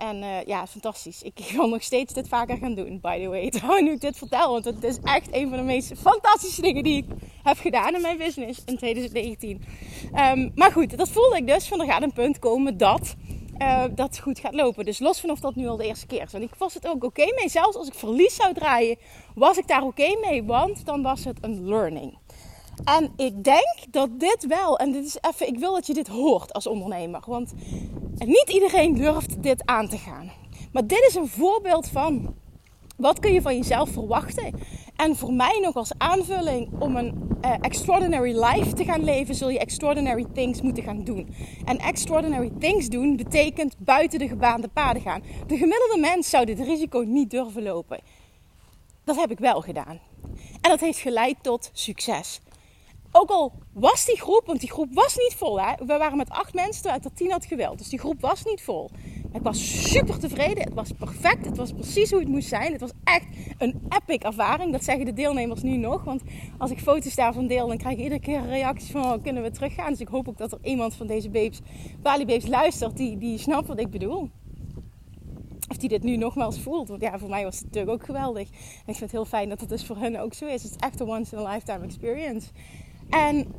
En 0.01 0.17
uh, 0.17 0.43
ja, 0.46 0.67
fantastisch. 0.67 1.22
Ik 1.22 1.39
wil 1.55 1.70
nog 1.70 1.84
steeds 1.84 2.13
dit 2.13 2.27
vaker 2.27 2.58
gaan 2.58 2.75
doen, 2.75 3.00
by 3.01 3.20
the 3.22 3.27
way. 3.27 3.50
Terwijl 3.60 3.84
nu 3.84 3.91
ik 3.91 4.01
dit 4.01 4.17
vertel, 4.17 4.51
want 4.51 4.65
het 4.65 4.84
is 4.84 4.98
echt 5.03 5.27
een 5.31 5.50
van 5.50 5.58
de 5.58 5.63
meest 5.63 5.91
fantastische 5.98 6.62
dingen 6.62 6.84
die 6.84 6.98
ik 6.98 7.05
heb 7.43 7.58
gedaan 7.58 7.96
in 7.96 8.01
mijn 8.01 8.17
business 8.17 8.63
in 8.65 8.77
2019. 8.77 9.50
Um, 9.51 9.62
ehm, 10.13 10.50
maar 10.55 10.72
goed, 10.72 10.98
dat 10.98 11.10
voelde 11.10 11.38
ik 11.38 11.48
dus 11.48 11.67
van 11.67 11.79
er 11.79 11.86
gaat 11.86 12.01
een 12.01 12.13
punt 12.13 12.39
komen 12.39 12.77
dat 12.77 13.15
uh, 13.62 13.84
dat 13.96 14.20
goed 14.20 14.39
gaat 14.39 14.53
lopen. 14.53 14.86
Dus 14.86 15.00
los 15.00 15.20
van 15.20 15.29
of 15.29 15.39
dat 15.39 15.55
nu 15.55 15.67
al 15.67 15.77
de 15.77 15.86
eerste 15.86 16.08
keer 16.08 16.22
is. 16.22 16.34
En 16.34 16.41
ik 16.41 16.55
was 16.58 16.74
het 16.74 16.88
ook 16.88 17.03
oké 17.03 17.25
mee. 17.36 17.50
Zelfs 17.50 17.75
als 17.75 17.88
ik 17.88 17.93
verlies 17.93 18.36
zou 18.36 18.53
draaien, 18.53 18.98
was 19.36 19.58
ik 19.58 19.67
daar 19.67 19.84
oké 19.84 20.17
mee. 20.22 20.43
Want 20.43 20.86
dan 20.86 21.01
was 21.01 21.24
het 21.24 21.38
een 21.41 21.67
learning. 21.67 22.17
En 22.83 23.11
ik 23.15 23.43
denk 23.43 23.75
dat 23.89 24.20
dit 24.20 24.46
wel, 24.48 24.77
en 24.77 24.91
dit 24.91 25.05
is 25.05 25.17
even, 25.22 25.48
ik 25.48 25.59
wil 25.59 25.74
dat 25.74 25.87
je 25.87 25.94
dit 25.94 26.07
hoort 26.07 26.53
als 26.53 26.67
ondernemer. 26.67 27.24
Want 27.25 27.53
niet 28.25 28.50
iedereen 28.50 28.96
durft 28.96 29.44
dit 29.44 29.65
aan 29.65 29.87
te 29.87 29.98
gaan. 29.98 30.31
Maar 30.72 30.87
dit 30.87 31.05
is 31.07 31.15
een 31.15 31.27
voorbeeld 31.27 31.87
van 31.87 32.35
wat 32.98 33.20
kun 33.20 33.33
je 33.33 33.41
van 33.41 33.57
jezelf 33.57 33.89
verwachten? 33.89 34.53
En 34.96 35.15
voor 35.15 35.33
mij 35.33 35.59
nog 35.61 35.75
als 35.75 35.91
aanvulling 35.98 36.70
om 36.79 36.96
een 36.96 37.29
uh, 37.46 37.53
extraordinary 37.61 38.44
life 38.44 38.74
te 38.74 38.83
gaan 38.83 39.03
leven, 39.03 39.35
zul 39.35 39.50
je 39.50 39.59
extraordinary 39.59 40.25
things 40.33 40.61
moeten 40.61 40.83
gaan 40.83 41.03
doen. 41.03 41.35
En 41.65 41.77
extraordinary 41.77 42.51
things 42.59 42.89
doen 42.89 43.15
betekent 43.15 43.75
buiten 43.77 44.20
de 44.20 44.27
gebaande 44.27 44.67
paden 44.67 45.01
gaan. 45.01 45.24
De 45.48 45.57
gemiddelde 45.57 45.98
mens 46.00 46.29
zou 46.29 46.46
dit 46.46 46.59
risico 46.59 47.00
niet 47.00 47.29
durven 47.29 47.63
lopen. 47.63 48.00
Dat 49.03 49.15
heb 49.15 49.31
ik 49.31 49.39
wel 49.39 49.61
gedaan. 49.61 50.00
En 50.61 50.70
dat 50.70 50.79
heeft 50.79 51.00
geleid 51.00 51.35
tot 51.41 51.70
succes. 51.74 52.39
Ook 53.11 53.29
al 53.29 53.53
was 53.74 54.05
die 54.05 54.19
groep, 54.19 54.43
want 54.45 54.59
die 54.59 54.71
groep 54.71 54.93
was 54.93 55.17
niet 55.17 55.35
vol. 55.37 55.61
Hè? 55.61 55.74
We 55.85 55.97
waren 55.97 56.17
met 56.17 56.29
acht 56.29 56.53
mensen 56.53 56.81
terwijl 56.81 56.97
ik 56.97 57.05
er 57.05 57.13
tien 57.13 57.31
had 57.31 57.45
geweld. 57.45 57.77
Dus 57.77 57.89
die 57.89 58.00
groep 58.00 58.21
was 58.21 58.43
niet 58.43 58.61
vol. 58.61 58.89
Ik 59.33 59.41
was 59.41 59.89
super 59.91 60.19
tevreden. 60.19 60.63
Het 60.63 60.74
was 60.74 60.91
perfect. 60.91 61.45
Het 61.45 61.57
was 61.57 61.71
precies 61.74 62.11
hoe 62.11 62.19
het 62.19 62.29
moest 62.29 62.47
zijn. 62.47 62.71
Het 62.71 62.81
was 62.81 62.91
echt 63.03 63.25
een 63.57 63.81
epic 63.89 64.17
ervaring. 64.17 64.71
Dat 64.71 64.83
zeggen 64.83 65.05
de 65.05 65.13
deelnemers 65.13 65.61
nu 65.61 65.77
nog. 65.77 66.03
Want 66.03 66.21
als 66.57 66.71
ik 66.71 66.79
foto's 66.79 67.15
daarvan 67.15 67.47
deel, 67.47 67.67
dan 67.67 67.77
krijg 67.77 67.95
ik 67.95 68.03
iedere 68.03 68.21
keer 68.21 68.37
een 68.37 68.50
reactie 68.50 68.91
van... 68.91 69.03
Oh, 69.03 69.24
kunnen 69.24 69.43
we 69.43 69.51
teruggaan? 69.51 69.89
Dus 69.89 70.00
ik 70.00 70.07
hoop 70.07 70.27
ook 70.27 70.37
dat 70.37 70.51
er 70.51 70.59
iemand 70.61 70.95
van 70.95 71.07
deze 71.07 71.29
babes, 71.29 71.59
Bali 72.01 72.25
babes 72.25 72.47
luistert... 72.47 72.97
Die, 72.97 73.17
die 73.17 73.37
snapt 73.37 73.67
wat 73.67 73.79
ik 73.79 73.89
bedoel. 73.89 74.29
Of 75.69 75.77
die 75.77 75.89
dit 75.89 76.03
nu 76.03 76.17
nogmaals 76.17 76.59
voelt. 76.59 76.87
Want 76.87 77.01
ja, 77.01 77.19
voor 77.19 77.29
mij 77.29 77.43
was 77.43 77.63
het 77.71 77.87
ook 77.87 78.05
geweldig. 78.05 78.50
En 78.50 78.55
ik 78.85 78.95
vind 78.95 79.00
het 79.00 79.11
heel 79.11 79.25
fijn 79.25 79.50
dat 79.50 79.59
het 79.59 79.69
dus 79.69 79.85
voor 79.85 79.97
hen 79.97 80.15
ook 80.15 80.33
zo 80.33 80.45
is. 80.45 80.63
Het 80.63 80.71
is 80.71 80.77
echt 80.77 81.00
een 81.00 81.07
once 81.07 81.35
in 81.35 81.45
a 81.45 81.53
lifetime 81.53 81.85
experience. 81.85 82.47
En 83.11 83.53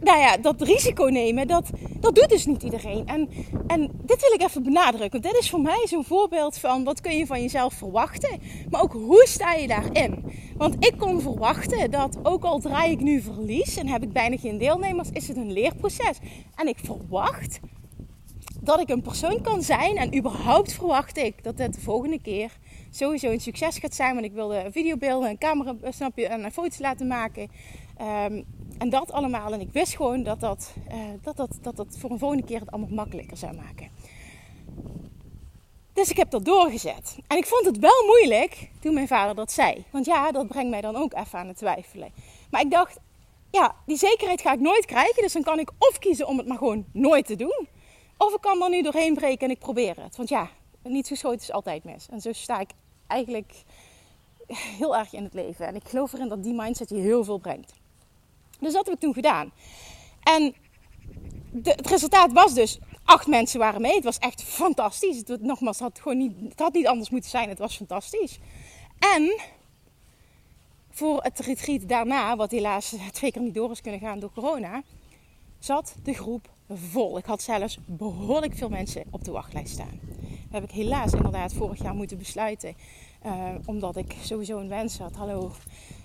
nou 0.00 0.18
ja, 0.18 0.36
dat 0.36 0.62
risico 0.62 1.04
nemen, 1.04 1.46
dat, 1.46 1.70
dat 2.00 2.14
doet 2.14 2.28
dus 2.28 2.46
niet 2.46 2.62
iedereen. 2.62 3.06
En, 3.06 3.28
en 3.66 3.90
dit 4.02 4.20
wil 4.20 4.32
ik 4.32 4.42
even 4.42 4.62
benadrukken. 4.62 5.22
Dit 5.22 5.36
is 5.38 5.50
voor 5.50 5.60
mij 5.60 5.86
zo'n 5.88 6.04
voorbeeld 6.04 6.58
van 6.58 6.84
wat 6.84 7.00
kun 7.00 7.16
je 7.16 7.26
van 7.26 7.40
jezelf 7.40 7.74
verwachten. 7.74 8.40
Maar 8.70 8.82
ook 8.82 8.92
hoe 8.92 9.26
sta 9.28 9.52
je 9.52 9.66
daarin? 9.66 10.24
Want 10.56 10.86
ik 10.86 10.94
kon 10.98 11.20
verwachten 11.20 11.90
dat 11.90 12.18
ook 12.22 12.44
al 12.44 12.58
draai 12.58 12.90
ik 12.90 13.00
nu 13.00 13.20
verlies 13.20 13.76
en 13.76 13.88
heb 13.88 14.02
ik 14.02 14.12
bijna 14.12 14.36
geen 14.36 14.58
deelnemers, 14.58 15.08
is 15.12 15.28
het 15.28 15.36
een 15.36 15.52
leerproces. 15.52 16.18
En 16.54 16.68
ik 16.68 16.78
verwacht 16.82 17.60
dat 18.60 18.80
ik 18.80 18.88
een 18.88 19.02
persoon 19.02 19.40
kan 19.40 19.62
zijn. 19.62 19.96
En 19.96 20.16
überhaupt 20.16 20.72
verwacht 20.72 21.18
ik 21.18 21.44
dat 21.44 21.58
het 21.58 21.74
de 21.74 21.80
volgende 21.80 22.20
keer 22.20 22.58
sowieso 22.90 23.30
een 23.30 23.40
succes 23.40 23.78
gaat 23.78 23.94
zijn. 23.94 24.14
Want 24.14 24.26
ik 24.26 24.32
wilde 24.32 24.68
videobeelden 24.70 25.28
en 25.28 25.38
camera, 25.38 25.74
snap 25.90 26.16
je, 26.18 26.26
en 26.26 26.52
foto's 26.52 26.78
laten 26.78 27.06
maken. 27.06 27.50
Um, 28.02 28.44
en 28.78 28.90
dat 28.90 29.12
allemaal. 29.12 29.52
En 29.52 29.60
ik 29.60 29.72
wist 29.72 29.96
gewoon 29.96 30.22
dat 30.22 30.40
dat, 30.40 30.74
uh, 30.92 30.98
dat, 31.22 31.36
dat, 31.36 31.58
dat 31.60 31.76
dat 31.76 31.96
voor 31.98 32.10
een 32.10 32.18
volgende 32.18 32.44
keer 32.44 32.60
het 32.60 32.70
allemaal 32.70 32.94
makkelijker 32.94 33.36
zou 33.36 33.54
maken. 33.54 33.90
Dus 35.92 36.10
ik 36.10 36.16
heb 36.16 36.30
dat 36.30 36.44
doorgezet. 36.44 37.18
En 37.26 37.36
ik 37.36 37.46
vond 37.46 37.66
het 37.66 37.78
wel 37.78 38.04
moeilijk 38.06 38.70
toen 38.80 38.94
mijn 38.94 39.08
vader 39.08 39.34
dat 39.34 39.52
zei. 39.52 39.84
Want 39.90 40.04
ja, 40.04 40.32
dat 40.32 40.46
brengt 40.46 40.70
mij 40.70 40.80
dan 40.80 40.96
ook 40.96 41.14
even 41.14 41.38
aan 41.38 41.46
het 41.46 41.56
twijfelen. 41.56 42.12
Maar 42.50 42.60
ik 42.60 42.70
dacht, 42.70 42.98
ja, 43.50 43.74
die 43.86 43.96
zekerheid 43.96 44.40
ga 44.40 44.52
ik 44.52 44.60
nooit 44.60 44.84
krijgen. 44.84 45.22
Dus 45.22 45.32
dan 45.32 45.42
kan 45.42 45.58
ik 45.58 45.70
of 45.78 45.98
kiezen 45.98 46.26
om 46.26 46.38
het 46.38 46.46
maar 46.46 46.58
gewoon 46.58 46.84
nooit 46.92 47.26
te 47.26 47.36
doen. 47.36 47.68
Of 48.16 48.34
ik 48.34 48.40
kan 48.40 48.62
er 48.62 48.70
nu 48.70 48.82
doorheen 48.82 49.14
breken 49.14 49.46
en 49.46 49.54
ik 49.54 49.58
probeer 49.58 50.02
het. 50.02 50.16
Want 50.16 50.28
ja, 50.28 50.50
niet 50.82 51.06
geschoten 51.06 51.40
is 51.40 51.52
altijd 51.52 51.84
mis. 51.84 52.08
En 52.10 52.20
zo 52.20 52.32
sta 52.32 52.60
ik 52.60 52.70
eigenlijk 53.06 53.52
heel 54.78 54.96
erg 54.96 55.12
in 55.12 55.24
het 55.24 55.34
leven. 55.34 55.66
En 55.66 55.74
ik 55.74 55.88
geloof 55.88 56.12
erin 56.12 56.28
dat 56.28 56.42
die 56.42 56.54
mindset 56.54 56.88
je 56.88 56.96
heel 56.96 57.24
veel 57.24 57.38
brengt. 57.38 57.72
Dus 58.62 58.72
dat 58.72 58.84
heb 58.84 58.94
ik 58.94 59.00
toen 59.00 59.14
gedaan. 59.14 59.52
En 60.22 60.54
het 61.62 61.86
resultaat 61.86 62.32
was 62.32 62.54
dus, 62.54 62.78
acht 63.04 63.26
mensen 63.26 63.58
waren 63.58 63.80
mee. 63.80 63.94
Het 63.94 64.04
was 64.04 64.18
echt 64.18 64.42
fantastisch. 64.42 65.16
Het, 65.16 65.42
nogmaals, 65.42 65.78
het 65.78 65.88
had, 65.88 66.00
gewoon 66.00 66.18
niet, 66.18 66.32
het 66.48 66.58
had 66.60 66.72
niet 66.72 66.86
anders 66.86 67.10
moeten 67.10 67.30
zijn. 67.30 67.48
Het 67.48 67.58
was 67.58 67.76
fantastisch. 67.76 68.38
En 69.14 69.40
voor 70.90 71.22
het 71.22 71.38
retreat 71.38 71.88
daarna, 71.88 72.36
wat 72.36 72.50
helaas 72.50 72.94
twee 73.12 73.32
keer 73.32 73.42
niet 73.42 73.54
door 73.54 73.70
is 73.70 73.80
kunnen 73.80 74.00
gaan 74.00 74.18
door 74.18 74.32
corona, 74.32 74.82
zat 75.58 75.94
de 76.02 76.14
groep 76.14 76.50
vol. 76.68 77.18
Ik 77.18 77.24
had 77.24 77.42
zelfs 77.42 77.78
behoorlijk 77.86 78.54
veel 78.56 78.68
mensen 78.68 79.04
op 79.10 79.24
de 79.24 79.30
wachtlijst 79.30 79.72
staan. 79.72 80.00
Dat 80.50 80.60
heb 80.60 80.70
ik 80.70 80.70
helaas 80.70 81.12
inderdaad 81.12 81.52
vorig 81.52 81.82
jaar 81.82 81.94
moeten 81.94 82.18
besluiten. 82.18 82.74
Uh, 83.26 83.48
omdat 83.64 83.96
ik 83.96 84.14
sowieso 84.22 84.58
een 84.58 84.68
wens 84.68 84.98
had. 84.98 85.14
Hallo, 85.14 85.52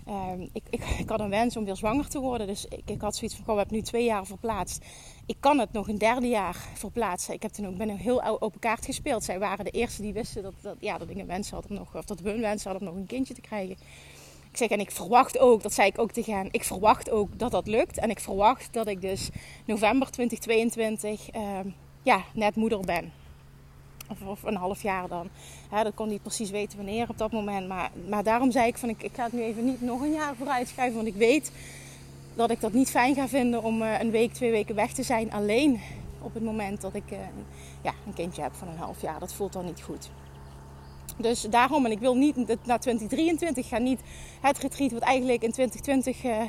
uh, 0.07 0.47
ik, 0.53 0.63
ik, 0.69 0.83
ik, 1.03 1.09
had 1.09 1.19
een 1.19 1.29
wens 1.29 1.57
om 1.57 1.65
weer 1.65 1.75
zwanger 1.75 2.09
te 2.09 2.19
worden. 2.19 2.47
Dus 2.47 2.65
ik, 2.65 2.81
ik 2.85 3.01
had 3.01 3.15
zoiets 3.15 3.35
van, 3.35 3.45
goh, 3.45 3.53
we 3.53 3.59
hebben 3.59 3.77
nu 3.77 3.83
twee 3.83 4.05
jaar 4.05 4.25
verplaatst. 4.25 4.85
Ik 5.25 5.37
kan 5.39 5.59
het 5.59 5.71
nog 5.71 5.87
een 5.87 5.97
derde 5.97 6.27
jaar 6.27 6.55
verplaatsen. 6.73 7.33
Ik 7.33 7.41
heb 7.41 7.51
toen 7.51 7.67
ook, 7.67 7.77
ben 7.77 7.89
een 7.89 7.97
heel 7.97 8.41
open 8.41 8.59
kaart 8.59 8.85
gespeeld. 8.85 9.23
Zij 9.23 9.39
waren 9.39 9.65
de 9.65 9.71
eerste 9.71 10.01
die 10.01 10.13
wisten 10.13 10.43
dat, 10.43 10.53
dat, 10.61 10.75
ja, 10.79 10.97
dat 10.97 11.09
ik 11.09 11.17
een 11.17 11.25
wens 11.25 11.49
had 11.49 11.65
om 11.69 11.75
nog, 11.75 11.95
of 11.95 12.05
dat 12.05 12.19
een 12.23 12.41
wens 12.41 12.63
hadden 12.63 12.81
om 12.81 12.87
nog 12.87 12.97
een 12.97 13.07
kindje 13.07 13.33
te 13.33 13.41
krijgen. 13.41 13.77
Ik 14.51 14.57
zeg, 14.57 14.69
en 14.69 14.79
ik 14.79 14.91
verwacht 14.91 15.39
ook, 15.39 15.63
dat 15.63 15.73
zei 15.73 15.87
ik 15.87 15.99
ook 15.99 16.11
tegen 16.11 16.33
hen, 16.33 16.47
ik 16.51 16.63
verwacht 16.63 17.09
ook 17.09 17.39
dat 17.39 17.51
dat 17.51 17.67
lukt. 17.67 17.97
En 17.97 18.09
ik 18.09 18.19
verwacht 18.19 18.73
dat 18.73 18.87
ik 18.87 19.01
dus 19.01 19.29
november 19.65 20.11
2022 20.11 21.35
uh, 21.35 21.59
ja, 22.03 22.23
net 22.33 22.55
moeder 22.55 22.79
ben. 22.79 23.11
Of, 24.27 24.43
een 24.43 24.55
half 24.55 24.81
jaar 24.81 25.07
dan. 25.07 25.29
Ja, 25.71 25.83
dat 25.83 25.93
kon 25.93 26.07
niet 26.07 26.21
precies 26.21 26.49
weten 26.49 26.77
wanneer 26.77 27.09
op 27.09 27.17
dat 27.17 27.31
moment. 27.31 27.67
Maar, 27.67 27.91
maar 28.09 28.23
daarom 28.23 28.51
zei 28.51 28.67
ik 28.67 28.77
van 28.77 28.89
ik, 28.89 29.03
ik 29.03 29.15
ga 29.15 29.23
het 29.23 29.33
nu 29.33 29.41
even 29.41 29.65
niet 29.65 29.81
nog 29.81 30.01
een 30.01 30.13
jaar 30.13 30.35
vooruit 30.35 30.67
schrijven. 30.67 30.95
Want 30.95 31.07
ik 31.07 31.15
weet 31.15 31.51
dat 32.35 32.51
ik 32.51 32.61
dat 32.61 32.73
niet 32.73 32.89
fijn 32.89 33.15
ga 33.15 33.27
vinden 33.27 33.63
om 33.63 33.81
uh, 33.81 33.99
een 33.99 34.11
week, 34.11 34.33
twee 34.33 34.51
weken 34.51 34.75
weg 34.75 34.91
te 34.91 35.03
zijn 35.03 35.31
alleen 35.31 35.79
op 36.21 36.33
het 36.33 36.43
moment 36.43 36.81
dat 36.81 36.93
ik 36.93 37.11
uh, 37.11 37.17
ja, 37.81 37.93
een 38.05 38.13
kindje 38.13 38.41
heb 38.41 38.53
van 38.53 38.67
een 38.67 38.77
half 38.77 39.01
jaar. 39.01 39.19
Dat 39.19 39.33
voelt 39.33 39.53
dan 39.53 39.65
niet 39.65 39.81
goed. 39.81 40.09
Dus 41.17 41.41
daarom, 41.41 41.85
en 41.85 41.91
ik 41.91 41.99
wil 41.99 42.15
niet 42.15 42.35
naar 42.35 42.79
2023 42.79 43.67
gaan 43.67 43.83
niet 43.83 44.01
het 44.41 44.57
retreat 44.57 44.91
wat 44.91 45.01
eigenlijk 45.01 45.43
in 45.43 45.51
2020 45.51 46.23
uh, 46.23 46.41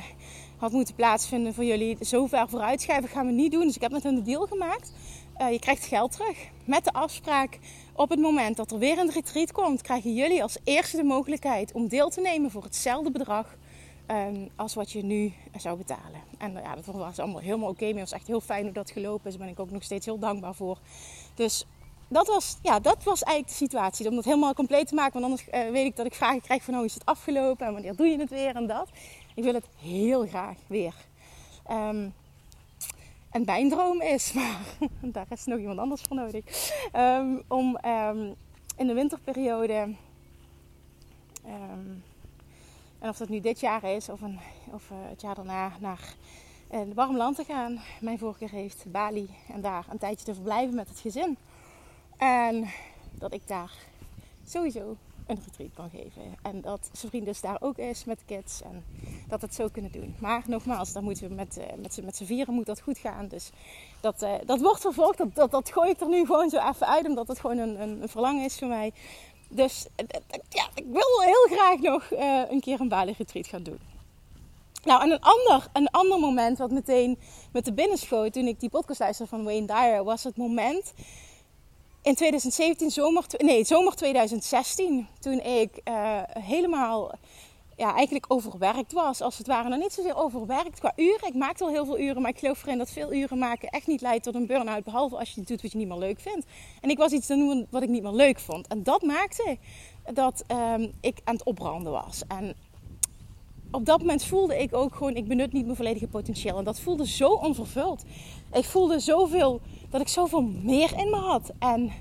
had 0.57 0.71
moeten 0.71 0.95
plaatsvinden 0.95 1.53
voor 1.53 1.63
jullie 1.63 1.97
zo 2.01 2.25
ver 2.25 2.49
vooruit 2.49 2.81
schrijven, 2.81 3.09
gaan 3.09 3.25
we 3.25 3.31
niet 3.31 3.51
doen. 3.51 3.65
Dus 3.65 3.75
ik 3.75 3.81
heb 3.81 3.91
met 3.91 4.03
hen 4.03 4.15
de 4.15 4.21
deal 4.21 4.45
gemaakt. 4.47 4.91
Uh, 5.41 5.51
je 5.51 5.59
krijgt 5.59 5.85
geld 5.85 6.11
terug. 6.11 6.37
Met 6.65 6.83
de 6.83 6.93
afspraak 6.93 7.59
op 7.93 8.09
het 8.09 8.19
moment 8.19 8.57
dat 8.57 8.71
er 8.71 8.77
weer 8.77 8.97
een 8.97 9.11
retreat 9.11 9.51
komt, 9.51 9.81
krijgen 9.81 10.13
jullie 10.13 10.43
als 10.43 10.57
eerste 10.63 10.97
de 10.97 11.03
mogelijkheid 11.03 11.71
om 11.71 11.87
deel 11.87 12.09
te 12.09 12.21
nemen 12.21 12.51
voor 12.51 12.63
hetzelfde 12.63 13.11
bedrag 13.11 13.55
um, 14.07 14.49
als 14.55 14.73
wat 14.73 14.91
je 14.91 15.03
nu 15.03 15.33
zou 15.57 15.77
betalen. 15.77 16.21
En 16.37 16.53
ja, 16.53 16.75
dat 16.75 16.85
was 16.85 17.19
allemaal 17.19 17.41
helemaal 17.41 17.69
oké. 17.69 17.83
Okay. 17.83 17.89
Het 17.89 17.99
was 17.99 18.11
echt 18.11 18.27
heel 18.27 18.41
fijn 18.41 18.63
hoe 18.63 18.73
dat 18.73 18.91
gelopen 18.91 19.25
is. 19.25 19.35
Daar 19.37 19.45
ben 19.45 19.53
ik 19.53 19.59
ook 19.59 19.71
nog 19.71 19.83
steeds 19.83 20.05
heel 20.05 20.19
dankbaar 20.19 20.55
voor. 20.55 20.77
Dus 21.35 21.65
dat 22.07 22.27
was, 22.27 22.57
ja, 22.61 22.79
dat 22.79 23.03
was 23.03 23.23
eigenlijk 23.23 23.59
de 23.59 23.65
situatie. 23.65 24.09
Om 24.09 24.15
dat 24.15 24.25
helemaal 24.25 24.53
compleet 24.53 24.87
te 24.87 24.95
maken. 24.95 25.21
Want 25.21 25.25
anders 25.25 25.47
uh, 25.47 25.71
weet 25.71 25.85
ik 25.85 25.95
dat 25.95 26.05
ik 26.05 26.13
vragen 26.13 26.41
krijg 26.41 26.63
van... 26.63 26.77
Oh, 26.77 26.85
is 26.85 26.93
het 26.93 27.05
afgelopen? 27.05 27.65
En 27.65 27.73
wanneer 27.73 27.95
doe 27.95 28.07
je 28.07 28.19
het 28.19 28.29
weer? 28.29 28.55
En 28.55 28.67
dat. 28.67 28.89
Ik 29.35 29.43
wil 29.43 29.53
het 29.53 29.65
heel 29.81 30.27
graag 30.27 30.57
weer. 30.67 30.93
Um, 31.71 32.13
en 33.29 33.45
mijn 33.45 33.69
droom 33.69 34.01
is, 34.01 34.33
maar 34.33 34.59
daar 35.01 35.25
is 35.29 35.45
nog 35.45 35.59
iemand 35.59 35.79
anders 35.79 36.01
voor 36.01 36.15
nodig. 36.15 36.71
Um, 36.95 37.43
om 37.47 37.77
um, 37.85 38.35
in 38.77 38.87
de 38.87 38.93
winterperiode... 38.93 39.95
en 42.99 43.09
of 43.09 43.17
dat 43.17 43.29
nu 43.29 43.39
dit 43.39 43.59
jaar 43.59 43.83
is 43.83 44.09
of, 44.09 44.21
een, 44.21 44.39
of 44.71 44.89
uh, 44.89 44.97
het 45.09 45.21
jaar 45.21 45.35
daarna... 45.35 45.71
naar 45.79 46.15
een 46.69 46.93
warm 46.93 47.17
land 47.17 47.35
te 47.35 47.43
gaan. 47.43 47.79
Mijn 48.01 48.19
voorkeur 48.19 48.49
heeft 48.49 48.91
Bali. 48.91 49.29
En 49.47 49.61
daar 49.61 49.85
een 49.89 49.97
tijdje 49.97 50.25
te 50.25 50.33
verblijven 50.33 50.75
met 50.75 50.89
het 50.89 50.99
gezin. 50.99 51.37
En 52.17 52.69
dat 53.11 53.33
ik 53.33 53.47
daar 53.47 53.71
sowieso 54.45 54.97
een 55.29 55.41
retreat 55.45 55.73
kan 55.73 55.89
geven. 55.89 56.21
En 56.41 56.61
dat 56.61 56.89
zijn 56.91 57.11
vriend 57.11 57.25
dus 57.25 57.41
daar 57.41 57.57
ook 57.59 57.77
is 57.77 58.05
met 58.05 58.19
kids. 58.25 58.61
En 58.61 58.83
dat 59.27 59.41
het 59.41 59.55
zo 59.55 59.67
kunnen 59.67 59.91
doen. 59.91 60.15
Maar 60.19 60.43
nogmaals, 60.47 60.93
dan 60.93 61.03
moeten 61.03 61.27
we 61.27 61.33
met, 61.33 61.57
uh, 61.57 61.63
met, 61.81 61.99
met 62.03 62.15
z'n 62.15 62.25
vieren 62.25 62.53
moet 62.53 62.65
dat 62.65 62.81
goed 62.81 62.97
gaan. 62.97 63.27
Dus 63.27 63.49
dat, 64.01 64.23
uh, 64.23 64.33
dat 64.45 64.59
wordt 64.61 64.81
vervolgd. 64.81 65.17
Dat, 65.17 65.35
dat, 65.35 65.51
dat 65.51 65.71
gooi 65.71 65.89
ik 65.89 65.99
er 65.99 66.09
nu 66.09 66.25
gewoon 66.25 66.49
zo 66.49 66.57
even 66.57 66.87
uit. 66.87 67.05
Omdat 67.05 67.27
het 67.27 67.39
gewoon 67.39 67.57
een, 67.57 67.81
een, 67.81 68.09
verlangen 68.09 68.45
is 68.45 68.57
voor 68.57 68.67
mij. 68.67 68.93
Dus 69.47 69.87
uh, 69.97 70.05
ja, 70.49 70.69
ik 70.75 70.85
wil 70.85 71.21
heel 71.21 71.57
graag 71.57 71.79
nog 71.79 72.11
een 72.49 72.59
keer 72.59 72.79
een 72.79 72.89
Bali 72.89 73.13
retreat 73.17 73.47
gaan 73.47 73.63
doen. 73.63 73.79
Nou, 74.83 75.01
en 75.01 75.11
een 75.11 75.21
ander, 75.21 75.67
een 75.73 75.89
ander 75.89 76.19
moment 76.19 76.57
wat 76.57 76.71
meteen 76.71 77.17
met 77.51 77.65
de 77.65 77.73
binnenschoot 77.73 78.33
toen 78.33 78.47
ik 78.47 78.59
die 78.59 78.69
podcast 78.69 78.99
luisterde 78.99 79.31
van 79.31 79.43
Wayne 79.43 79.67
Dyer, 79.67 80.03
was 80.03 80.23
het 80.23 80.37
moment 80.37 80.93
in 82.09 82.15
2017, 82.15 82.91
zomer, 82.91 83.25
nee, 83.37 83.63
zomer 83.63 83.95
2016, 83.95 85.07
toen 85.19 85.39
ik 85.39 85.81
uh, 85.87 86.21
helemaal 86.25 87.11
ja, 87.75 87.95
eigenlijk 87.95 88.25
overwerkt 88.27 88.93
was, 88.93 89.21
als 89.21 89.37
het 89.37 89.47
ware. 89.47 89.69
Nou, 89.69 89.81
niet 89.81 89.93
zozeer 89.93 90.15
overwerkt 90.15 90.79
qua 90.79 90.93
uren. 90.95 91.27
Ik 91.27 91.33
maakte 91.33 91.63
al 91.63 91.69
heel 91.69 91.85
veel 91.85 91.99
uren, 91.99 92.21
maar 92.21 92.31
ik 92.31 92.39
geloof 92.39 92.63
erin 92.63 92.77
dat 92.77 92.89
veel 92.89 93.13
uren 93.13 93.37
maken 93.37 93.69
echt 93.69 93.87
niet 93.87 94.01
leidt 94.01 94.23
tot 94.23 94.35
een 94.35 94.47
burn-out. 94.47 94.83
Behalve 94.83 95.17
als 95.17 95.31
je 95.31 95.41
doet 95.41 95.61
wat 95.61 95.71
je 95.71 95.77
niet 95.77 95.87
meer 95.87 95.97
leuk 95.97 96.19
vindt. 96.19 96.45
En 96.81 96.89
ik 96.89 96.97
was 96.97 97.11
iets 97.11 97.27
te 97.27 97.35
doen 97.35 97.67
wat 97.69 97.83
ik 97.83 97.89
niet 97.89 98.03
meer 98.03 98.11
leuk 98.11 98.39
vond. 98.39 98.67
En 98.67 98.83
dat 98.83 99.01
maakte 99.01 99.57
dat 100.13 100.43
um, 100.51 100.91
ik 101.01 101.19
aan 101.23 101.35
het 101.35 101.43
opbranden 101.43 101.91
was. 101.91 102.23
En 102.27 102.55
op 103.71 103.85
dat 103.85 103.99
moment 103.99 104.23
voelde 104.23 104.61
ik 104.61 104.75
ook 104.75 104.95
gewoon, 104.95 105.15
ik 105.15 105.27
benut 105.27 105.53
niet 105.53 105.63
mijn 105.63 105.75
volledige 105.75 106.07
potentieel. 106.07 106.57
En 106.57 106.63
dat 106.63 106.79
voelde 106.79 107.07
zo 107.07 107.29
onvervuld. 107.29 108.03
Ik 108.53 108.65
voelde 108.65 108.99
zoveel, 108.99 109.61
dat 109.89 110.01
ik 110.01 110.07
zoveel 110.07 110.41
meer 110.41 110.97
in 110.97 111.09
me 111.09 111.15
had. 111.15 111.51
En 111.59 111.91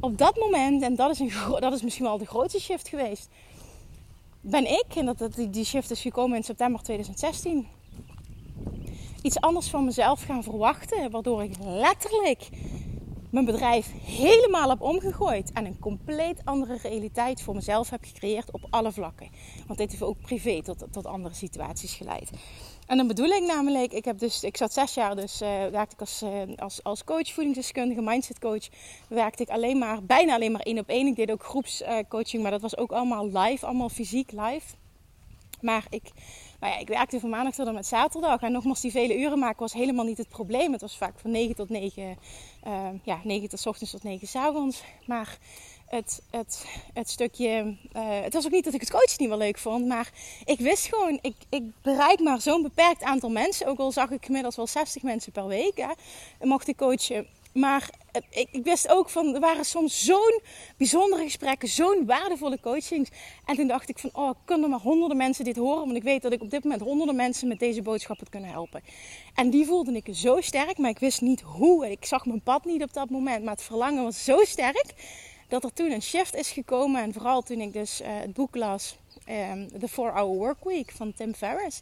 op 0.00 0.18
dat 0.18 0.36
moment, 0.36 0.82
en 0.82 0.94
dat 0.94 1.10
is, 1.10 1.18
een, 1.18 1.32
dat 1.60 1.72
is 1.72 1.82
misschien 1.82 2.04
wel 2.04 2.18
de 2.18 2.26
grootste 2.26 2.60
shift 2.60 2.88
geweest, 2.88 3.28
ben 4.40 4.70
ik, 4.70 4.86
en 4.94 5.06
dat, 5.06 5.28
die 5.50 5.64
shift 5.64 5.90
is 5.90 6.00
gekomen 6.00 6.36
in 6.36 6.44
september 6.44 6.82
2016, 6.82 7.66
iets 9.22 9.40
anders 9.40 9.70
van 9.70 9.84
mezelf 9.84 10.22
gaan 10.22 10.42
verwachten. 10.42 11.10
Waardoor 11.10 11.42
ik 11.42 11.56
letterlijk 11.64 12.48
mijn 13.30 13.44
bedrijf 13.44 13.92
helemaal 14.04 14.68
heb 14.68 14.80
omgegooid 14.80 15.52
en 15.52 15.64
een 15.64 15.78
compleet 15.78 16.44
andere 16.44 16.78
realiteit 16.82 17.42
voor 17.42 17.54
mezelf 17.54 17.90
heb 17.90 18.04
gecreëerd 18.04 18.52
op 18.52 18.66
alle 18.70 18.92
vlakken. 18.92 19.28
Want 19.66 19.78
dit 19.78 19.90
heeft 19.90 20.02
ook 20.02 20.20
privé 20.20 20.62
tot, 20.62 20.84
tot 20.90 21.06
andere 21.06 21.34
situaties 21.34 21.94
geleid. 21.94 22.30
En 22.90 22.96
dan 22.96 23.06
bedoel 23.06 23.28
ik 23.28 23.42
namelijk, 23.42 23.92
ik, 23.92 24.04
heb 24.04 24.18
dus, 24.18 24.42
ik 24.42 24.56
zat 24.56 24.72
zes 24.72 24.94
jaar, 24.94 25.16
dus 25.16 25.42
uh, 25.42 25.48
werkte 25.48 25.94
ik 25.94 26.00
als, 26.00 26.22
uh, 26.22 26.30
als, 26.56 26.82
als 26.82 27.04
coach, 27.04 27.32
voedingsdeskundige, 27.32 28.02
mindset 28.02 28.38
coach. 28.38 28.68
Werkte 29.08 29.42
ik 29.42 29.48
alleen 29.48 29.78
maar, 29.78 30.02
bijna 30.02 30.34
alleen 30.34 30.52
maar 30.52 30.60
één 30.60 30.78
op 30.78 30.88
één. 30.88 31.06
Ik 31.06 31.16
deed 31.16 31.30
ook 31.30 31.44
groepscoaching, 31.44 32.34
uh, 32.34 32.42
maar 32.42 32.50
dat 32.50 32.60
was 32.60 32.76
ook 32.76 32.92
allemaal 32.92 33.26
live, 33.26 33.66
allemaal 33.66 33.88
fysiek 33.88 34.32
live. 34.32 34.74
Maar 35.60 35.86
ik, 35.90 36.02
nou 36.60 36.72
ja, 36.72 36.78
ik 36.78 36.88
werkte 36.88 37.20
van 37.20 37.30
maandag 37.30 37.54
tot 37.54 37.66
en 37.66 37.74
met 37.74 37.86
zaterdag. 37.86 38.40
En 38.40 38.52
nogmaals, 38.52 38.80
die 38.80 38.90
vele 38.90 39.18
uren 39.18 39.38
maken 39.38 39.60
was 39.60 39.72
helemaal 39.72 40.04
niet 40.04 40.18
het 40.18 40.28
probleem. 40.28 40.72
Het 40.72 40.80
was 40.80 40.96
vaak 40.96 41.18
van 41.18 41.30
9 41.30 41.54
tot 41.54 41.68
9, 41.68 42.16
uh, 42.66 42.88
ja, 43.02 43.20
9 43.24 43.48
tot 43.48 43.66
ochtends 43.66 43.92
tot 43.92 44.02
9 44.02 44.28
s 44.28 44.36
avonds. 44.36 44.82
Maar 45.06 45.38
het, 45.90 46.22
het, 46.30 46.64
het 46.94 47.10
stukje. 47.10 47.76
Uh, 47.96 48.20
het 48.22 48.32
was 48.32 48.44
ook 48.44 48.50
niet 48.50 48.64
dat 48.64 48.74
ik 48.74 48.80
het 48.80 48.90
coachen 48.90 49.16
niet 49.16 49.28
wel 49.28 49.38
leuk 49.38 49.58
vond. 49.58 49.86
Maar 49.86 50.10
ik 50.44 50.58
wist 50.58 50.86
gewoon, 50.86 51.18
ik, 51.22 51.34
ik 51.48 51.62
bereik 51.82 52.20
maar 52.20 52.40
zo'n 52.40 52.62
beperkt 52.62 53.02
aantal 53.02 53.30
mensen. 53.30 53.66
Ook 53.66 53.78
al 53.78 53.92
zag 53.92 54.10
ik 54.10 54.24
gemiddeld 54.24 54.54
wel 54.54 54.66
60 54.66 55.02
mensen 55.02 55.32
per 55.32 55.46
week. 55.46 55.76
Hè, 55.76 56.46
mocht 56.46 56.68
ik 56.68 56.76
coachen. 56.76 57.26
Maar 57.52 57.90
ik, 58.30 58.48
ik, 58.50 58.64
wist 58.64 58.88
ook 58.88 59.08
van, 59.08 59.34
er 59.34 59.40
waren 59.40 59.64
soms 59.64 60.04
zo'n 60.04 60.40
bijzondere 60.76 61.22
gesprekken, 61.22 61.68
zo'n 61.68 62.06
waardevolle 62.06 62.60
coachings. 62.60 63.10
En 63.44 63.56
toen 63.56 63.66
dacht 63.66 63.88
ik 63.88 63.98
van, 63.98 64.10
oh, 64.12 64.30
kunnen 64.44 64.70
maar 64.70 64.80
honderden 64.80 65.16
mensen 65.16 65.44
dit 65.44 65.56
horen? 65.56 65.84
Want 65.84 65.96
ik 65.96 66.02
weet 66.02 66.22
dat 66.22 66.32
ik 66.32 66.42
op 66.42 66.50
dit 66.50 66.62
moment 66.62 66.82
honderden 66.82 67.16
mensen 67.16 67.48
met 67.48 67.58
deze 67.58 67.82
boodschap 67.82 68.18
het 68.18 68.28
kunnen 68.28 68.50
helpen. 68.50 68.82
En 69.34 69.50
die 69.50 69.66
voelde 69.66 69.92
ik 69.92 70.08
zo 70.12 70.40
sterk, 70.40 70.78
maar 70.78 70.90
ik 70.90 70.98
wist 70.98 71.20
niet 71.20 71.40
hoe. 71.40 71.90
Ik 71.90 72.04
zag 72.04 72.26
mijn 72.26 72.42
pad 72.42 72.64
niet 72.64 72.82
op 72.82 72.92
dat 72.92 73.10
moment, 73.10 73.44
maar 73.44 73.54
het 73.54 73.62
verlangen 73.62 74.02
was 74.02 74.24
zo 74.24 74.44
sterk 74.44 74.94
dat 75.50 75.64
er 75.64 75.72
toen 75.72 75.90
een 75.90 76.02
shift 76.02 76.34
is 76.34 76.50
gekomen. 76.50 77.02
En 77.02 77.12
vooral 77.12 77.42
toen 77.42 77.60
ik 77.60 77.72
dus 77.72 78.00
uh, 78.00 78.08
het 78.08 78.32
boek 78.32 78.56
las, 78.56 78.96
um, 79.28 79.68
The 79.78 79.90
4-Hour 79.90 80.36
Work 80.36 80.64
Week 80.64 80.90
van 80.90 81.12
Tim 81.12 81.34
Ferriss. 81.34 81.80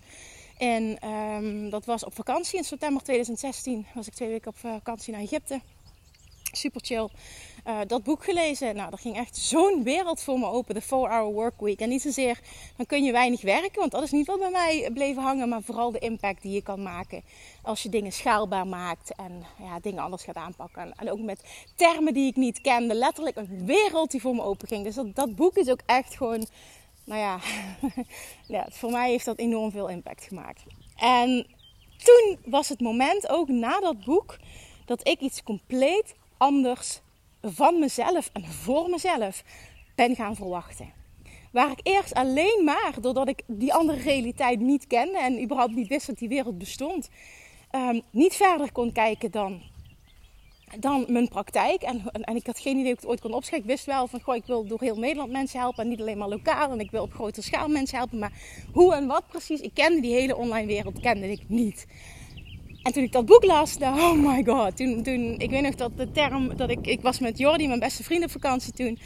En 0.59 1.09
um, 1.09 1.71
dat 1.71 1.85
was 1.85 2.05
op 2.05 2.15
vakantie 2.15 2.59
in 2.59 2.65
september 2.65 3.03
2016. 3.03 3.87
Was 3.95 4.07
ik 4.07 4.15
twee 4.15 4.29
weken 4.29 4.51
op 4.51 4.59
vakantie 4.59 5.13
naar 5.13 5.23
Egypte. 5.23 5.61
Super 6.53 6.81
chill. 6.85 7.09
Uh, 7.69 7.79
dat 7.87 8.03
boek 8.03 8.25
gelezen. 8.25 8.77
Nou, 8.77 8.93
er 8.93 8.99
ging 8.99 9.17
echt 9.17 9.37
zo'n 9.37 9.83
wereld 9.83 10.21
voor 10.21 10.39
me 10.39 10.47
open. 10.47 10.75
De 10.75 10.83
4-Hour 10.83 11.33
Work 11.33 11.61
Week. 11.61 11.81
En 11.81 11.89
niet 11.89 12.03
zozeer, 12.03 12.41
dan 12.77 12.87
kun 12.87 13.05
je 13.05 13.13
weinig 13.13 13.43
werken. 13.43 13.81
Want 13.81 13.91
dat 13.91 14.03
is 14.03 14.11
niet 14.11 14.27
wat 14.27 14.39
bij 14.39 14.51
mij 14.51 14.91
bleef 14.95 15.17
hangen. 15.17 15.49
Maar 15.49 15.63
vooral 15.63 15.91
de 15.91 15.99
impact 15.99 16.43
die 16.43 16.53
je 16.53 16.63
kan 16.63 16.83
maken. 16.83 17.23
Als 17.63 17.83
je 17.83 17.89
dingen 17.89 18.13
schaalbaar 18.13 18.67
maakt. 18.67 19.15
En 19.17 19.45
ja, 19.63 19.81
dingen 19.81 20.03
anders 20.03 20.25
gaat 20.25 20.37
aanpakken. 20.37 20.83
En, 20.83 20.93
en 20.97 21.11
ook 21.11 21.21
met 21.21 21.43
termen 21.75 22.15
die 22.15 22.27
ik 22.27 22.37
niet 22.37 22.61
kende. 22.61 22.95
Letterlijk 22.95 23.37
een 23.37 23.67
wereld 23.67 24.11
die 24.11 24.21
voor 24.21 24.35
me 24.35 24.43
open 24.43 24.69
ging. 24.69 24.85
Dus 24.85 24.95
dat, 24.95 25.15
dat 25.15 25.37
boek 25.37 25.57
is 25.57 25.69
ook 25.69 25.81
echt 25.87 26.17
gewoon 26.17 26.47
nou 27.05 27.21
ja, 27.21 27.39
ja, 28.57 28.67
voor 28.71 28.91
mij 28.91 29.11
heeft 29.11 29.25
dat 29.25 29.39
enorm 29.39 29.71
veel 29.71 29.89
impact 29.89 30.25
gemaakt. 30.25 30.63
En 30.97 31.47
toen 32.05 32.39
was 32.45 32.69
het 32.69 32.81
moment, 32.81 33.29
ook 33.29 33.49
na 33.49 33.81
dat 33.81 34.05
boek, 34.05 34.37
dat 34.85 35.09
ik 35.09 35.21
iets 35.21 35.43
compleet 35.43 36.15
anders 36.37 37.01
van 37.53 37.79
mezelf 37.79 38.31
en 38.33 38.45
voor 38.45 38.89
mezelf 38.89 39.45
ben 39.95 40.15
gaan 40.15 40.37
verwachten. 40.37 40.93
Waar 41.53 41.71
ik 41.71 41.81
eerst 41.83 42.15
alleen 42.15 42.65
maar, 42.65 42.95
doordat 43.01 43.29
ik 43.29 43.43
die 43.47 43.75
andere 43.75 43.99
realiteit 43.99 44.61
niet 44.61 44.87
kende 44.87 45.19
en 45.19 45.43
überhaupt 45.43 45.75
niet 45.75 45.89
wist 45.89 46.07
dat 46.07 46.19
die 46.19 46.29
wereld 46.29 46.59
bestond, 46.59 47.09
um, 47.71 48.03
niet 48.11 48.35
verder 48.35 48.73
kon 48.73 48.93
kijken 48.93 49.31
dan 49.31 49.63
dan 50.79 51.05
mijn 51.09 51.29
praktijk. 51.29 51.83
En, 51.83 52.11
en, 52.11 52.37
ik 52.37 52.47
had 52.47 52.59
geen 52.59 52.77
idee 52.77 52.85
hoe 52.85 52.93
ik 52.93 53.01
het 53.01 53.09
ooit 53.09 53.21
kon 53.21 53.33
opschrijven. 53.33 53.69
Ik 53.69 53.77
wist 53.77 53.87
wel 53.87 54.07
van, 54.07 54.21
goh, 54.21 54.35
ik 54.37 54.47
wil 54.47 54.67
door 54.67 54.81
heel 54.81 54.99
Nederland 54.99 55.31
mensen 55.31 55.61
helpen. 55.61 55.83
En 55.83 55.89
niet 55.89 56.01
alleen 56.01 56.19
maar 56.19 56.29
lokaal. 56.29 56.71
En 56.71 56.81
ik 56.81 56.91
wil 56.91 57.03
op 57.03 57.13
grote 57.13 57.43
schaal 57.43 57.69
mensen 57.69 57.99
helpen. 57.99 58.19
Maar 58.19 58.33
hoe 58.73 58.95
en 58.95 59.07
wat 59.07 59.29
precies, 59.29 59.61
ik 59.61 59.75
kende 59.75 60.01
die 60.01 60.15
hele 60.15 60.37
online 60.37 60.67
wereld, 60.67 61.01
kende 61.01 61.31
ik 61.31 61.49
niet. 61.49 61.87
En 62.89 62.95
toen 62.95 63.03
ik 63.03 63.13
dat 63.13 63.27
boek 63.27 63.45
las, 63.45 63.77
oh 63.81 64.13
my 64.13 64.45
god. 64.45 64.77
Toen, 64.77 65.03
toen, 65.03 65.35
ik 65.39 65.51
weet 65.51 65.63
nog 65.63 65.75
dat 65.75 65.97
de 65.97 66.11
term, 66.11 66.57
dat 66.57 66.71
ik, 66.71 66.87
ik 66.87 67.01
was 67.01 67.19
met 67.19 67.39
Jordi, 67.39 67.67
mijn 67.67 67.81
beste 67.81 68.05
vriend 68.05 68.25
op 68.25 68.31
vakantie 68.31 68.73
toen. 68.73 68.99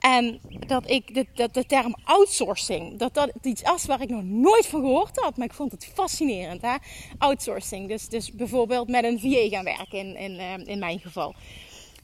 En 0.00 0.40
dat 0.66 0.90
ik 0.90 1.14
de, 1.14 1.26
dat 1.34 1.54
de 1.54 1.66
term 1.66 1.94
outsourcing, 2.04 2.98
dat 2.98 3.14
dat 3.14 3.32
iets 3.42 3.62
was 3.62 3.84
waar 3.84 4.00
ik 4.00 4.08
nog 4.08 4.22
nooit 4.22 4.66
van 4.66 4.80
gehoord 4.80 5.16
had. 5.16 5.36
Maar 5.36 5.46
ik 5.46 5.52
vond 5.52 5.72
het 5.72 5.90
fascinerend, 5.94 6.62
hè? 6.62 6.74
Outsourcing. 7.18 7.88
Dus, 7.88 8.08
dus 8.08 8.32
bijvoorbeeld 8.32 8.88
met 8.88 9.04
een 9.04 9.20
VA 9.20 9.56
gaan 9.56 9.64
werken 9.64 9.98
in, 9.98 10.16
in, 10.16 10.32
uh, 10.32 10.66
in 10.66 10.78
mijn 10.78 10.98
geval. 10.98 11.34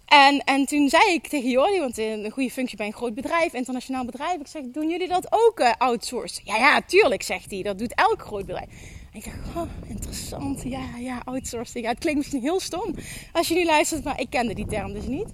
En, 0.06 0.38
en 0.38 0.66
toen 0.66 0.88
zei 0.88 1.12
ik 1.12 1.26
tegen 1.26 1.50
Jordi, 1.50 1.78
want 1.78 1.98
een 1.98 2.30
goede 2.30 2.50
functie 2.50 2.76
bij 2.76 2.86
een 2.86 2.92
groot 2.92 3.14
bedrijf, 3.14 3.52
internationaal 3.52 4.04
bedrijf. 4.04 4.40
Ik 4.40 4.46
zeg, 4.46 4.62
doen 4.66 4.88
jullie 4.88 5.08
dat 5.08 5.26
ook 5.30 5.60
uh, 5.60 5.72
outsourcen? 5.78 6.42
Ja, 6.44 6.56
ja, 6.56 6.80
tuurlijk, 6.86 7.22
zegt 7.22 7.50
hij. 7.50 7.62
Dat 7.62 7.78
doet 7.78 7.94
elk 7.94 8.22
groot 8.22 8.46
bedrijf. 8.46 9.00
Ik 9.12 9.24
dacht, 9.24 9.56
oh, 9.56 9.70
interessant. 9.86 10.62
Ja, 10.62 10.96
ja, 10.98 11.22
outsourcing. 11.24 11.86
Het 11.86 11.98
klinkt 11.98 12.18
misschien 12.18 12.42
heel 12.42 12.60
stom 12.60 12.94
als 13.32 13.48
je 13.48 13.54
nu 13.54 13.64
luistert, 13.64 14.04
maar 14.04 14.20
ik 14.20 14.30
kende 14.30 14.54
die 14.54 14.66
term 14.66 14.92
dus 14.92 15.06
niet. 15.06 15.28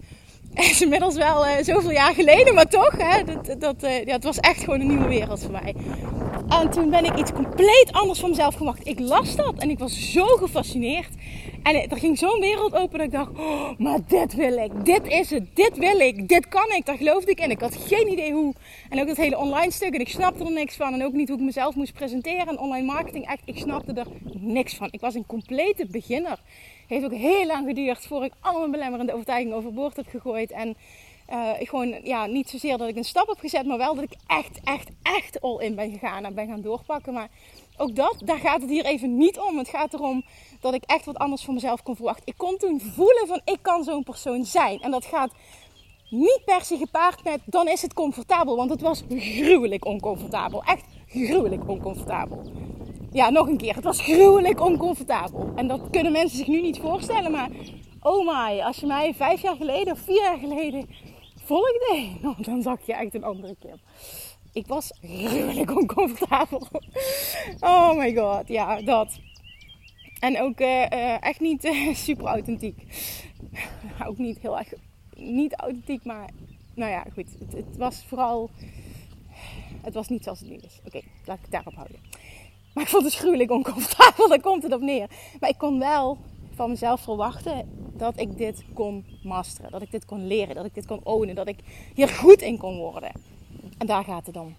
Is 0.70 0.82
inmiddels 0.82 1.16
wel 1.16 1.46
uh, 1.46 1.52
zoveel 1.62 1.90
jaar 1.90 2.14
geleden, 2.14 2.54
maar 2.54 2.68
toch, 2.68 2.94
hè, 2.96 3.24
dat, 3.24 3.60
dat, 3.60 3.84
uh, 3.84 4.04
ja, 4.04 4.12
het 4.12 4.24
was 4.24 4.38
echt 4.38 4.64
gewoon 4.64 4.80
een 4.80 4.86
nieuwe 4.86 5.08
wereld 5.08 5.42
voor 5.42 5.50
mij. 5.52 5.74
En 6.48 6.70
toen 6.70 6.90
ben 6.90 7.04
ik 7.04 7.18
iets 7.18 7.32
compleet 7.32 7.88
anders 7.92 8.20
van 8.20 8.30
mezelf 8.30 8.54
gemaakt. 8.54 8.86
Ik 8.86 8.98
las 8.98 9.36
dat 9.36 9.54
en 9.58 9.70
ik 9.70 9.78
was 9.78 10.12
zo 10.12 10.26
gefascineerd. 10.26 11.08
En 11.62 11.90
er 11.90 11.96
ging 11.96 12.18
zo'n 12.18 12.40
wereld 12.40 12.74
open 12.74 12.98
dat 12.98 13.06
ik 13.06 13.12
dacht, 13.12 13.30
oh, 13.38 13.78
maar 13.78 13.98
dit 14.06 14.34
wil 14.34 14.56
ik, 14.56 14.84
dit 14.84 15.06
is 15.06 15.30
het, 15.30 15.56
dit 15.56 15.78
wil 15.78 15.98
ik, 15.98 16.28
dit 16.28 16.48
kan 16.48 16.70
ik, 16.70 16.86
daar 16.86 16.96
geloofde 16.96 17.30
ik 17.30 17.40
in. 17.40 17.50
Ik 17.50 17.60
had 17.60 17.76
geen 17.76 18.12
idee 18.12 18.32
hoe. 18.32 18.54
En 18.88 19.00
ook 19.00 19.06
dat 19.06 19.16
hele 19.16 19.38
online 19.38 19.70
stuk 19.70 19.94
en 19.94 20.00
ik 20.00 20.08
snapte 20.08 20.44
er 20.44 20.52
niks 20.52 20.76
van. 20.76 20.94
En 20.94 21.04
ook 21.04 21.12
niet 21.12 21.28
hoe 21.28 21.38
ik 21.38 21.44
mezelf 21.44 21.74
moest 21.74 21.92
presenteren 21.92 22.46
en 22.46 22.58
online 22.58 22.86
marketing, 22.86 23.26
echt, 23.26 23.42
ik 23.44 23.58
snapte 23.58 23.92
er 23.92 24.06
niks 24.32 24.74
van. 24.74 24.88
Ik 24.90 25.00
was 25.00 25.14
een 25.14 25.26
complete 25.26 25.86
beginner. 25.90 26.38
Heeft 26.88 27.04
ook 27.04 27.12
heel 27.12 27.46
lang 27.46 27.66
geduurd 27.66 28.06
voor 28.06 28.24
ik 28.24 28.32
al 28.40 28.58
mijn 28.58 28.70
belemmerende 28.70 29.12
overtuigingen 29.12 29.56
overboord 29.56 29.96
heb 29.96 30.06
gegooid. 30.08 30.50
En 30.50 30.76
uh, 31.30 31.50
gewoon, 31.58 32.00
ja, 32.02 32.26
niet 32.26 32.48
zozeer 32.48 32.78
dat 32.78 32.88
ik 32.88 32.96
een 32.96 33.04
stap 33.04 33.28
heb 33.28 33.38
gezet, 33.38 33.66
maar 33.66 33.78
wel 33.78 33.94
dat 33.94 34.04
ik 34.04 34.16
echt, 34.26 34.60
echt, 34.64 34.88
echt 35.02 35.40
all 35.40 35.58
in 35.58 35.74
ben 35.74 35.90
gegaan 35.90 36.24
en 36.24 36.34
ben 36.34 36.46
gaan 36.46 36.60
doorpakken. 36.60 37.12
Maar 37.12 37.28
ook 37.76 37.96
dat, 37.96 38.16
daar 38.24 38.38
gaat 38.38 38.60
het 38.60 38.70
hier 38.70 38.84
even 38.84 39.16
niet 39.16 39.38
om. 39.38 39.58
Het 39.58 39.68
gaat 39.68 39.94
erom 39.94 40.24
dat 40.60 40.74
ik 40.74 40.82
echt 40.86 41.04
wat 41.04 41.16
anders 41.16 41.42
van 41.42 41.54
mezelf 41.54 41.82
kon 41.82 41.96
verwachten. 41.96 42.26
Ik 42.26 42.34
kon 42.36 42.56
toen 42.56 42.80
voelen 42.80 43.26
van 43.26 43.40
ik 43.44 43.58
kan 43.62 43.84
zo'n 43.84 44.04
persoon 44.04 44.44
zijn. 44.44 44.80
En 44.80 44.90
dat 44.90 45.04
gaat 45.04 45.32
niet 46.10 46.40
per 46.44 46.64
se 46.64 46.76
gepaard 46.76 47.24
met 47.24 47.40
dan 47.44 47.68
is 47.68 47.82
het 47.82 47.94
comfortabel. 47.94 48.56
Want 48.56 48.70
het 48.70 48.80
was 48.80 49.02
gruwelijk 49.08 49.84
oncomfortabel. 49.84 50.62
Echt 50.64 50.84
gruwelijk 51.06 51.68
oncomfortabel. 51.68 52.52
Ja, 53.12 53.30
nog 53.30 53.48
een 53.48 53.56
keer. 53.56 53.74
Het 53.74 53.84
was 53.84 54.00
gruwelijk 54.00 54.60
oncomfortabel. 54.60 55.52
En 55.54 55.68
dat 55.68 55.90
kunnen 55.90 56.12
mensen 56.12 56.38
zich 56.38 56.46
nu 56.46 56.60
niet 56.60 56.78
voorstellen. 56.78 57.30
Maar 57.30 57.48
oh 58.00 58.26
my, 58.26 58.60
als 58.60 58.76
je 58.76 58.86
mij 58.86 59.14
vijf 59.14 59.40
jaar 59.40 59.56
geleden 59.56 59.92
of 59.92 59.98
vier 59.98 60.22
jaar 60.22 60.38
geleden 60.38 60.86
volgde, 61.44 62.08
dan 62.50 62.62
zag 62.62 62.86
je 62.86 62.94
echt 62.94 63.14
een 63.14 63.24
andere 63.24 63.56
kip. 63.60 63.78
Ik 64.52 64.66
was 64.66 64.92
gruwelijk 65.02 65.76
oncomfortabel. 65.76 66.66
Oh 67.60 67.96
my 67.96 68.14
god, 68.16 68.48
ja, 68.48 68.80
dat. 68.80 69.18
En 70.20 70.40
ook 70.40 70.60
uh, 70.60 71.22
echt 71.22 71.40
niet 71.40 71.64
uh, 71.64 71.94
super 71.94 72.26
authentiek. 72.26 72.82
ook 74.06 74.18
niet 74.18 74.38
heel 74.38 74.58
erg, 74.58 74.72
niet 75.16 75.54
authentiek, 75.54 76.04
maar 76.04 76.30
nou 76.74 76.90
ja, 76.90 77.04
goed. 77.12 77.26
Het, 77.38 77.52
het, 77.52 77.76
was 77.76 78.04
vooral, 78.04 78.50
het 79.82 79.94
was 79.94 80.08
niet 80.08 80.24
zoals 80.24 80.40
het 80.40 80.48
nu 80.48 80.56
is. 80.56 80.80
Oké, 80.86 81.00
laat 81.24 81.36
ik 81.36 81.42
het 81.42 81.50
daarop 81.50 81.74
houden. 81.74 82.07
Maar 82.78 82.86
ik 82.86 82.92
vond 82.92 83.04
het 83.04 83.14
gruwelijk 83.14 83.50
oncomfortabel, 83.50 84.28
daar 84.28 84.40
komt 84.40 84.62
het 84.62 84.72
op 84.72 84.80
neer. 84.80 85.06
Maar 85.40 85.50
ik 85.50 85.58
kon 85.58 85.78
wel 85.78 86.18
van 86.54 86.70
mezelf 86.70 87.00
verwachten 87.00 87.68
dat 87.96 88.20
ik 88.20 88.36
dit 88.36 88.64
kon 88.74 89.04
masteren. 89.22 89.70
Dat 89.70 89.82
ik 89.82 89.90
dit 89.90 90.04
kon 90.04 90.26
leren, 90.26 90.54
dat 90.54 90.64
ik 90.64 90.74
dit 90.74 90.86
kon 90.86 91.00
ownen, 91.02 91.34
dat 91.34 91.48
ik 91.48 91.58
hier 91.94 92.08
goed 92.08 92.42
in 92.42 92.58
kon 92.58 92.76
worden. 92.76 93.10
En 93.78 93.86
daar 93.86 94.04
gaat 94.04 94.26
het 94.26 94.36
om. 94.36 94.56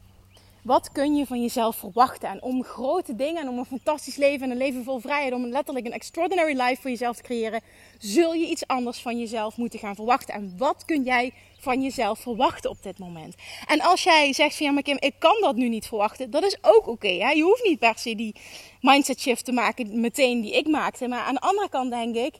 Wat 0.63 0.91
kun 0.91 1.15
je 1.15 1.25
van 1.25 1.41
jezelf 1.41 1.75
verwachten? 1.75 2.29
En 2.29 2.41
om 2.41 2.63
grote 2.63 3.15
dingen 3.15 3.41
en 3.41 3.49
om 3.49 3.57
een 3.57 3.65
fantastisch 3.65 4.15
leven 4.15 4.43
en 4.43 4.51
een 4.51 4.57
leven 4.57 4.83
vol 4.83 4.99
vrijheid, 4.99 5.33
om 5.33 5.45
letterlijk 5.45 5.85
een 5.85 5.91
extraordinary 5.91 6.61
life 6.61 6.81
voor 6.81 6.89
jezelf 6.89 7.15
te 7.15 7.23
creëren, 7.23 7.61
zul 7.97 8.33
je 8.33 8.47
iets 8.47 8.67
anders 8.67 9.01
van 9.01 9.19
jezelf 9.19 9.57
moeten 9.57 9.79
gaan 9.79 9.95
verwachten. 9.95 10.33
En 10.33 10.53
wat 10.57 10.85
kun 10.85 11.03
jij 11.03 11.33
van 11.59 11.81
jezelf 11.81 12.19
verwachten 12.19 12.69
op 12.69 12.83
dit 12.83 12.99
moment? 12.99 13.35
En 13.67 13.81
als 13.81 14.03
jij 14.03 14.33
zegt 14.33 14.55
van 14.55 14.65
ja, 14.65 14.71
maar 14.71 14.83
Kim, 14.83 14.97
ik 14.99 15.15
kan 15.19 15.37
dat 15.41 15.55
nu 15.55 15.69
niet 15.69 15.87
verwachten, 15.87 16.31
dat 16.31 16.43
is 16.43 16.57
ook 16.61 16.87
oké. 16.87 16.89
Okay, 16.89 17.35
je 17.35 17.43
hoeft 17.43 17.63
niet 17.63 17.79
per 17.79 17.97
se 17.97 18.15
die 18.15 18.35
mindset 18.81 19.19
shift 19.19 19.45
te 19.45 19.51
maken 19.51 19.99
meteen 19.99 20.41
die 20.41 20.57
ik 20.57 20.67
maakte. 20.67 21.07
Maar 21.07 21.23
aan 21.23 21.33
de 21.33 21.41
andere 21.41 21.69
kant 21.69 21.91
denk 21.91 22.15
ik, 22.15 22.33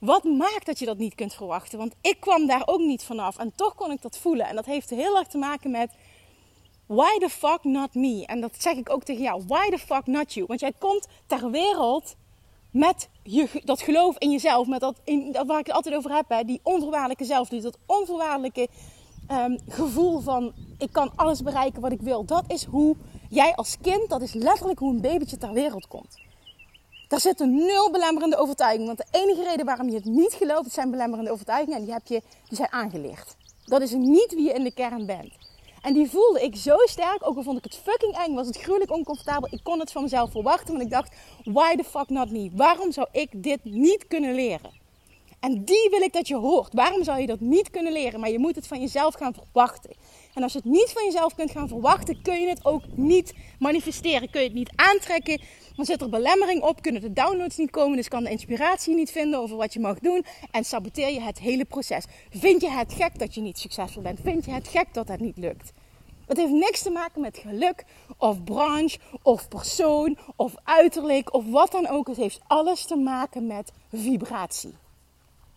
wat 0.00 0.24
maakt 0.24 0.66
dat 0.66 0.78
je 0.78 0.84
dat 0.84 0.98
niet 0.98 1.14
kunt 1.14 1.34
verwachten? 1.34 1.78
Want 1.78 1.94
ik 2.00 2.16
kwam 2.20 2.46
daar 2.46 2.62
ook 2.64 2.80
niet 2.80 3.02
vanaf 3.02 3.38
en 3.38 3.52
toch 3.56 3.74
kon 3.74 3.90
ik 3.90 4.02
dat 4.02 4.18
voelen. 4.18 4.46
En 4.46 4.56
dat 4.56 4.66
heeft 4.66 4.90
heel 4.90 5.18
erg 5.18 5.26
te 5.26 5.38
maken 5.38 5.70
met 5.70 5.90
Why 6.86 7.18
the 7.18 7.28
fuck 7.28 7.64
not 7.64 7.94
me? 7.94 8.26
En 8.26 8.40
dat 8.40 8.52
zeg 8.58 8.76
ik 8.76 8.90
ook 8.90 9.04
tegen 9.04 9.22
jou. 9.22 9.42
Why 9.46 9.70
the 9.70 9.78
fuck 9.78 10.06
not 10.06 10.34
you? 10.34 10.46
Want 10.46 10.60
jij 10.60 10.72
komt 10.78 11.06
ter 11.26 11.50
wereld 11.50 12.14
met 12.70 13.08
je, 13.22 13.62
dat 13.64 13.80
geloof 13.80 14.18
in 14.18 14.30
jezelf. 14.30 14.66
Met 14.66 14.80
dat, 14.80 15.00
in, 15.04 15.32
dat 15.32 15.46
waar 15.46 15.58
ik 15.58 15.66
het 15.66 15.74
altijd 15.74 15.94
over 15.94 16.14
heb. 16.14 16.28
Hè, 16.28 16.44
die 16.44 16.60
onvoorwaardelijke 16.62 17.24
zelfliefde. 17.24 17.70
Dat 17.70 17.96
onvoorwaardelijke 17.98 18.68
um, 19.30 19.58
gevoel 19.68 20.20
van 20.20 20.52
ik 20.78 20.92
kan 20.92 21.12
alles 21.16 21.42
bereiken 21.42 21.80
wat 21.80 21.92
ik 21.92 22.00
wil. 22.00 22.24
Dat 22.24 22.44
is 22.48 22.64
hoe 22.64 22.96
jij 23.28 23.54
als 23.54 23.76
kind, 23.80 24.08
dat 24.08 24.22
is 24.22 24.32
letterlijk 24.32 24.78
hoe 24.78 24.94
een 24.94 25.00
babytje 25.00 25.36
ter 25.36 25.52
wereld 25.52 25.86
komt. 25.88 26.18
Daar 27.08 27.20
zitten 27.20 27.54
nul 27.54 27.90
belemmerende 27.90 28.36
overtuigingen. 28.36 28.86
Want 28.86 28.98
de 28.98 29.18
enige 29.18 29.42
reden 29.42 29.66
waarom 29.66 29.88
je 29.88 29.94
het 29.94 30.04
niet 30.04 30.32
gelooft, 30.32 30.72
zijn 30.72 30.90
belemmerende 30.90 31.30
overtuigingen. 31.30 31.78
En 31.78 31.84
die, 31.84 31.92
heb 31.92 32.06
je, 32.06 32.22
die 32.48 32.56
zijn 32.56 32.72
aangeleerd. 32.72 33.36
Dat 33.64 33.80
is 33.80 33.92
niet 33.92 34.34
wie 34.34 34.44
je 34.44 34.52
in 34.52 34.64
de 34.64 34.72
kern 34.72 35.06
bent. 35.06 35.32
En 35.86 35.92
die 35.92 36.10
voelde 36.10 36.42
ik 36.42 36.56
zo 36.56 36.76
sterk. 36.84 37.18
Ook 37.20 37.36
al 37.36 37.42
vond 37.42 37.58
ik 37.58 37.64
het 37.64 37.80
fucking 37.82 38.16
eng, 38.16 38.34
was 38.34 38.46
het 38.46 38.56
gruwelijk 38.56 38.90
oncomfortabel. 38.92 39.48
Ik 39.52 39.60
kon 39.62 39.80
het 39.80 39.92
van 39.92 40.02
mezelf 40.02 40.30
verwachten. 40.30 40.72
Want 40.72 40.82
ik 40.82 40.90
dacht, 40.90 41.14
why 41.44 41.76
the 41.76 41.84
fuck 41.84 42.08
not 42.08 42.30
me? 42.30 42.50
Waarom 42.52 42.92
zou 42.92 43.06
ik 43.12 43.28
dit 43.42 43.64
niet 43.64 44.06
kunnen 44.06 44.34
leren? 44.34 44.70
En 45.40 45.64
die 45.64 45.88
wil 45.90 46.00
ik 46.00 46.12
dat 46.12 46.28
je 46.28 46.36
hoort. 46.36 46.74
Waarom 46.74 47.04
zou 47.04 47.20
je 47.20 47.26
dat 47.26 47.40
niet 47.40 47.70
kunnen 47.70 47.92
leren? 47.92 48.20
Maar 48.20 48.30
je 48.30 48.38
moet 48.38 48.54
het 48.54 48.66
van 48.66 48.80
jezelf 48.80 49.14
gaan 49.14 49.34
verwachten. 49.34 49.90
En 50.34 50.42
als 50.42 50.52
je 50.52 50.58
het 50.58 50.68
niet 50.68 50.90
van 50.92 51.04
jezelf 51.04 51.34
kunt 51.34 51.50
gaan 51.50 51.68
verwachten, 51.68 52.22
kun 52.22 52.40
je 52.40 52.48
het 52.48 52.64
ook 52.64 52.82
niet 52.94 53.34
manifesteren. 53.58 54.30
Kun 54.30 54.40
je 54.40 54.46
het 54.46 54.56
niet 54.56 54.72
aantrekken. 54.76 55.40
Dan 55.76 55.84
zit 55.84 56.00
er 56.00 56.08
belemmering 56.08 56.62
op, 56.62 56.82
kunnen 56.82 57.00
de 57.00 57.12
downloads 57.12 57.56
niet 57.56 57.70
komen. 57.70 57.96
Dus 57.96 58.08
kan 58.08 58.24
de 58.24 58.30
inspiratie 58.30 58.94
niet 58.94 59.10
vinden 59.10 59.40
over 59.40 59.56
wat 59.56 59.72
je 59.72 59.80
mag 59.80 59.98
doen. 59.98 60.24
En 60.50 60.64
saboteer 60.64 61.12
je 61.12 61.20
het 61.20 61.38
hele 61.38 61.64
proces. 61.64 62.04
Vind 62.30 62.60
je 62.60 62.70
het 62.70 62.92
gek 62.92 63.18
dat 63.18 63.34
je 63.34 63.40
niet 63.40 63.58
succesvol 63.58 64.02
bent? 64.02 64.20
Vind 64.22 64.44
je 64.44 64.50
het 64.50 64.68
gek 64.68 64.86
dat 64.92 65.08
het 65.08 65.20
niet 65.20 65.36
lukt? 65.36 65.72
Het 66.26 66.36
heeft 66.36 66.52
niks 66.52 66.82
te 66.82 66.90
maken 66.90 67.20
met 67.20 67.38
geluk 67.38 67.84
of 68.18 68.44
branche 68.44 68.98
of 69.22 69.48
persoon 69.48 70.18
of 70.36 70.54
uiterlijk 70.64 71.34
of 71.34 71.44
wat 71.50 71.70
dan 71.72 71.86
ook. 71.86 72.06
Het 72.06 72.16
heeft 72.16 72.40
alles 72.46 72.84
te 72.84 72.96
maken 72.96 73.46
met 73.46 73.72
vibratie. 73.92 74.74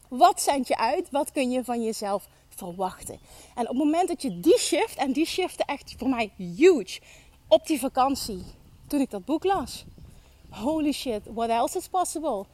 Wat 0.07 0.41
zend 0.41 0.67
je 0.67 0.77
uit? 0.77 1.11
Wat 1.11 1.31
kun 1.31 1.51
je 1.51 1.63
van 1.63 1.83
jezelf 1.83 2.27
verwachten? 2.49 3.19
En 3.55 3.61
op 3.61 3.67
het 3.67 3.77
moment 3.77 4.07
dat 4.07 4.21
je 4.21 4.39
die 4.39 4.57
shift, 4.57 4.95
en 4.95 5.11
die 5.11 5.25
shifte 5.25 5.63
echt 5.65 5.95
voor 5.97 6.09
mij 6.09 6.31
huge 6.37 6.99
op 7.47 7.67
die 7.67 7.79
vakantie, 7.79 8.43
toen 8.87 8.99
ik 8.99 9.09
dat 9.09 9.25
boek 9.25 9.43
las. 9.43 9.85
Holy 10.49 10.91
shit, 10.91 11.21
what 11.33 11.49
else 11.49 11.77
is 11.77 11.87
possible? 11.87 12.45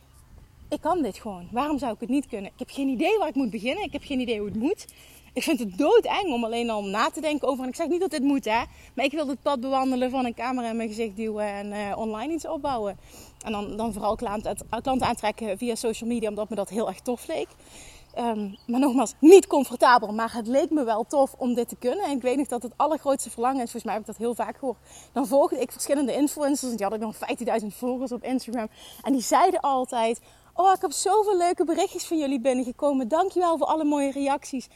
Ik 0.69 0.81
kan 0.81 1.01
dit 1.01 1.17
gewoon. 1.17 1.47
Waarom 1.51 1.79
zou 1.79 1.93
ik 1.93 1.99
het 1.99 2.09
niet 2.09 2.27
kunnen? 2.27 2.51
Ik 2.51 2.59
heb 2.59 2.69
geen 2.69 2.87
idee 2.87 3.17
waar 3.17 3.27
ik 3.27 3.35
moet 3.35 3.49
beginnen. 3.49 3.83
Ik 3.83 3.91
heb 3.91 4.03
geen 4.03 4.19
idee 4.19 4.37
hoe 4.39 4.47
het 4.47 4.57
moet. 4.57 4.85
Ik 5.35 5.43
vind 5.43 5.59
het 5.59 5.77
doodeng 5.77 6.33
om 6.33 6.43
alleen 6.43 6.69
al 6.69 6.83
na 6.83 7.09
te 7.09 7.21
denken 7.21 7.47
over. 7.47 7.63
En 7.63 7.69
ik 7.69 7.75
zeg 7.75 7.87
niet 7.87 7.99
dat 7.99 8.11
dit 8.11 8.23
moet, 8.23 8.45
hè. 8.45 8.63
Maar 8.93 9.05
ik 9.05 9.11
wil 9.11 9.27
het 9.27 9.41
pad 9.41 9.59
bewandelen 9.59 10.09
van 10.11 10.25
een 10.25 10.33
camera 10.33 10.69
in 10.69 10.75
mijn 10.75 10.89
gezicht 10.89 11.15
duwen 11.15 11.47
en 11.47 11.67
uh, 11.67 11.97
online 11.97 12.33
iets 12.33 12.47
opbouwen. 12.47 12.97
En 13.45 13.51
dan, 13.51 13.77
dan 13.77 13.93
vooral 13.93 14.15
klanten, 14.15 14.57
aantrekken 14.99 15.57
via 15.57 15.75
social 15.75 16.09
media, 16.09 16.29
omdat 16.29 16.49
me 16.49 16.55
dat 16.55 16.69
heel 16.69 16.87
erg 16.87 16.99
tof 16.99 17.27
leek. 17.27 17.47
Um, 18.17 18.57
maar 18.67 18.79
nogmaals, 18.79 19.13
niet 19.19 19.47
comfortabel. 19.47 20.13
Maar 20.13 20.33
het 20.33 20.47
leek 20.47 20.69
me 20.69 20.83
wel 20.83 21.03
tof 21.03 21.33
om 21.37 21.53
dit 21.53 21.69
te 21.69 21.75
kunnen. 21.75 22.05
En 22.05 22.11
ik 22.11 22.21
weet 22.21 22.37
nog 22.37 22.47
dat 22.47 22.63
het 22.63 22.73
allergrootste 22.75 23.29
verlangen 23.29 23.63
is. 23.63 23.71
Volgens 23.71 23.83
mij 23.83 23.93
heb 23.93 24.01
ik 24.01 24.07
dat 24.07 24.17
heel 24.17 24.35
vaak 24.35 24.57
gehoord. 24.57 24.77
Dan 25.11 25.27
volgde 25.27 25.59
ik 25.59 25.71
verschillende 25.71 26.13
influencers. 26.13 26.71
En 26.71 26.77
die 26.77 26.85
hadden 26.85 27.07
nog 27.07 27.15
15.000 27.61 27.67
volgers 27.67 28.11
op 28.11 28.23
Instagram. 28.23 28.67
En 29.03 29.11
die 29.11 29.21
zeiden 29.21 29.59
altijd... 29.59 30.19
Oh, 30.53 30.73
ik 30.73 30.81
heb 30.81 30.91
zoveel 30.91 31.37
leuke 31.37 31.65
berichtjes 31.65 32.05
van 32.05 32.17
jullie 32.17 32.39
binnengekomen. 32.39 33.07
Dankjewel 33.07 33.57
voor 33.57 33.67
alle 33.67 33.83
mooie 33.83 34.11
reacties. 34.11 34.67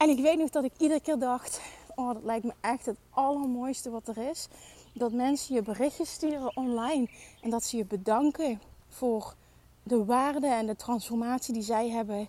En 0.00 0.08
ik 0.08 0.18
weet 0.18 0.38
nog 0.38 0.50
dat 0.50 0.64
ik 0.64 0.72
iedere 0.78 1.00
keer 1.00 1.18
dacht: 1.18 1.60
Oh, 1.94 2.12
dat 2.12 2.22
lijkt 2.22 2.44
me 2.44 2.52
echt 2.60 2.86
het 2.86 2.96
allermooiste 3.10 3.90
wat 3.90 4.08
er 4.08 4.16
is. 4.30 4.48
Dat 4.94 5.12
mensen 5.12 5.54
je 5.54 5.62
berichtjes 5.62 6.10
sturen 6.10 6.56
online 6.56 7.08
en 7.42 7.50
dat 7.50 7.64
ze 7.64 7.76
je 7.76 7.84
bedanken 7.84 8.60
voor 8.88 9.34
de 9.82 10.04
waarde 10.04 10.46
en 10.46 10.66
de 10.66 10.76
transformatie 10.76 11.54
die 11.54 11.62
zij 11.62 11.88
hebben 11.88 12.28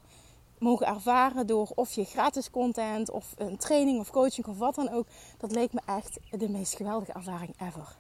mogen 0.60 0.88
ervaren 0.88 1.48
door 1.48 1.72
of 1.76 1.94
je 1.94 2.06
gratis 2.06 2.50
content 2.50 3.12
of 3.12 3.34
een 3.38 3.58
training 3.58 4.00
of 4.00 4.12
coaching 4.12 4.48
of 4.48 4.58
wat 4.58 4.76
dan 4.76 4.90
ook. 4.90 5.06
Dat 5.38 5.52
leek 5.52 5.74
me 5.74 5.82
echt 5.86 6.20
de 6.30 6.50
meest 6.50 6.76
geweldige 6.76 7.14
ervaring 7.14 7.54
ever. 7.60 7.96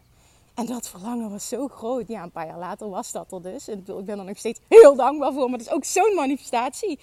En 0.53 0.65
dat 0.65 0.89
verlangen 0.89 1.29
was 1.29 1.47
zo 1.47 1.67
groot. 1.67 2.07
Ja, 2.07 2.23
een 2.23 2.31
paar 2.31 2.45
jaar 2.45 2.59
later 2.59 2.89
was 2.89 3.11
dat 3.11 3.31
er 3.31 3.41
dus. 3.41 3.67
ik 3.67 3.85
ben 3.85 4.19
er 4.19 4.25
nog 4.25 4.37
steeds 4.37 4.59
heel 4.67 4.95
dankbaar 4.95 5.33
voor. 5.33 5.49
Maar 5.49 5.59
het 5.59 5.67
is 5.67 5.73
ook 5.73 5.85
zo'n 5.85 6.15
manifestatie. 6.15 6.99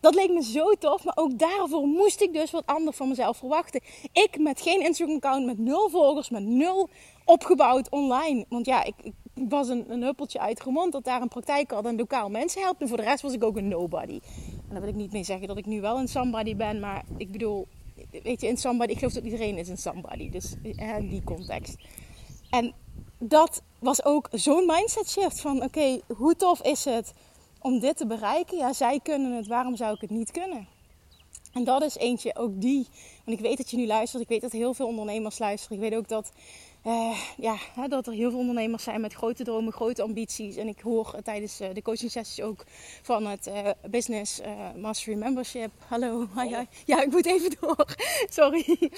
Dat 0.00 0.14
leek 0.14 0.30
me 0.30 0.42
zo 0.42 0.72
tof. 0.72 1.04
Maar 1.04 1.16
ook 1.16 1.38
daarvoor 1.38 1.86
moest 1.86 2.20
ik 2.20 2.32
dus 2.32 2.50
wat 2.50 2.66
anders 2.66 2.96
van 2.96 3.08
mezelf 3.08 3.36
verwachten. 3.36 3.80
Ik 4.12 4.38
met 4.38 4.60
geen 4.60 4.80
Instagram-account, 4.80 5.46
met 5.46 5.58
nul 5.58 5.88
volgers, 5.88 6.30
met 6.30 6.42
nul 6.42 6.88
opgebouwd 7.24 7.90
online. 7.90 8.44
Want 8.48 8.66
ja, 8.66 8.84
ik, 8.84 8.94
ik 9.02 9.12
was 9.48 9.68
een, 9.68 9.92
een 9.92 10.02
huppeltje 10.02 10.38
uit 10.38 10.64
dat 10.90 11.04
daar 11.04 11.22
een 11.22 11.28
praktijk 11.28 11.70
had 11.70 11.84
en 11.84 11.96
lokaal 11.96 12.28
mensen 12.28 12.62
helpt. 12.62 12.80
En 12.80 12.88
voor 12.88 12.96
de 12.96 13.02
rest 13.02 13.22
was 13.22 13.32
ik 13.32 13.44
ook 13.44 13.56
een 13.56 13.68
nobody. 13.68 14.20
En 14.68 14.70
daar 14.70 14.80
wil 14.80 14.88
ik 14.88 14.94
niet 14.94 15.12
mee 15.12 15.24
zeggen 15.24 15.48
dat 15.48 15.58
ik 15.58 15.66
nu 15.66 15.80
wel 15.80 15.98
een 15.98 16.08
somebody 16.08 16.56
ben. 16.56 16.80
Maar 16.80 17.04
ik 17.16 17.32
bedoel, 17.32 17.66
weet 18.22 18.40
je, 18.40 18.46
in 18.46 18.56
somebody, 18.56 18.92
ik 18.92 18.98
geloof 18.98 19.12
dat 19.12 19.24
iedereen 19.24 19.58
is 19.58 19.68
een 19.68 19.78
somebody. 19.78 20.30
Dus 20.30 20.54
in 20.62 21.08
die 21.08 21.24
context. 21.24 21.76
En 22.50 22.74
dat 23.18 23.62
was 23.78 24.04
ook 24.04 24.28
zo'n 24.32 24.66
mindset 24.66 25.10
shift 25.10 25.40
van 25.40 25.62
oké, 25.62 26.00
hoe 26.16 26.36
tof 26.36 26.62
is 26.62 26.84
het 26.84 27.12
om 27.60 27.78
dit 27.78 27.96
te 27.96 28.06
bereiken? 28.06 28.58
Ja, 28.58 28.72
zij 28.72 29.00
kunnen 29.02 29.32
het, 29.32 29.46
waarom 29.46 29.76
zou 29.76 29.94
ik 29.94 30.00
het 30.00 30.10
niet 30.10 30.30
kunnen? 30.30 30.66
En 31.52 31.64
dat 31.64 31.82
is 31.82 31.96
eentje, 31.96 32.36
ook 32.36 32.60
die. 32.60 32.86
Want 33.24 33.38
ik 33.38 33.44
weet 33.44 33.56
dat 33.56 33.70
je 33.70 33.76
nu 33.76 33.86
luistert. 33.86 34.22
Ik 34.22 34.28
weet 34.28 34.40
dat 34.40 34.52
heel 34.52 34.74
veel 34.74 34.86
ondernemers 34.86 35.38
luisteren. 35.38 35.76
Ik 35.76 35.90
weet 35.90 35.98
ook 35.98 36.08
dat, 36.08 36.32
uh, 36.86 37.18
ja, 37.36 37.56
dat 37.88 38.06
er 38.06 38.12
heel 38.12 38.30
veel 38.30 38.38
ondernemers 38.38 38.82
zijn 38.82 39.00
met 39.00 39.12
grote 39.12 39.44
dromen, 39.44 39.72
grote 39.72 40.02
ambities. 40.02 40.56
En 40.56 40.68
ik 40.68 40.80
hoor 40.80 41.14
tijdens 41.22 41.60
uh, 41.60 41.68
de 41.74 41.82
coaching 41.82 42.10
sessies 42.10 42.44
ook 42.44 42.64
van 43.02 43.26
het 43.26 43.50
Business 43.90 44.40
Mastery 44.76 45.16
Membership. 45.16 45.70
Hallo, 45.86 46.28
hi, 46.34 46.56
hi. 46.56 46.64
Ja, 46.84 47.02
ik 47.02 47.10
moet 47.10 47.26
even 47.26 47.56
door. 47.60 47.96
Sorry. 48.28 48.90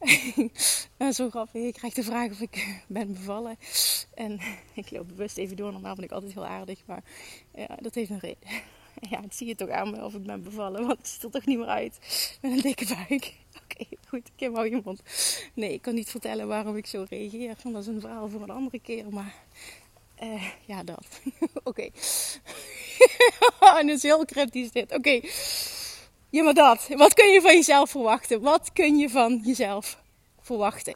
zo 1.12 1.30
grappig. 1.30 1.62
Ik 1.62 1.74
krijg 1.74 1.94
de 1.94 2.02
vraag 2.02 2.30
of 2.30 2.40
ik 2.40 2.82
ben 2.88 3.12
bevallen. 3.12 3.56
En 4.14 4.40
ik 4.74 4.90
loop 4.90 5.08
bewust 5.08 5.38
even 5.38 5.56
door. 5.56 5.72
Normaal 5.72 5.94
ben 5.94 6.04
ik 6.04 6.12
altijd 6.12 6.32
heel 6.32 6.46
aardig. 6.46 6.82
Maar 6.86 7.02
ja, 7.54 7.76
dat 7.80 7.94
heeft 7.94 8.10
een 8.10 8.18
reden. 8.18 8.48
Ja, 9.10 9.22
ik 9.22 9.32
zie 9.32 9.46
je 9.46 9.54
toch 9.54 9.68
aan 9.68 9.90
me 9.90 10.04
of 10.04 10.14
ik 10.14 10.22
ben 10.22 10.42
bevallen. 10.42 10.86
Want 10.86 10.98
het 10.98 11.08
ziet 11.08 11.22
er 11.22 11.30
toch 11.30 11.46
niet 11.46 11.58
meer 11.58 11.66
uit. 11.66 11.98
Met 12.40 12.52
een 12.52 12.60
dikke 12.60 12.86
buik. 12.86 13.34
Oké, 13.62 13.84
goed. 14.08 14.30
Ik 14.34 14.40
heb 14.40 14.54
hou 14.54 14.70
je 14.70 14.80
mond. 14.84 15.02
Nee, 15.54 15.72
ik 15.72 15.82
kan 15.82 15.94
niet 15.94 16.10
vertellen 16.10 16.48
waarom 16.48 16.76
ik 16.76 16.86
zo 16.86 17.06
reageer. 17.08 17.54
Want 17.62 17.74
dat 17.74 17.82
is 17.82 17.94
een 17.94 18.00
verhaal 18.00 18.28
voor 18.28 18.42
een 18.42 18.50
andere 18.50 18.80
keer. 18.80 19.04
Maar 19.10 19.34
uh, 20.22 20.44
ja, 20.66 20.82
dat. 20.82 21.06
Oké. 21.64 21.90
Okay. 23.58 23.78
en 23.78 23.88
is 23.88 24.02
heel 24.02 24.24
cryptisch 24.24 24.70
dit. 24.70 24.92
Oké. 24.92 25.20
Ja, 26.30 26.42
maar 26.42 26.54
dat. 26.54 26.88
Wat 26.96 27.14
kun 27.14 27.30
je 27.30 27.40
van 27.40 27.54
jezelf 27.54 27.90
verwachten? 27.90 28.40
Wat 28.40 28.72
kun 28.72 28.96
je 28.96 29.08
van 29.08 29.40
jezelf 29.44 29.98
verwachten? 30.40 30.94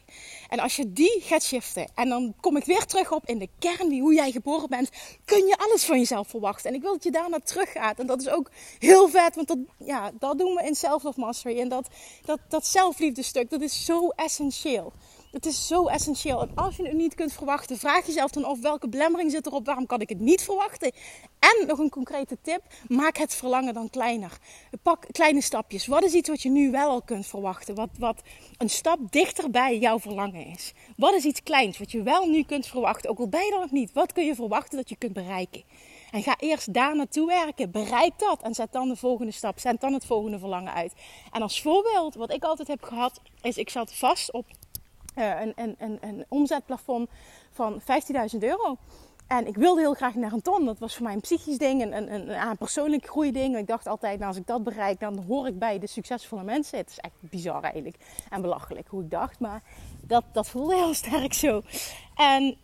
En 0.54 0.60
als 0.60 0.76
je 0.76 0.92
die 0.92 1.20
gaat 1.20 1.42
shiften, 1.42 1.88
en 1.94 2.08
dan 2.08 2.34
kom 2.40 2.56
ik 2.56 2.64
weer 2.64 2.84
terug 2.84 3.12
op 3.12 3.26
in 3.26 3.38
de 3.38 3.48
kern, 3.58 3.88
wie, 3.88 4.00
hoe 4.00 4.14
jij 4.14 4.30
geboren 4.30 4.68
bent, 4.68 4.90
kun 5.24 5.46
je 5.46 5.56
alles 5.56 5.84
van 5.84 5.98
jezelf 5.98 6.28
verwachten. 6.28 6.70
En 6.70 6.76
ik 6.76 6.82
wil 6.82 6.92
dat 6.92 7.04
je 7.04 7.10
daar 7.10 7.30
naar 7.30 7.42
terug 7.42 7.72
gaat. 7.72 7.98
En 7.98 8.06
dat 8.06 8.20
is 8.20 8.28
ook 8.28 8.50
heel 8.78 9.08
vet, 9.08 9.34
want 9.34 9.48
dat, 9.48 9.58
ja, 9.78 10.10
dat 10.18 10.38
doen 10.38 10.54
we 10.54 10.62
in 10.62 10.74
Self-Love 10.74 11.20
Mastery. 11.20 11.60
En 11.60 11.68
dat, 11.68 11.88
dat, 12.24 12.38
dat 12.48 12.66
zelfliefde 12.66 13.22
stuk, 13.22 13.50
dat 13.50 13.60
is 13.60 13.84
zo 13.84 14.08
essentieel. 14.08 14.92
Het 15.34 15.46
is 15.46 15.66
zo 15.66 15.86
essentieel. 15.86 16.40
En 16.40 16.50
als 16.54 16.76
je 16.76 16.82
het 16.82 16.92
niet 16.92 17.14
kunt 17.14 17.32
verwachten, 17.32 17.78
vraag 17.78 18.06
jezelf 18.06 18.30
dan 18.30 18.44
af 18.44 18.60
welke 18.60 18.88
belemmering 18.88 19.30
zit 19.30 19.46
erop. 19.46 19.66
Waarom 19.66 19.86
kan 19.86 20.00
ik 20.00 20.08
het 20.08 20.20
niet 20.20 20.42
verwachten? 20.42 20.92
En 21.38 21.66
nog 21.66 21.78
een 21.78 21.90
concrete 21.90 22.38
tip: 22.42 22.62
maak 22.88 23.16
het 23.16 23.34
verlangen 23.34 23.74
dan 23.74 23.90
kleiner. 23.90 24.38
Pak 24.82 25.06
kleine 25.12 25.40
stapjes. 25.40 25.86
Wat 25.86 26.04
is 26.04 26.12
iets 26.12 26.28
wat 26.28 26.42
je 26.42 26.50
nu 26.50 26.70
wel 26.70 26.90
al 26.90 27.02
kunt 27.02 27.26
verwachten? 27.26 27.74
Wat, 27.74 27.88
wat 27.98 28.22
een 28.58 28.70
stap 28.70 28.98
dichter 29.10 29.50
bij 29.50 29.78
jouw 29.78 29.98
verlangen 29.98 30.46
is. 30.46 30.72
Wat 30.96 31.14
is 31.14 31.24
iets 31.24 31.42
kleins 31.42 31.78
wat 31.78 31.92
je 31.92 32.02
wel 32.02 32.26
nu 32.26 32.42
kunt 32.42 32.66
verwachten? 32.66 33.10
Ook 33.10 33.18
al 33.18 33.28
ben 33.28 33.44
je 33.44 33.52
er 33.52 33.60
nog 33.60 33.70
niet. 33.70 33.92
Wat 33.92 34.12
kun 34.12 34.24
je 34.24 34.34
verwachten 34.34 34.76
dat 34.76 34.88
je 34.88 34.96
kunt 34.96 35.12
bereiken? 35.12 35.62
En 36.10 36.22
ga 36.22 36.36
eerst 36.38 36.72
daar 36.72 36.96
naartoe 36.96 37.26
werken. 37.26 37.70
Bereik 37.70 38.18
dat. 38.18 38.42
En 38.42 38.54
zet 38.54 38.72
dan 38.72 38.88
de 38.88 38.96
volgende 38.96 39.32
stap. 39.32 39.58
Zet 39.58 39.80
dan 39.80 39.92
het 39.92 40.06
volgende 40.06 40.38
verlangen 40.38 40.74
uit. 40.74 40.92
En 41.32 41.42
als 41.42 41.62
voorbeeld, 41.62 42.14
wat 42.14 42.32
ik 42.32 42.44
altijd 42.44 42.68
heb 42.68 42.82
gehad, 42.82 43.20
is 43.42 43.56
ik 43.56 43.70
zat 43.70 43.94
vast 43.94 44.32
op 44.32 44.46
een, 45.14 45.76
een, 45.78 46.24
omzetplafond 46.28 47.10
van 47.50 47.80
15.000 47.80 48.38
euro. 48.38 48.76
En 49.26 49.46
ik 49.46 49.56
wilde 49.56 49.80
heel 49.80 49.94
graag 49.94 50.14
naar 50.14 50.32
een 50.32 50.42
ton. 50.42 50.64
Dat 50.64 50.78
was 50.78 50.94
voor 50.94 51.04
mij 51.04 51.14
een 51.14 51.20
psychisch 51.20 51.58
ding, 51.58 51.82
een, 51.82 51.96
een, 51.96 52.14
een, 52.14 52.48
een 52.48 52.56
persoonlijk 52.56 53.06
groeiding. 53.06 53.56
Ik 53.56 53.66
dacht 53.66 53.86
altijd, 53.86 54.16
nou, 54.16 54.28
als 54.28 54.36
ik 54.36 54.46
dat 54.46 54.64
bereik, 54.64 55.00
dan 55.00 55.18
hoor 55.18 55.46
ik 55.46 55.58
bij 55.58 55.78
de 55.78 55.86
succesvolle 55.86 56.42
mensen. 56.42 56.78
Het 56.78 56.90
is 56.90 56.98
echt 56.98 57.14
bizar 57.20 57.62
eigenlijk 57.62 57.96
en 58.30 58.42
belachelijk 58.42 58.88
hoe 58.88 59.02
ik 59.02 59.10
dacht. 59.10 59.40
Maar 59.40 59.62
dat, 60.00 60.24
dat 60.32 60.48
voelde 60.48 60.74
heel 60.74 60.94
sterk 60.94 61.32
zo. 61.32 61.62
En 62.14 62.56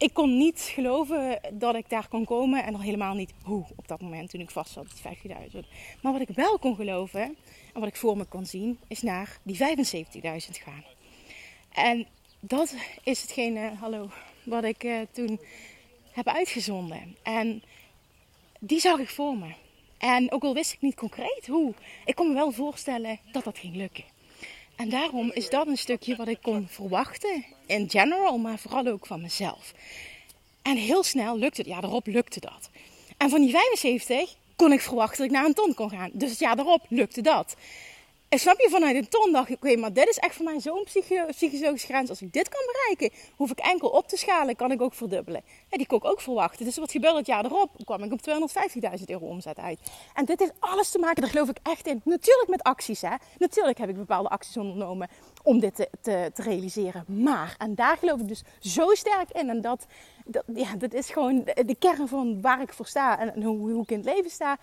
ik 0.00 0.14
kon 0.14 0.38
niet 0.38 0.60
geloven 0.60 1.40
dat 1.52 1.74
ik 1.74 1.88
daar 1.88 2.08
kon 2.08 2.24
komen. 2.24 2.64
En 2.64 2.74
al 2.74 2.80
helemaal 2.80 3.14
niet 3.14 3.32
hoe 3.42 3.64
op 3.76 3.88
dat 3.88 4.00
moment 4.00 4.30
toen 4.30 4.40
ik 4.40 4.50
vast 4.50 4.72
zat, 4.72 4.86
die 5.02 5.36
15.000. 5.52 5.68
Maar 6.02 6.12
wat 6.12 6.20
ik 6.20 6.28
wel 6.34 6.58
kon 6.58 6.76
geloven 6.76 7.20
en 7.74 7.80
wat 7.80 7.88
ik 7.88 7.96
voor 7.96 8.16
me 8.16 8.24
kon 8.24 8.46
zien, 8.46 8.78
is 8.88 9.02
naar 9.02 9.38
die 9.42 9.56
75.000 9.56 9.62
gaan. 10.50 10.84
En 11.72 12.06
dat 12.40 12.74
is 13.02 13.20
hetgene, 13.20 13.70
hallo, 13.80 14.10
wat 14.42 14.64
ik 14.64 14.84
uh, 14.84 15.00
toen 15.10 15.40
heb 16.10 16.28
uitgezonden. 16.28 17.16
En 17.22 17.62
die 18.58 18.80
zag 18.80 18.98
ik 18.98 19.08
voor 19.08 19.36
me. 19.36 19.52
En 19.98 20.32
ook 20.32 20.42
al 20.42 20.54
wist 20.54 20.72
ik 20.72 20.80
niet 20.80 20.94
concreet 20.94 21.46
hoe, 21.46 21.74
ik 22.04 22.14
kon 22.14 22.28
me 22.28 22.34
wel 22.34 22.52
voorstellen 22.52 23.18
dat 23.32 23.44
dat 23.44 23.58
ging 23.58 23.76
lukken. 23.76 24.04
En 24.76 24.88
daarom 24.88 25.30
is 25.32 25.50
dat 25.50 25.66
een 25.66 25.76
stukje 25.76 26.16
wat 26.16 26.28
ik 26.28 26.38
kon 26.42 26.66
verwachten 26.68 27.44
in 27.66 27.90
general, 27.90 28.38
maar 28.38 28.58
vooral 28.58 28.86
ook 28.86 29.06
van 29.06 29.20
mezelf. 29.20 29.72
En 30.62 30.76
heel 30.76 31.02
snel 31.02 31.38
lukte 31.38 31.60
het, 31.60 31.70
ja, 31.70 31.80
daarop 31.80 32.06
lukte 32.06 32.40
dat. 32.40 32.70
En 33.16 33.30
van 33.30 33.40
die 33.40 33.50
75 33.50 34.36
kon 34.56 34.72
ik 34.72 34.80
verwachten 34.80 35.16
dat 35.16 35.26
ik 35.26 35.32
naar 35.32 35.44
een 35.44 35.54
ton 35.54 35.74
kon 35.74 35.90
gaan. 35.90 36.10
Dus 36.12 36.38
jaar 36.38 36.56
daarop 36.56 36.86
lukte 36.88 37.20
dat. 37.20 37.56
En 38.30 38.38
snap 38.38 38.60
je, 38.60 38.68
vanuit 38.70 38.96
een 38.96 39.08
ton 39.08 39.32
dacht 39.32 39.48
ik, 39.48 39.56
oké, 39.56 39.76
maar 39.76 39.92
dit 39.92 40.08
is 40.08 40.18
echt 40.18 40.34
voor 40.34 40.44
mij 40.44 40.60
zo'n 40.60 40.84
psychologische 40.84 41.86
grens. 41.86 42.08
Als 42.08 42.22
ik 42.22 42.32
dit 42.32 42.48
kan 42.48 42.60
bereiken, 42.66 43.18
hoef 43.36 43.50
ik 43.50 43.58
enkel 43.58 43.88
op 43.88 44.08
te 44.08 44.16
schalen, 44.16 44.56
kan 44.56 44.70
ik 44.70 44.82
ook 44.82 44.94
verdubbelen. 44.94 45.42
Ja, 45.68 45.76
die 45.76 45.86
kon 45.86 45.98
ik 45.98 46.04
ook 46.04 46.20
verwachten. 46.20 46.64
Dus 46.64 46.76
wat 46.76 46.90
gebeurde 46.90 47.16
het 47.16 47.26
jaar 47.26 47.44
erop? 47.44 47.70
kwam 47.84 48.02
ik 48.02 48.12
op 48.12 48.20
250.000 48.98 49.04
euro 49.06 49.26
omzet 49.26 49.58
uit. 49.58 49.78
En 50.14 50.24
dit 50.24 50.38
heeft 50.38 50.52
alles 50.58 50.90
te 50.90 50.98
maken, 50.98 51.20
daar 51.20 51.30
geloof 51.30 51.48
ik 51.48 51.58
echt 51.62 51.86
in. 51.86 52.00
Natuurlijk 52.04 52.48
met 52.48 52.62
acties, 52.62 53.00
hè. 53.00 53.14
Natuurlijk 53.38 53.78
heb 53.78 53.88
ik 53.88 53.96
bepaalde 53.96 54.28
acties 54.28 54.56
ondernomen 54.56 55.08
om 55.42 55.60
dit 55.60 55.74
te, 55.74 55.88
te, 56.34 56.42
realiseren. 56.42 57.04
Maar, 57.06 57.54
en 57.58 57.74
daar 57.74 57.96
geloof 57.96 58.20
ik 58.20 58.28
dus 58.28 58.42
zo 58.60 58.94
sterk 58.94 59.30
in. 59.30 59.48
En 59.48 59.60
dat, 59.60 59.86
dat, 60.24 60.44
ja, 60.54 60.76
dat 60.76 60.94
is 60.94 61.10
gewoon 61.10 61.44
de, 61.44 61.76
kern 61.78 62.08
van 62.08 62.40
waar 62.40 62.60
ik 62.60 62.72
voor 62.72 62.86
sta 62.86 63.18
en, 63.18 63.34
en 63.34 63.42
hoe, 63.42 63.72
hoe 63.72 63.82
ik 63.82 63.90
in 63.90 63.96
het 63.96 64.14
leven 64.14 64.30
sta. 64.30 64.58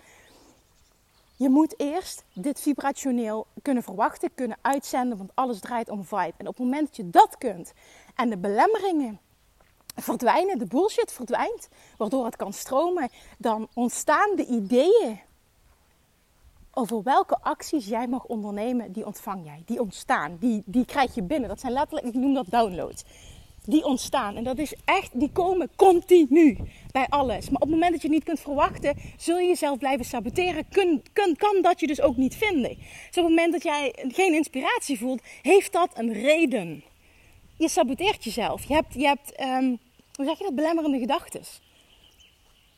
Je 1.38 1.48
moet 1.48 1.80
eerst 1.80 2.24
dit 2.34 2.60
vibrationeel 2.60 3.46
kunnen 3.62 3.82
verwachten, 3.82 4.34
kunnen 4.34 4.58
uitzenden, 4.60 5.18
want 5.18 5.30
alles 5.34 5.60
draait 5.60 5.88
om 5.88 6.04
vibe. 6.04 6.34
En 6.36 6.48
op 6.48 6.56
het 6.56 6.64
moment 6.64 6.86
dat 6.86 6.96
je 6.96 7.10
dat 7.10 7.38
kunt 7.38 7.72
en 8.14 8.30
de 8.30 8.38
belemmeringen 8.38 9.20
verdwijnen, 9.94 10.58
de 10.58 10.66
bullshit 10.66 11.12
verdwijnt, 11.12 11.68
waardoor 11.96 12.24
het 12.24 12.36
kan 12.36 12.52
stromen, 12.52 13.08
dan 13.38 13.68
ontstaan 13.74 14.36
de 14.36 14.46
ideeën 14.46 15.20
over 16.70 17.02
welke 17.02 17.38
acties 17.40 17.86
jij 17.86 18.08
mag 18.08 18.24
ondernemen, 18.24 18.92
die 18.92 19.06
ontvang 19.06 19.44
jij. 19.44 19.62
Die 19.66 19.80
ontstaan, 19.80 20.36
die, 20.40 20.62
die 20.66 20.84
krijg 20.84 21.14
je 21.14 21.22
binnen. 21.22 21.48
Dat 21.48 21.60
zijn 21.60 21.72
letterlijk, 21.72 22.06
ik 22.06 22.14
noem 22.14 22.34
dat 22.34 22.46
downloads 22.48 23.04
die 23.68 23.84
ontstaan. 23.84 24.36
En 24.36 24.44
dat 24.44 24.58
is 24.58 24.74
echt, 24.84 25.20
die 25.20 25.30
komen 25.32 25.70
continu 25.76 26.56
bij 26.92 27.06
alles. 27.08 27.44
Maar 27.44 27.60
op 27.60 27.68
het 27.68 27.70
moment 27.70 27.92
dat 27.92 28.02
je 28.02 28.08
niet 28.08 28.24
kunt 28.24 28.40
verwachten, 28.40 28.96
zul 29.16 29.38
je 29.38 29.46
jezelf 29.46 29.78
blijven 29.78 30.04
saboteren. 30.04 30.68
Kun, 30.68 31.02
kan 31.36 31.62
dat 31.62 31.80
je 31.80 31.86
dus 31.86 32.00
ook 32.00 32.16
niet 32.16 32.36
vinden. 32.36 32.76
Dus 32.76 33.06
op 33.06 33.14
het 33.14 33.28
moment 33.28 33.52
dat 33.52 33.62
jij 33.62 33.94
geen 34.08 34.34
inspiratie 34.34 34.98
voelt, 34.98 35.22
heeft 35.42 35.72
dat 35.72 35.90
een 35.94 36.12
reden. 36.12 36.84
Je 37.56 37.68
saboteert 37.68 38.24
jezelf. 38.24 38.64
Je 38.64 38.74
hebt, 38.74 38.94
je 38.94 39.06
hebt 39.06 39.40
um, 39.40 39.78
hoe 40.14 40.26
zeg 40.26 40.38
je 40.38 40.44
dat, 40.44 40.54
belemmerende 40.54 40.98
gedachten. 40.98 41.42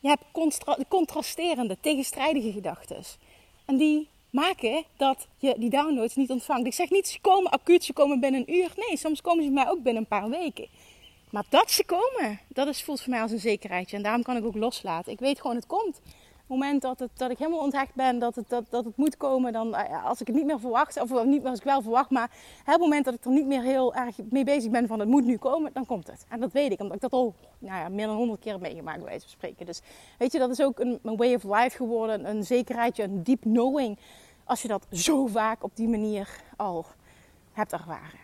Je 0.00 0.08
hebt 0.08 0.24
contrasterende, 0.88 1.76
tegenstrijdige 1.80 2.52
gedachten. 2.52 3.02
En 3.64 3.76
die 3.76 4.08
maken 4.30 4.84
dat 4.96 5.26
je 5.38 5.54
die 5.58 5.70
downloads 5.70 6.14
niet 6.14 6.30
ontvangt. 6.30 6.66
Ik 6.66 6.74
zeg 6.74 6.90
niet 6.90 7.08
ze 7.08 7.20
komen 7.20 7.50
acuut, 7.50 7.84
ze 7.84 7.92
komen 7.92 8.20
binnen 8.20 8.40
een 8.40 8.54
uur. 8.54 8.72
Nee, 8.76 8.96
soms 8.96 9.20
komen 9.20 9.44
ze 9.44 9.50
bij 9.50 9.62
mij 9.62 9.72
ook 9.72 9.82
binnen 9.82 10.02
een 10.02 10.08
paar 10.08 10.28
weken. 10.28 10.68
Maar 11.30 11.44
dat 11.48 11.70
ze 11.70 11.84
komen, 11.84 12.40
dat 12.48 12.66
is, 12.66 12.82
voelt 12.82 13.00
voor 13.00 13.10
mij 13.10 13.22
als 13.22 13.30
een 13.30 13.38
zekerheidje. 13.38 13.96
En 13.96 14.02
daarom 14.02 14.22
kan 14.22 14.36
ik 14.36 14.44
ook 14.44 14.56
loslaten. 14.56 15.12
Ik 15.12 15.18
weet 15.20 15.40
gewoon, 15.40 15.56
het 15.56 15.66
komt. 15.66 16.00
Op 16.50 16.56
het 16.56 16.64
moment 16.66 16.82
dat, 16.82 16.98
het, 16.98 17.10
dat 17.14 17.30
ik 17.30 17.38
helemaal 17.38 17.60
onthecht 17.60 17.94
ben, 17.94 18.18
dat 18.18 18.34
het, 18.34 18.48
dat, 18.48 18.64
dat 18.70 18.84
het 18.84 18.96
moet 18.96 19.16
komen, 19.16 19.52
dan 19.52 19.68
uh, 19.68 20.06
als 20.06 20.20
ik 20.20 20.26
het 20.26 20.36
niet 20.36 20.44
meer 20.44 20.60
verwacht, 20.60 21.00
of 21.00 21.24
niet 21.24 21.46
als 21.46 21.58
ik 21.58 21.64
wel 21.64 21.82
verwacht, 21.82 22.10
maar 22.10 22.30
het 22.64 22.80
moment 22.80 23.04
dat 23.04 23.14
ik 23.14 23.24
er 23.24 23.30
niet 23.30 23.46
meer 23.46 23.62
heel 23.62 23.94
erg 23.94 24.16
mee 24.30 24.44
bezig 24.44 24.70
ben 24.70 24.86
van 24.86 24.98
het 24.98 25.08
moet 25.08 25.24
nu 25.24 25.36
komen, 25.36 25.70
dan 25.72 25.86
komt 25.86 26.06
het. 26.06 26.24
En 26.28 26.40
dat 26.40 26.52
weet 26.52 26.72
ik, 26.72 26.80
omdat 26.80 26.94
ik 26.94 27.00
dat 27.00 27.12
al 27.12 27.34
nou 27.58 27.80
ja, 27.80 27.88
meer 27.88 28.06
dan 28.06 28.16
honderd 28.16 28.40
keer 28.40 28.60
meegemaakt, 28.60 28.98
bij 28.98 29.06
wijze 29.06 29.20
van 29.20 29.30
spreken. 29.30 29.66
Dus 29.66 29.80
weet 30.18 30.32
je, 30.32 30.38
dat 30.38 30.50
is 30.50 30.62
ook 30.62 30.78
een, 30.78 30.98
een 31.02 31.16
way 31.16 31.34
of 31.34 31.42
life 31.42 31.76
geworden, 31.76 32.28
een 32.28 32.44
zekerheidje, 32.44 33.02
een 33.02 33.22
deep 33.22 33.40
knowing, 33.40 33.98
als 34.44 34.62
je 34.62 34.68
dat 34.68 34.86
zo 34.92 35.26
vaak 35.26 35.64
op 35.64 35.76
die 35.76 35.88
manier 35.88 36.42
al 36.56 36.86
hebt 37.52 37.72
ervaren. 37.72 38.20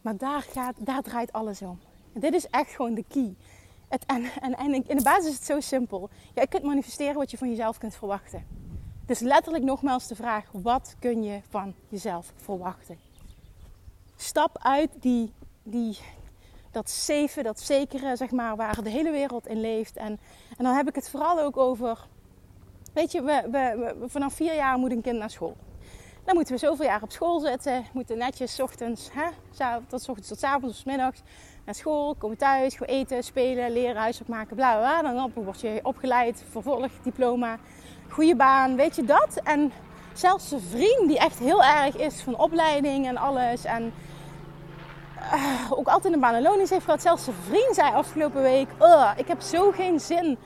Maar 0.00 0.16
daar, 0.16 0.42
gaat, 0.42 0.74
daar 0.78 1.02
draait 1.02 1.32
alles 1.32 1.62
om. 1.62 1.78
Dit 2.14 2.34
is 2.34 2.48
echt 2.48 2.70
gewoon 2.70 2.94
de 2.94 3.04
key. 3.08 3.34
Het, 3.88 4.04
en, 4.06 4.24
en, 4.40 4.72
in 4.72 4.96
de 4.96 5.02
basis 5.02 5.26
is 5.26 5.34
het 5.34 5.44
zo 5.44 5.60
simpel. 5.60 6.10
Ja, 6.34 6.42
je 6.42 6.48
kunt 6.48 6.62
manifesteren 6.62 7.14
wat 7.14 7.30
je 7.30 7.38
van 7.38 7.48
jezelf 7.48 7.78
kunt 7.78 7.94
verwachten. 7.94 8.46
Dus 9.06 9.20
letterlijk 9.20 9.64
nogmaals 9.64 10.06
de 10.06 10.14
vraag: 10.14 10.44
wat 10.52 10.96
kun 10.98 11.22
je 11.22 11.40
van 11.48 11.74
jezelf 11.88 12.32
verwachten? 12.36 12.98
Stap 14.16 14.58
uit 14.58 14.90
die, 15.00 15.32
die, 15.62 15.98
dat 16.70 16.90
safe, 16.90 17.42
dat 17.42 17.60
zekere, 17.60 18.16
zeg 18.16 18.30
maar, 18.30 18.56
waar 18.56 18.82
de 18.82 18.90
hele 18.90 19.10
wereld 19.10 19.46
in 19.46 19.60
leeft. 19.60 19.96
En, 19.96 20.18
en 20.56 20.64
dan 20.64 20.74
heb 20.74 20.88
ik 20.88 20.94
het 20.94 21.10
vooral 21.10 21.40
ook 21.40 21.56
over. 21.56 22.06
Weet 22.92 23.12
je, 23.12 23.22
we, 23.22 23.48
we, 23.50 23.94
vanaf 24.08 24.34
vier 24.34 24.54
jaar 24.54 24.78
moet 24.78 24.90
een 24.90 25.02
kind 25.02 25.18
naar 25.18 25.30
school. 25.30 25.56
Dan 26.24 26.34
moeten 26.34 26.54
we 26.54 26.60
zoveel 26.60 26.84
jaar 26.84 27.02
op 27.02 27.12
school 27.12 27.40
zitten. 27.40 27.84
Moeten 27.92 28.18
netjes 28.18 28.60
ochtends, 28.60 29.10
hè, 29.12 29.28
tot 29.86 30.08
ochtends 30.08 30.28
tot 30.28 30.44
avonds 30.44 30.78
of 30.78 30.84
middags 30.84 31.22
naar 31.64 31.74
school, 31.74 32.14
komen 32.14 32.36
thuis, 32.36 32.76
gewoon 32.76 32.94
eten, 32.94 33.22
spelen, 33.22 33.72
leren, 33.72 33.96
huiswerk 33.96 34.28
maken, 34.28 34.56
bla 34.56 34.76
bla. 34.76 35.02
Dan 35.02 35.32
word 35.34 35.60
je 35.60 35.80
opgeleid, 35.82 36.44
vervolg 36.50 36.90
diploma, 37.02 37.58
goede 38.08 38.36
baan, 38.36 38.76
weet 38.76 38.96
je 38.96 39.04
dat? 39.04 39.40
En 39.44 39.72
zelfs 40.12 40.48
zijn 40.48 40.60
vriend, 40.60 41.08
die 41.08 41.18
echt 41.18 41.38
heel 41.38 41.62
erg 41.62 41.96
is 41.96 42.22
van 42.22 42.38
opleiding 42.38 43.06
en 43.06 43.16
alles. 43.16 43.64
En 43.64 43.92
uh, 45.34 45.72
ook 45.72 45.88
altijd 45.88 46.14
een 46.14 46.20
baan 46.20 46.34
en 46.34 46.42
loonings 46.42 46.70
heeft 46.70 46.84
gehad. 46.84 47.02
Zelfs 47.02 47.24
zijn 47.24 47.36
vriend 47.48 47.74
zei 47.74 47.94
afgelopen 47.94 48.42
week: 48.42 48.68
Ik 49.16 49.28
heb 49.28 49.40
zo 49.40 49.70
geen 49.70 50.00
zin 50.00 50.38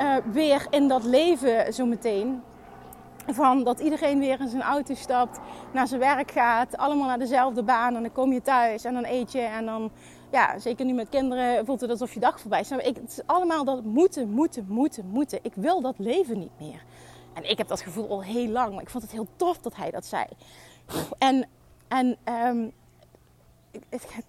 uh, 0.00 0.16
weer 0.32 0.66
in 0.70 0.88
dat 0.88 1.04
leven 1.04 1.74
zo 1.74 1.86
meteen. 1.86 2.42
Van 3.26 3.64
dat 3.64 3.80
iedereen 3.80 4.18
weer 4.18 4.40
in 4.40 4.48
zijn 4.48 4.62
auto 4.62 4.94
stapt, 4.94 5.40
naar 5.72 5.86
zijn 5.86 6.00
werk 6.00 6.30
gaat, 6.30 6.76
allemaal 6.76 7.06
naar 7.06 7.18
dezelfde 7.18 7.62
baan. 7.62 7.96
En 7.96 8.02
dan 8.02 8.12
kom 8.12 8.32
je 8.32 8.42
thuis 8.42 8.84
en 8.84 8.94
dan 8.94 9.04
eet 9.04 9.32
je. 9.32 9.40
En 9.40 9.66
dan, 9.66 9.90
ja, 10.30 10.58
zeker 10.58 10.84
nu 10.84 10.92
met 10.92 11.08
kinderen, 11.08 11.66
voelt 11.66 11.80
het 11.80 11.90
alsof 11.90 12.14
je 12.14 12.20
dag 12.20 12.40
voorbij 12.40 12.60
is. 12.60 12.70
Ik, 12.70 12.96
het 12.96 13.10
is 13.10 13.20
allemaal 13.26 13.64
dat 13.64 13.84
moeten, 13.84 14.30
moeten, 14.30 14.66
moeten, 14.68 15.06
moeten. 15.06 15.38
Ik 15.42 15.52
wil 15.54 15.80
dat 15.80 15.94
leven 15.98 16.38
niet 16.38 16.60
meer. 16.60 16.82
En 17.34 17.50
ik 17.50 17.58
heb 17.58 17.68
dat 17.68 17.80
gevoel 17.80 18.08
al 18.08 18.22
heel 18.22 18.48
lang, 18.48 18.72
maar 18.72 18.82
ik 18.82 18.90
vond 18.90 19.02
het 19.02 19.12
heel 19.12 19.26
tof 19.36 19.58
dat 19.58 19.76
hij 19.76 19.90
dat 19.90 20.06
zei. 20.06 20.24
En, 21.18 21.48
en 21.88 22.16
um, 22.44 22.72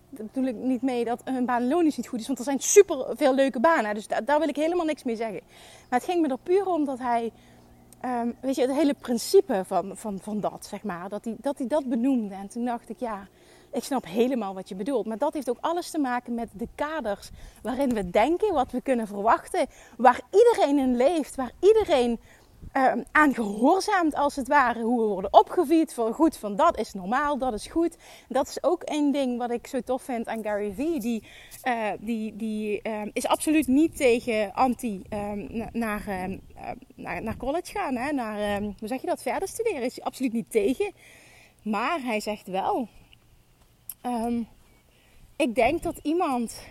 bedoel 0.09 0.45
ik 0.45 0.55
niet 0.55 0.81
mee 0.81 1.05
dat 1.05 1.21
een 1.23 1.45
baan 1.45 1.67
loonisch 1.67 1.97
niet 1.97 2.07
goed 2.07 2.19
is, 2.19 2.27
want 2.27 2.39
er 2.39 2.45
zijn 2.45 2.59
super 2.59 3.05
veel 3.17 3.35
leuke 3.35 3.59
banen. 3.59 3.93
Dus 3.93 4.07
daar, 4.07 4.39
wil 4.39 4.47
ik 4.47 4.55
helemaal 4.55 4.85
niks 4.85 5.03
mee 5.03 5.15
zeggen. 5.15 5.41
Maar 5.89 5.99
het 5.99 6.09
ging 6.09 6.21
me 6.21 6.27
er 6.27 6.37
puur 6.43 6.65
om 6.67 6.85
dat 6.85 6.99
hij 6.99 7.31
Um, 8.05 8.35
weet 8.41 8.55
je, 8.55 8.61
het 8.61 8.71
hele 8.71 8.93
principe 8.93 9.61
van, 9.65 9.97
van, 9.97 10.19
van 10.21 10.39
dat, 10.39 10.65
zeg 10.65 10.83
maar, 10.83 11.09
dat 11.09 11.27
dat 11.37 11.57
hij 11.57 11.67
dat 11.67 11.85
benoemde. 11.85 12.35
En 12.35 12.47
toen 12.47 12.65
dacht 12.65 12.89
ik, 12.89 12.99
ja, 12.99 13.27
ik 13.71 13.83
snap 13.83 14.05
helemaal 14.05 14.53
wat 14.53 14.69
je 14.69 14.75
bedoelt. 14.75 15.05
Maar 15.05 15.17
dat 15.17 15.33
heeft 15.33 15.49
ook 15.49 15.57
alles 15.61 15.91
te 15.91 15.99
maken 15.99 16.33
met 16.33 16.49
de 16.53 16.67
kaders 16.75 17.29
waarin 17.61 17.93
we 17.93 18.09
denken, 18.09 18.53
wat 18.53 18.71
we 18.71 18.81
kunnen 18.81 19.07
verwachten, 19.07 19.67
waar 19.97 20.21
iedereen 20.31 20.77
in 20.77 20.95
leeft, 20.95 21.35
waar 21.35 21.51
iedereen 21.59 22.19
um, 22.73 23.03
aan 23.11 23.33
gehoorzaamt 23.33 24.15
als 24.15 24.35
het 24.35 24.47
ware. 24.47 24.81
Hoe 24.81 24.99
we 24.99 25.07
worden 25.07 25.33
opgevoed 25.33 25.93
voor 25.93 26.13
goed 26.13 26.37
van 26.37 26.55
dat 26.55 26.77
is 26.77 26.93
normaal, 26.93 27.37
dat 27.37 27.53
is 27.53 27.67
goed. 27.67 27.97
Dat 28.27 28.47
is 28.47 28.63
ook 28.63 28.83
één 28.83 29.11
ding 29.11 29.37
wat 29.37 29.51
ik 29.51 29.67
zo 29.67 29.81
tof 29.81 30.01
vind 30.01 30.27
aan 30.27 30.43
Gary 30.43 30.73
Vee. 30.73 30.99
Die, 30.99 31.23
uh, 31.63 31.91
die, 31.99 32.35
die 32.35 32.89
um, 32.89 33.09
is 33.13 33.27
absoluut 33.27 33.67
niet 33.67 33.97
tegen 33.97 34.53
anti 34.53 35.01
um, 35.09 35.67
naar, 35.71 36.03
naar, 36.95 37.21
naar 37.23 37.37
college 37.37 37.71
gaan. 37.71 37.95
Hè? 37.95 38.11
Naar, 38.11 38.61
hoe 38.61 38.87
zeg 38.87 39.01
je 39.01 39.07
dat, 39.07 39.21
verder 39.21 39.47
studeren 39.47 39.83
is 39.83 39.95
hij 39.95 40.05
absoluut 40.05 40.33
niet 40.33 40.51
tegen. 40.51 40.91
Maar 41.63 41.99
hij 42.01 42.19
zegt 42.19 42.47
wel... 42.47 42.87
ik 45.35 45.55
denk 45.55 45.83
dat 45.83 45.99
iemand 46.03 46.61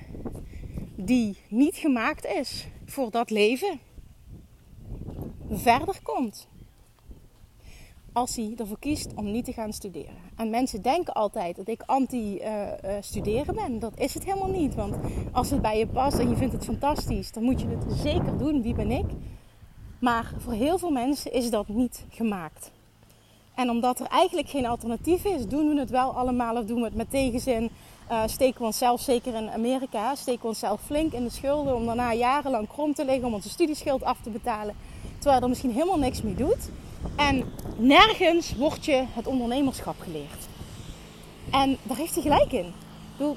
die 0.97 1.37
niet 1.49 1.77
gemaakt 1.77 2.25
is 2.25 2.67
voor 2.85 3.11
dat 3.11 3.31
leven 3.31 3.81
verder 5.51 6.03
komt. 6.03 6.49
Als 8.13 8.37
hij 8.37 8.55
ervoor 8.57 8.79
kiest 8.79 9.15
om 9.15 9.31
niet 9.31 9.45
te 9.45 9.53
gaan 9.53 9.73
studeren. 9.73 10.15
En 10.37 10.51
mensen 10.51 10.83
denken 10.83 11.15
altijd 11.15 11.57
dat 11.57 11.69
ik 11.69 11.83
anti-studeren 11.87 13.55
uh, 13.55 13.63
uh, 13.63 13.69
ben. 13.69 13.79
Dat 13.79 13.99
is 13.99 14.15
het 14.15 14.25
helemaal 14.25 14.51
niet. 14.51 14.75
Want 14.75 14.97
als 15.33 15.51
het 15.51 15.63
bij 15.63 15.79
je 15.79 15.87
past 15.87 16.19
en 16.19 16.29
je 16.29 16.37
vindt 16.37 16.53
het 16.53 16.65
fantastisch, 16.65 17.33
dan 17.33 17.43
moet 17.43 17.61
je 17.61 17.69
het 17.69 17.93
zeker 17.93 18.39
doen. 18.39 18.63
Wie 18.63 18.75
ben 18.75 18.91
ik? 18.91 19.07
Maar 20.01 20.33
voor 20.39 20.53
heel 20.53 20.79
veel 20.79 20.91
mensen 20.91 21.33
is 21.33 21.51
dat 21.51 21.69
niet 21.69 22.05
gemaakt. 22.09 22.71
En 23.59 23.71
omdat 23.71 24.01
er 24.01 24.07
eigenlijk 24.07 24.49
geen 24.49 24.67
alternatief 24.67 25.25
is, 25.25 25.47
doen 25.47 25.69
we 25.69 25.81
het 25.81 25.91
wel 25.91 26.11
allemaal 26.11 26.57
of 26.57 26.65
doen 26.65 26.79
we 26.79 26.85
het 26.85 26.95
met 26.95 27.11
tegenzin. 27.11 27.71
Uh, 28.11 28.23
steken 28.27 28.61
we 28.61 28.67
onszelf, 28.67 29.01
zeker 29.01 29.35
in 29.35 29.51
Amerika, 29.51 30.15
steken 30.15 30.43
we 30.43 30.49
onszelf 30.49 30.81
flink 30.85 31.13
in 31.13 31.25
de 31.25 31.31
schulden 31.31 31.75
om 31.75 31.87
daarna 31.87 32.13
jarenlang 32.13 32.69
krom 32.69 32.95
te 32.95 33.05
liggen 33.05 33.25
om 33.25 33.35
onze 33.35 33.49
studieschuld 33.49 34.05
af 34.05 34.17
te 34.23 34.31
betalen. 34.31 34.75
Terwijl 35.19 35.43
er 35.43 35.49
misschien 35.49 35.73
helemaal 35.73 35.99
niks 35.99 36.23
mee 36.23 36.35
doet. 36.35 36.71
En 37.17 37.45
nergens 37.77 38.57
wordt 38.57 38.85
je 38.85 39.05
het 39.09 39.27
ondernemerschap 39.27 40.01
geleerd. 40.01 40.47
En 41.51 41.77
daar 41.83 41.97
heeft 41.97 42.15
hij 42.15 42.23
gelijk 42.23 42.53
in. 42.53 42.73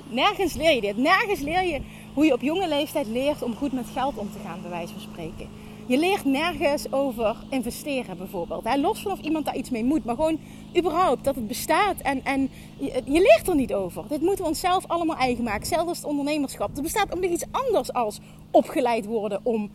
Nergens 0.09 0.53
leer 0.53 0.76
je 0.76 0.82
dit. 0.82 0.97
Nergens 0.97 1.39
leer 1.39 1.63
je 1.63 1.82
hoe 2.13 2.26
je 2.26 2.34
op 2.34 2.41
jonge 2.41 2.67
leeftijd 2.67 3.07
leert 3.07 3.41
om 3.41 3.55
goed 3.55 3.72
met 3.72 3.88
geld 3.93 4.17
om 4.17 4.32
te 4.32 4.39
gaan, 4.45 4.61
bij 4.61 4.69
wijze 4.69 4.93
van 4.93 5.01
spreken. 5.01 5.49
Je 5.86 5.97
leert 5.97 6.25
nergens 6.25 6.91
over 6.91 7.36
investeren 7.49 8.17
bijvoorbeeld. 8.17 8.77
Los 8.77 9.01
van 9.01 9.11
of 9.11 9.19
iemand 9.19 9.45
daar 9.45 9.55
iets 9.55 9.69
mee 9.69 9.84
moet, 9.84 10.05
maar 10.05 10.15
gewoon 10.15 10.39
überhaupt 10.77 11.23
dat 11.23 11.36
het 11.36 11.47
bestaat. 11.47 12.01
En, 12.01 12.25
en 12.25 12.49
je, 12.77 13.01
leert 13.05 13.47
er 13.47 13.55
niet 13.55 13.73
over. 13.73 14.03
Dit 14.07 14.21
moeten 14.21 14.43
we 14.43 14.49
onszelf 14.49 14.88
allemaal 14.88 15.17
eigen 15.17 15.43
maken. 15.43 15.67
Zelfs 15.67 15.88
als 15.88 15.97
het 15.97 16.07
ondernemerschap. 16.07 16.75
Er 16.75 16.82
bestaat 16.82 17.13
ook 17.13 17.21
nog 17.21 17.32
iets 17.32 17.45
anders 17.51 17.93
als 17.93 18.19
opgeleid 18.51 19.05
worden 19.05 19.39
om 19.43 19.71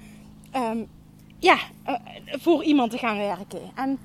um, 0.57 0.89
ja, 1.39 1.57
uh, 1.87 1.95
voor 2.31 2.65
iemand 2.65 2.91
te 2.91 2.99
gaan 2.99 3.17
werken. 3.17 3.61
En 3.75 3.99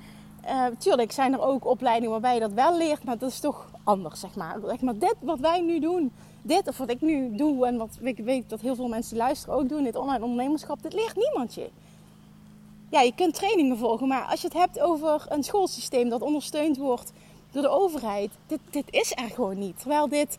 natuurlijk 0.44 1.10
uh, 1.10 1.16
zijn 1.16 1.34
er 1.34 1.42
ook 1.42 1.66
opleidingen 1.66 2.12
waarbij 2.12 2.34
je 2.34 2.40
dat 2.40 2.54
wel 2.54 2.78
leert, 2.78 3.04
maar 3.04 3.18
dat 3.18 3.30
is 3.30 3.40
toch 3.40 3.72
anders, 3.84 4.20
zeg 4.20 4.36
maar. 4.36 4.58
Maar 4.82 4.98
dit 4.98 5.16
wat 5.20 5.40
wij 5.40 5.62
nu 5.62 5.80
doen, 5.80 6.12
dit 6.42 6.68
of 6.68 6.78
wat 6.78 6.90
ik 6.90 7.02
nu 7.02 7.36
doe 7.36 7.66
en 7.66 7.78
wat 7.78 7.98
ik 8.02 8.18
weet 8.18 8.50
dat 8.50 8.62
heel 8.62 8.76
veel 8.76 8.88
mensen 8.88 9.14
die 9.14 9.24
luisteren 9.24 9.56
ook 9.56 9.70
doen, 9.70 9.84
dit 9.84 9.96
online 9.96 10.24
ondernemerschap, 10.24 10.82
dit 10.82 10.94
leert 10.94 11.16
niemand 11.16 11.54
je. 11.54 11.70
Ja, 12.92 13.02
je 13.02 13.16
kunt 13.16 13.34
trainingen 13.34 13.78
volgen, 13.78 14.08
maar 14.08 14.24
als 14.24 14.42
je 14.42 14.48
het 14.48 14.58
hebt 14.58 14.80
over 14.80 15.26
een 15.30 15.44
schoolsysteem 15.44 16.10
dat 16.10 16.22
ondersteund 16.22 16.78
wordt 16.78 17.12
door 17.52 17.62
de 17.62 17.70
overheid, 17.70 18.32
dit, 18.48 18.60
dit 18.70 18.86
is 18.90 19.12
er 19.16 19.30
gewoon 19.30 19.58
niet. 19.58 19.80
Terwijl 19.80 20.08
dit, 20.08 20.38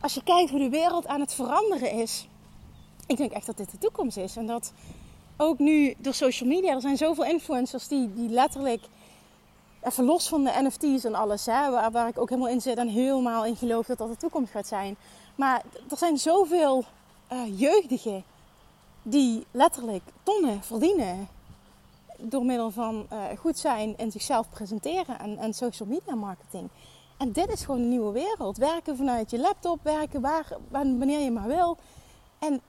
als 0.00 0.14
je 0.14 0.22
kijkt 0.22 0.50
hoe 0.50 0.58
de 0.58 0.68
wereld 0.68 1.06
aan 1.06 1.20
het 1.20 1.34
veranderen 1.34 1.92
is, 1.92 2.28
ik 3.06 3.16
denk 3.16 3.32
echt 3.32 3.46
dat 3.46 3.56
dit 3.56 3.70
de 3.70 3.78
toekomst 3.78 4.16
is. 4.16 4.36
En 4.36 4.46
dat 4.46 4.72
ook 5.36 5.58
nu 5.58 5.94
door 5.98 6.14
social 6.14 6.48
media, 6.48 6.74
er 6.74 6.80
zijn 6.80 6.96
zoveel 6.96 7.24
influencers 7.24 7.88
die, 7.88 8.14
die 8.14 8.28
letterlijk, 8.28 8.82
even 9.82 10.04
los 10.04 10.28
van 10.28 10.44
de 10.44 10.52
NFT's 10.62 11.04
en 11.04 11.14
alles, 11.14 11.46
hè, 11.46 11.70
waar, 11.70 11.90
waar 11.90 12.08
ik 12.08 12.18
ook 12.18 12.28
helemaal 12.28 12.50
in 12.50 12.60
zit 12.60 12.76
en 12.76 12.88
helemaal 12.88 13.44
in 13.44 13.56
geloof 13.56 13.86
dat 13.86 13.98
dat 13.98 14.08
de 14.08 14.16
toekomst 14.16 14.52
gaat 14.52 14.66
zijn. 14.66 14.96
Maar 15.34 15.62
er 15.90 15.96
zijn 15.96 16.18
zoveel 16.18 16.84
uh, 17.32 17.60
jeugdigen 17.60 18.24
die 19.02 19.46
letterlijk 19.50 20.02
tonnen 20.22 20.62
verdienen 20.62 21.28
door 22.20 22.44
middel 22.44 22.70
van 22.70 23.06
uh, 23.12 23.24
goed 23.38 23.58
zijn 23.58 23.96
en 23.96 24.10
zichzelf 24.10 24.48
presenteren 24.50 25.38
en, 25.38 25.54
social 25.54 25.88
media 25.88 26.14
marketing. 26.14 26.68
En 27.16 27.32
dit 27.32 27.52
is 27.52 27.64
gewoon 27.64 27.80
een 27.80 27.88
nieuwe 27.88 28.12
wereld. 28.12 28.56
Werken 28.56 28.96
vanuit 28.96 29.30
je 29.30 29.38
laptop, 29.38 29.82
werken 29.82 30.20
waar, 30.20 30.46
wanneer 30.68 31.20
je 31.20 31.30
maar 31.30 31.46
wil. 31.46 31.76
En 32.38 32.60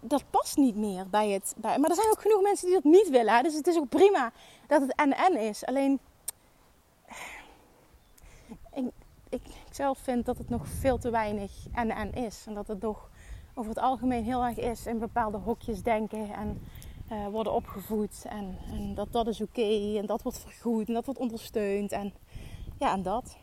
dat 0.00 0.24
past 0.30 0.56
niet 0.56 0.76
meer 0.76 1.08
bij 1.08 1.30
het. 1.30 1.54
Bij, 1.56 1.78
maar 1.78 1.90
er 1.90 1.96
zijn 1.96 2.10
ook 2.10 2.20
genoeg 2.20 2.42
mensen 2.42 2.66
die 2.66 2.74
dat 2.74 2.84
niet 2.84 3.08
willen. 3.08 3.42
Dus 3.42 3.54
het 3.54 3.66
is 3.66 3.76
ook 3.76 3.88
prima 3.88 4.32
dat 4.66 4.80
het 4.80 4.94
en-en 4.94 5.36
is. 5.40 5.64
Alleen, 5.64 6.00
ik, 8.72 8.92
ik, 9.28 9.42
zelf 9.70 9.98
vind 9.98 10.26
dat 10.26 10.38
het 10.38 10.48
nog 10.48 10.66
veel 10.66 10.98
te 10.98 11.10
weinig 11.10 11.52
en-en 11.72 12.12
is. 12.12 12.44
En 12.46 12.54
dat 12.54 12.68
het 12.68 12.80
toch 12.80 13.10
over 13.54 13.70
het 13.70 13.80
algemeen 13.80 14.24
heel 14.24 14.44
erg 14.44 14.56
is 14.56 14.86
in 14.86 14.98
bepaalde 14.98 15.38
hokjes 15.38 15.82
denken 15.82 16.32
en 16.32 16.60
uh, 17.12 17.26
worden 17.26 17.52
opgevoed. 17.52 18.24
En, 18.28 18.58
en, 18.72 18.94
dat 18.94 19.12
dat 19.12 19.26
is 19.26 19.40
oké 19.40 19.96
en 19.98 20.06
dat 20.06 20.22
wordt 20.22 20.38
vergoed 20.38 20.88
en 20.88 20.94
dat 20.94 21.04
wordt 21.04 21.20
ondersteund. 21.20 21.92
En 21.92 22.12
ja, 22.78 22.92
en 22.92 23.02
dat 23.02 23.36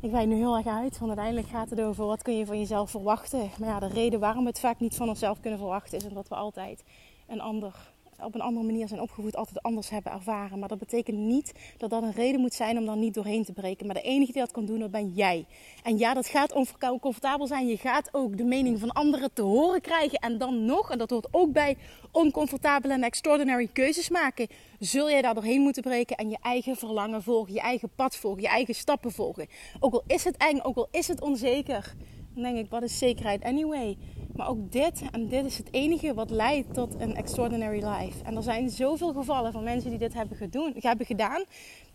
ik 0.00 0.10
wijk 0.10 0.26
nu 0.26 0.34
heel 0.34 0.56
erg 0.56 0.66
uit, 0.66 0.98
want 0.98 1.10
uiteindelijk 1.10 1.48
gaat 1.48 1.70
het 1.70 1.80
over 1.80 2.06
wat 2.06 2.22
kun 2.22 2.36
je 2.36 2.46
van 2.46 2.58
jezelf 2.58 2.90
verwachten. 2.90 3.50
Maar 3.58 3.68
ja, 3.68 3.78
de 3.78 3.88
reden 3.88 4.20
waarom 4.20 4.42
we 4.42 4.48
het 4.48 4.60
vaak 4.60 4.80
niet 4.80 4.96
van 4.96 5.08
onszelf 5.08 5.40
kunnen 5.40 5.58
verwachten 5.58 5.98
is 5.98 6.04
omdat 6.04 6.28
we 6.28 6.34
altijd 6.34 6.84
een 7.26 7.40
ander 7.40 7.89
op 8.24 8.34
een 8.34 8.40
andere 8.40 8.66
manier 8.66 8.88
zijn 8.88 9.00
opgevoed, 9.00 9.36
altijd 9.36 9.62
anders 9.62 9.90
hebben 9.90 10.12
ervaren. 10.12 10.58
Maar 10.58 10.68
dat 10.68 10.78
betekent 10.78 11.16
niet 11.16 11.52
dat 11.76 11.90
dat 11.90 12.02
een 12.02 12.12
reden 12.12 12.40
moet 12.40 12.54
zijn 12.54 12.78
om 12.78 12.86
daar 12.86 12.96
niet 12.96 13.14
doorheen 13.14 13.44
te 13.44 13.52
breken. 13.52 13.86
Maar 13.86 13.94
de 13.94 14.02
enige 14.02 14.32
die 14.32 14.40
dat 14.40 14.50
kan 14.50 14.64
doen, 14.64 14.78
dat 14.78 14.90
ben 14.90 15.12
jij. 15.14 15.46
En 15.82 15.98
ja, 15.98 16.14
dat 16.14 16.26
gaat 16.26 16.52
oncomfortabel 16.52 17.46
zijn. 17.46 17.66
Je 17.66 17.76
gaat 17.76 18.08
ook 18.12 18.36
de 18.36 18.44
mening 18.44 18.78
van 18.80 18.92
anderen 18.92 19.32
te 19.32 19.42
horen 19.42 19.80
krijgen. 19.80 20.18
En 20.18 20.38
dan 20.38 20.64
nog, 20.64 20.90
en 20.90 20.98
dat 20.98 21.10
hoort 21.10 21.28
ook 21.30 21.52
bij 21.52 21.76
oncomfortabele 22.12 22.92
en 22.92 23.02
extraordinary 23.02 23.68
keuzes 23.72 24.08
maken, 24.08 24.48
zul 24.78 25.10
jij 25.10 25.22
daar 25.22 25.34
doorheen 25.34 25.60
moeten 25.60 25.82
breken 25.82 26.16
en 26.16 26.30
je 26.30 26.38
eigen 26.42 26.76
verlangen 26.76 27.22
volgen, 27.22 27.52
je 27.52 27.60
eigen 27.60 27.90
pad 27.94 28.16
volgen, 28.16 28.42
je 28.42 28.48
eigen 28.48 28.74
stappen 28.74 29.12
volgen. 29.12 29.46
Ook 29.80 29.92
al 29.92 30.02
is 30.06 30.24
het 30.24 30.36
eng, 30.36 30.60
ook 30.62 30.76
al 30.76 30.88
is 30.90 31.08
het 31.08 31.20
onzeker, 31.20 31.94
dan 32.34 32.42
denk 32.42 32.56
ik, 32.56 32.70
wat 32.70 32.82
is 32.82 32.98
zekerheid 32.98 33.44
anyway? 33.44 33.96
Maar 34.40 34.48
ook 34.48 34.72
dit, 34.72 35.02
en 35.10 35.28
dit 35.28 35.44
is 35.44 35.58
het 35.58 35.68
enige 35.70 36.14
wat 36.14 36.30
leidt 36.30 36.74
tot 36.74 36.94
een 36.98 37.16
extraordinary 37.16 37.84
life. 37.84 38.24
En 38.24 38.36
er 38.36 38.42
zijn 38.42 38.70
zoveel 38.70 39.12
gevallen 39.12 39.52
van 39.52 39.62
mensen 39.62 39.90
die 39.90 39.98
dit 39.98 40.14
hebben, 40.14 40.36
hebben 40.74 41.06
gedaan. 41.06 41.44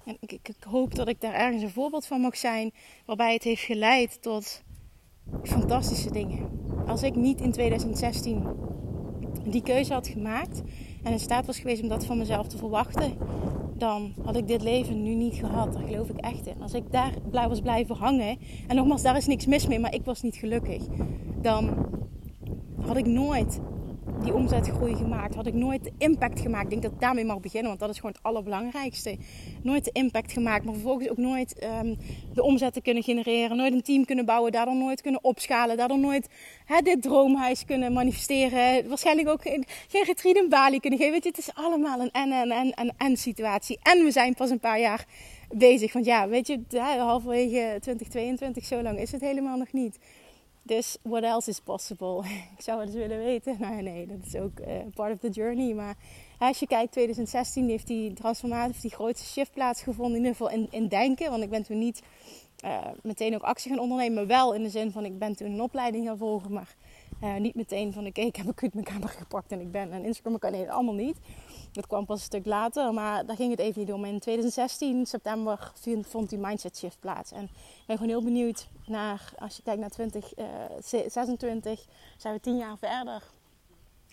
En 0.05 0.17
ik, 0.19 0.31
ik, 0.31 0.49
ik, 0.49 0.63
hoop 0.63 0.95
dat 0.95 1.07
ik 1.07 1.21
daar 1.21 1.33
ergens 1.33 1.63
een 1.63 1.69
voorbeeld 1.69 2.05
van 2.05 2.21
mag 2.21 2.37
zijn, 2.37 2.71
waarbij 3.05 3.33
het 3.33 3.43
heeft 3.43 3.61
geleid 3.61 4.21
tot 4.21 4.61
fantastische 5.43 6.11
dingen. 6.11 6.49
Als 6.87 7.03
ik 7.03 7.15
niet 7.15 7.41
in 7.41 7.51
2016 7.51 8.47
die 9.45 9.63
keuze 9.63 9.93
had 9.93 10.07
gemaakt 10.07 10.61
en 11.03 11.11
in 11.11 11.19
staat 11.19 11.45
was 11.45 11.59
geweest 11.59 11.81
om 11.81 11.89
dat 11.89 12.05
van 12.05 12.17
mezelf 12.17 12.47
te 12.47 12.57
verwachten, 12.57 13.17
dan 13.77 14.13
had 14.23 14.35
ik 14.35 14.47
dit 14.47 14.61
leven 14.61 15.03
nu 15.03 15.13
niet 15.13 15.35
gehad. 15.35 15.73
Daar 15.73 15.83
geloof 15.83 16.09
ik 16.09 16.17
echt 16.17 16.47
in. 16.47 16.61
Als 16.61 16.73
ik 16.73 16.91
daar 16.91 17.49
was 17.49 17.61
blijven 17.61 17.95
hangen, 17.95 18.37
en 18.67 18.75
nogmaals, 18.75 19.01
daar 19.01 19.17
is 19.17 19.25
niks 19.25 19.45
mis 19.45 19.67
mee, 19.67 19.79
maar 19.79 19.93
ik 19.93 20.05
was 20.05 20.21
niet 20.21 20.35
gelukkig, 20.35 20.83
dan 21.41 21.93
had 22.81 22.97
ik 22.97 23.05
nooit 23.05 23.59
die 24.23 24.33
omzetgroei 24.33 24.95
gemaakt. 24.95 25.35
Had 25.35 25.45
ik 25.45 25.53
nooit 25.53 25.83
de 25.83 25.91
impact 25.97 26.39
gemaakt. 26.39 26.63
Ik 26.63 26.69
denk 26.69 26.81
dat 26.81 26.91
ik 26.91 26.99
daarmee 26.99 27.25
mag 27.25 27.39
beginnen, 27.39 27.67
want 27.67 27.79
dat 27.79 27.89
is 27.89 27.95
gewoon 27.95 28.11
het 28.11 28.23
allerbelangrijkste. 28.23 29.17
Nooit 29.63 29.83
de 29.83 29.91
impact 29.91 30.31
gemaakt, 30.31 30.65
maar 30.65 30.73
vervolgens 30.73 31.09
ook 31.09 31.17
nooit 31.17 31.67
um, 31.83 31.97
de 32.33 32.43
omzet 32.43 32.73
te 32.73 32.81
kunnen 32.81 33.03
genereren. 33.03 33.57
Nooit 33.57 33.73
een 33.73 33.81
team 33.81 34.05
kunnen 34.05 34.25
bouwen, 34.25 34.51
daardoor 34.51 34.75
nooit 34.75 35.01
kunnen 35.01 35.23
opschalen. 35.23 35.77
Daardoor 35.77 35.99
nooit 35.99 36.29
dit 36.83 37.01
droomhuis 37.01 37.65
kunnen 37.65 37.93
manifesteren. 37.93 38.87
Waarschijnlijk 38.87 39.29
ook 39.29 39.41
geen, 39.41 39.65
geen 39.87 40.35
in 40.35 40.49
Bali 40.49 40.79
kunnen 40.79 40.99
geven. 40.99 41.13
Weet 41.13 41.23
je, 41.23 41.29
het 41.29 41.37
is 41.37 41.53
allemaal 41.53 41.99
een 41.99 42.11
en 42.11 42.31
en 42.31 42.51
en 42.51 42.71
en 42.71 42.93
en 42.97 43.17
situatie. 43.17 43.79
En 43.81 44.03
we 44.03 44.11
zijn 44.11 44.33
pas 44.33 44.49
een 44.49 44.59
paar 44.59 44.79
jaar 44.79 45.05
bezig. 45.49 45.93
Want 45.93 46.05
ja, 46.05 46.27
weet 46.27 46.47
je, 46.47 46.59
halverwege 46.97 47.77
2022, 47.79 48.65
zo 48.65 48.81
lang 48.81 48.99
is 48.99 49.11
het 49.11 49.21
helemaal 49.21 49.57
nog 49.57 49.71
niet. 49.71 49.99
Dus 50.67 50.97
what 51.01 51.23
else 51.23 51.49
is 51.49 51.59
possible? 51.59 52.23
ik 52.57 52.61
zou 52.61 52.79
het 52.79 52.89
eens 52.89 52.97
willen 52.97 53.17
weten. 53.17 53.55
Nou 53.59 53.81
nee, 53.81 54.07
dat 54.07 54.17
is 54.25 54.35
ook 54.35 54.59
uh, 54.59 54.67
part 54.93 55.13
of 55.13 55.19
the 55.19 55.29
journey. 55.29 55.73
Maar 55.73 55.95
als 56.39 56.59
je 56.59 56.67
kijkt, 56.67 56.91
2016 56.91 57.69
heeft 57.69 57.87
die 57.87 58.13
transformatie, 58.13 58.81
die 58.81 58.91
grootste 58.91 59.27
shift 59.27 59.51
plaatsgevonden. 59.51 60.15
In 60.15 60.25
ieder 60.25 60.31
geval 60.31 60.49
in, 60.49 60.67
in 60.71 60.87
denken. 60.87 61.29
Want 61.29 61.43
ik 61.43 61.49
ben 61.49 61.63
toen 61.63 61.79
niet 61.79 62.01
uh, 62.65 62.77
meteen 63.03 63.35
ook 63.35 63.41
actie 63.41 63.71
gaan 63.71 63.79
ondernemen. 63.79 64.13
Maar 64.15 64.27
wel 64.27 64.53
in 64.53 64.63
de 64.63 64.69
zin 64.69 64.91
van, 64.91 65.05
ik 65.05 65.19
ben 65.19 65.35
toen 65.35 65.51
een 65.51 65.61
opleiding 65.61 66.07
gaan 66.07 66.17
volgen. 66.17 66.53
Maar 66.53 66.75
uh, 67.23 67.35
niet 67.35 67.55
meteen 67.55 67.93
van, 67.93 68.05
oké, 68.05 68.21
ik 68.21 68.35
heb 68.35 68.47
een 68.47 68.69
mijn 68.73 68.85
camera 68.85 69.11
gepakt 69.11 69.51
en 69.51 69.61
ik 69.61 69.71
ben 69.71 69.93
een 69.93 70.05
Instagram. 70.05 70.39
kan 70.39 70.51
nee, 70.51 70.71
allemaal 70.71 70.93
niet. 70.93 71.17
Dat 71.75 71.87
kwam 71.87 72.05
pas 72.05 72.19
een 72.19 72.25
stuk 72.25 72.45
later, 72.45 72.93
maar 72.93 73.25
daar 73.25 73.35
ging 73.35 73.51
het 73.51 73.59
even 73.59 73.79
niet 73.79 73.91
om. 73.91 74.05
In 74.05 74.19
2016, 74.19 75.05
september, 75.05 75.71
vond 76.01 76.29
die 76.29 76.39
mindset 76.39 76.77
shift 76.77 76.99
plaats. 76.99 77.31
En 77.31 77.43
ik 77.43 77.83
ben 77.85 77.95
gewoon 77.97 78.11
heel 78.11 78.23
benieuwd 78.23 78.67
naar, 78.85 79.33
als 79.39 79.55
je 79.55 79.63
kijkt 79.63 79.79
naar 79.79 79.89
2026, 79.89 81.79
uh, 81.79 81.85
zijn 82.17 82.33
we 82.33 82.39
tien 82.39 82.57
jaar 82.57 82.77
verder. 82.77 83.23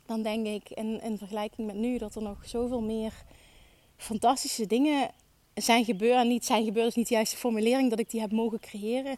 Dan 0.07 0.23
denk 0.23 0.47
ik, 0.47 0.71
in, 0.71 1.01
in 1.03 1.19
vergelijking 1.19 1.67
met 1.67 1.77
nu, 1.77 1.99
dat 1.99 2.15
er 2.15 2.23
nog 2.23 2.49
zoveel 2.49 2.81
meer 2.81 3.13
fantastische 3.97 4.67
dingen 4.67 5.11
zijn 5.55 5.85
gebeurd. 5.85 6.17
En 6.17 6.29
niet 6.29 6.45
zijn 6.45 6.65
gebeurd 6.65 6.87
is 6.87 6.95
niet 6.95 7.09
de 7.09 7.15
juiste 7.15 7.37
formulering 7.37 7.91
dat 7.91 7.99
ik 7.99 8.11
die 8.11 8.21
heb 8.21 8.33
mogen 8.33 8.61
creëren. 8.61 9.17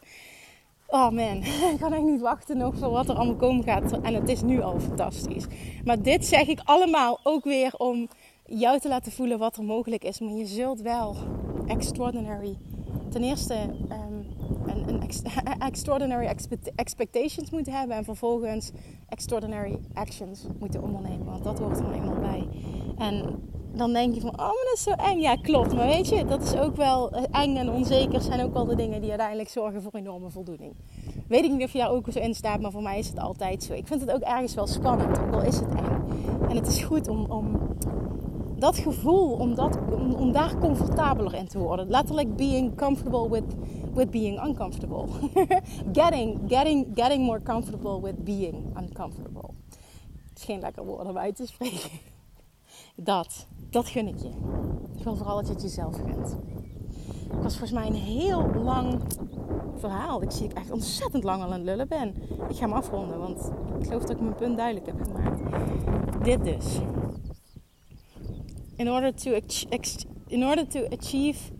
Oh 0.87 1.09
man, 1.09 1.43
ik 1.73 1.79
kan 1.79 1.93
echt 1.93 2.03
niet 2.03 2.21
wachten 2.21 2.57
nog 2.57 2.77
voor 2.77 2.89
wat 2.89 3.09
er 3.09 3.15
allemaal 3.15 3.35
komen 3.35 3.63
gaat. 3.63 3.91
En 4.01 4.13
het 4.13 4.29
is 4.29 4.41
nu 4.41 4.61
al 4.61 4.79
fantastisch. 4.79 5.45
Maar 5.83 6.01
dit 6.01 6.25
zeg 6.25 6.47
ik 6.47 6.59
allemaal 6.63 7.19
ook 7.23 7.43
weer 7.43 7.73
om 7.77 8.09
jou 8.45 8.79
te 8.79 8.87
laten 8.87 9.11
voelen 9.11 9.39
wat 9.39 9.57
er 9.57 9.63
mogelijk 9.63 10.03
is. 10.03 10.19
Maar 10.19 10.33
je 10.33 10.45
zult 10.45 10.81
wel 10.81 11.15
extraordinary. 11.67 12.57
Ten 13.09 13.23
eerste 13.23 13.55
um, 13.91 14.25
een, 14.65 14.89
een 14.89 15.01
extraordinary 15.59 16.35
expectations 16.75 17.49
moeten 17.49 17.73
hebben. 17.73 17.95
En 17.97 18.03
vervolgens 18.03 18.71
extraordinary 19.09 19.79
actions 19.93 20.45
moeten 20.59 20.81
ondernemen. 20.81 21.25
Want 21.25 21.43
dat 21.43 21.59
hoort 21.59 21.77
er 21.77 21.83
nou 21.83 21.95
eenmaal 21.95 22.19
bij. 22.19 22.47
En 22.97 23.39
dan 23.73 23.93
denk 23.93 24.13
je 24.13 24.21
van, 24.21 24.29
oh, 24.29 24.37
maar 24.37 24.65
dat 24.65 24.73
is 24.73 24.83
zo 24.83 24.91
eng. 24.91 25.19
Ja, 25.19 25.35
klopt. 25.35 25.73
Maar 25.73 25.87
weet 25.87 26.09
je, 26.09 26.25
dat 26.25 26.41
is 26.41 26.55
ook 26.55 26.75
wel 26.75 27.11
eh, 27.11 27.41
eng 27.41 27.55
en 27.55 27.69
onzeker. 27.69 28.21
zijn 28.21 28.43
ook 28.43 28.53
wel 28.53 28.65
de 28.65 28.75
dingen 28.75 29.01
die 29.01 29.09
uiteindelijk 29.09 29.49
zorgen 29.49 29.81
voor 29.81 29.91
enorme 29.93 30.29
voldoening. 30.29 30.75
Weet 31.27 31.43
ik 31.43 31.51
niet 31.51 31.63
of 31.63 31.71
je 31.71 31.77
daar 31.77 31.91
ook 31.91 32.07
zo 32.11 32.19
in 32.19 32.35
staat, 32.35 32.61
maar 32.61 32.71
voor 32.71 32.81
mij 32.81 32.99
is 32.99 33.07
het 33.07 33.19
altijd 33.19 33.63
zo. 33.63 33.73
Ik 33.73 33.87
vind 33.87 34.01
het 34.01 34.11
ook 34.11 34.21
ergens 34.21 34.53
wel 34.53 34.67
spannend, 34.67 35.19
ook 35.19 35.33
al 35.33 35.41
is 35.41 35.55
het 35.55 35.75
eng. 35.75 36.03
En 36.49 36.55
het 36.55 36.67
is 36.67 36.83
goed 36.83 37.07
om, 37.07 37.25
om 37.31 37.59
dat 38.57 38.77
gevoel, 38.77 39.31
om, 39.31 39.55
dat, 39.55 39.77
om, 40.17 40.31
daar 40.31 40.57
comfortabeler 40.57 41.33
in 41.33 41.47
te 41.47 41.57
worden. 41.57 41.89
Letterlijk 41.89 42.35
being 42.35 42.77
comfortable 42.77 43.29
with, 43.29 43.55
with 43.93 44.09
being 44.09 44.45
uncomfortable. 44.45 45.07
getting, 45.99 46.39
getting, 46.47 46.87
getting 46.95 47.25
more 47.25 47.41
comfortable 47.41 48.01
with 48.01 48.23
being 48.23 48.77
uncomfortable. 48.77 49.49
Het 50.29 50.37
is 50.37 50.43
geen 50.43 50.59
lekker 50.59 50.85
woord 50.85 51.07
om 51.07 51.17
uit 51.17 51.35
te 51.35 51.45
spreken. 51.45 51.89
Dat, 52.95 53.47
dat 53.69 53.87
gun 53.87 54.07
ik 54.07 54.19
je. 54.19 54.29
Ik 54.97 55.03
wil 55.03 55.15
vooral 55.15 55.35
dat 55.35 55.47
je 55.47 55.53
het 55.53 55.61
jezelf 55.61 55.95
gunt. 55.95 56.37
Het 57.29 57.43
was 57.43 57.57
volgens 57.57 57.71
mij 57.71 57.87
een 57.87 57.93
heel 57.93 58.49
lang 58.63 59.01
verhaal. 59.75 60.21
Ik 60.21 60.31
zie 60.31 60.45
ik 60.45 60.53
echt 60.53 60.71
ontzettend 60.71 61.23
lang 61.23 61.43
al 61.43 61.47
aan 61.47 61.53
het 61.53 61.63
lullen 61.63 61.87
ben. 61.87 62.15
Ik 62.49 62.55
ga 62.55 62.65
hem 62.65 62.73
afronden, 62.73 63.19
want 63.19 63.51
ik 63.79 63.85
geloof 63.85 64.01
dat 64.01 64.09
ik 64.09 64.19
mijn 64.19 64.35
punt 64.35 64.57
duidelijk 64.57 64.85
heb 64.85 65.03
gemaakt. 65.03 65.41
Dit 66.23 66.43
dus 66.43 66.79
in 68.77 68.87
order 68.87 69.11
to 69.11 69.41
in 70.29 70.43
order 70.43 70.65
to 70.65 70.87
achieve 70.91 71.51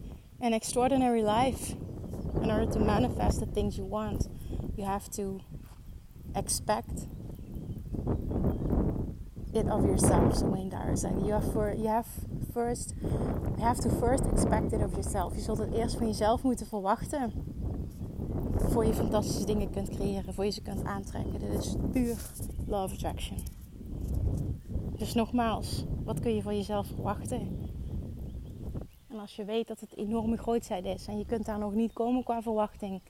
an 0.41 0.53
extraordinary 0.53 1.21
life, 1.21 1.75
in 2.41 2.51
order 2.51 2.71
to 2.71 2.79
manifest 2.79 3.39
the 3.39 3.45
things 3.45 3.77
you 3.77 3.85
want, 3.85 4.27
you 4.75 4.83
have 4.83 5.09
to 5.11 5.39
expect 6.35 7.07
it 9.53 9.67
of 9.67 9.85
yourself. 9.85 10.35
Zo 10.35 10.49
Wayne 10.49 10.69
Dyer 10.69 10.97
zei. 10.97 11.11
You 11.23 11.33
have, 11.33 11.51
for, 11.53 11.73
you 11.73 11.87
have 11.87 12.07
first, 12.53 12.93
you 13.01 13.63
have 13.63 13.79
to 13.79 13.89
first 13.89 14.25
expect 14.25 14.73
it 14.73 14.81
of 14.81 14.91
yourself. 14.91 15.35
Je 15.35 15.41
zult 15.41 15.57
het 15.57 15.73
eerst 15.73 15.95
van 15.97 16.07
jezelf 16.07 16.43
moeten 16.43 16.65
verwachten, 16.65 17.31
voor 18.57 18.85
je 18.85 18.93
fantastische 18.93 19.45
dingen 19.45 19.69
kunt 19.69 19.89
creëren, 19.89 20.33
voor 20.33 20.45
je 20.45 20.51
ze 20.51 20.61
kunt 20.61 20.83
aantrekken. 20.83 21.39
Dit 21.39 21.59
is 21.59 21.75
puur 21.91 22.15
love 22.67 22.93
attraction. 22.93 23.54
Dus 24.97 25.13
nogmaals, 25.13 25.83
wat 26.03 26.19
kun 26.19 26.35
je 26.35 26.41
van 26.41 26.55
jezelf 26.55 26.87
verwachten? 26.87 27.69
En 29.09 29.19
als 29.19 29.35
je 29.35 29.45
weet 29.45 29.67
dat 29.67 29.79
het 29.79 29.95
enorme 29.95 30.37
grootheid 30.37 30.85
is 30.85 31.07
en 31.07 31.17
je 31.17 31.25
kunt 31.25 31.45
daar 31.45 31.59
nog 31.59 31.73
niet 31.73 31.93
komen 31.93 32.23
qua 32.23 32.41
verwachting, 32.41 33.01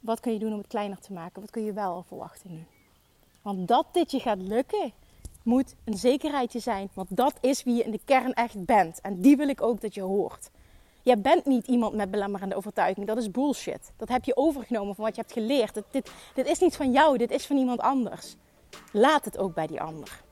wat 0.00 0.20
kun 0.20 0.32
je 0.32 0.38
doen 0.38 0.52
om 0.52 0.58
het 0.58 0.66
kleiner 0.66 0.98
te 0.98 1.12
maken? 1.12 1.40
Wat 1.40 1.50
kun 1.50 1.64
je 1.64 1.72
wel 1.72 2.02
verwachten 2.02 2.50
nu? 2.50 2.64
Want 3.42 3.68
dat 3.68 3.86
dit 3.92 4.10
je 4.10 4.20
gaat 4.20 4.42
lukken, 4.42 4.92
moet 5.42 5.74
een 5.84 5.96
zekerheidje 5.96 6.58
zijn. 6.58 6.88
Want 6.94 7.16
dat 7.16 7.34
is 7.40 7.62
wie 7.62 7.74
je 7.74 7.84
in 7.84 7.90
de 7.90 8.00
kern 8.04 8.32
echt 8.32 8.64
bent. 8.64 9.00
En 9.00 9.20
die 9.20 9.36
wil 9.36 9.48
ik 9.48 9.62
ook 9.62 9.80
dat 9.80 9.94
je 9.94 10.02
hoort. 10.02 10.50
Je 11.02 11.16
bent 11.16 11.46
niet 11.46 11.66
iemand 11.66 11.94
met 11.94 12.10
belemmerende 12.10 12.54
overtuiging. 12.54 13.06
Dat 13.06 13.16
is 13.16 13.30
bullshit. 13.30 13.92
Dat 13.96 14.08
heb 14.08 14.24
je 14.24 14.36
overgenomen 14.36 14.94
van 14.94 15.04
wat 15.04 15.14
je 15.14 15.20
hebt 15.20 15.32
geleerd. 15.32 15.82
Dit, 15.90 16.12
dit 16.34 16.46
is 16.46 16.58
niet 16.58 16.76
van 16.76 16.92
jou, 16.92 17.18
dit 17.18 17.30
is 17.30 17.46
van 17.46 17.56
iemand 17.56 17.80
anders. 17.80 18.36
Laat 18.92 19.24
het 19.24 19.38
ook 19.38 19.54
bij 19.54 19.66
die 19.66 19.80
ander. 19.80 20.22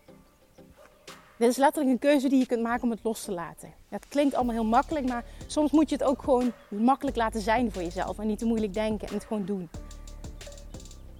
Dit 1.38 1.48
is 1.48 1.56
letterlijk 1.56 1.92
een 1.92 2.10
keuze 2.10 2.28
die 2.28 2.38
je 2.38 2.46
kunt 2.46 2.62
maken 2.62 2.82
om 2.82 2.90
het 2.90 3.00
los 3.02 3.24
te 3.24 3.32
laten. 3.32 3.74
Het 3.88 4.08
klinkt 4.08 4.34
allemaal 4.34 4.54
heel 4.54 4.64
makkelijk, 4.64 5.08
maar 5.08 5.24
soms 5.46 5.70
moet 5.70 5.88
je 5.88 5.96
het 5.96 6.04
ook 6.04 6.22
gewoon 6.22 6.52
makkelijk 6.68 7.16
laten 7.16 7.40
zijn 7.40 7.72
voor 7.72 7.82
jezelf. 7.82 8.18
En 8.18 8.26
niet 8.26 8.38
te 8.38 8.44
moeilijk 8.44 8.74
denken 8.74 9.08
en 9.08 9.14
het 9.14 9.24
gewoon 9.24 9.44
doen. 9.44 9.68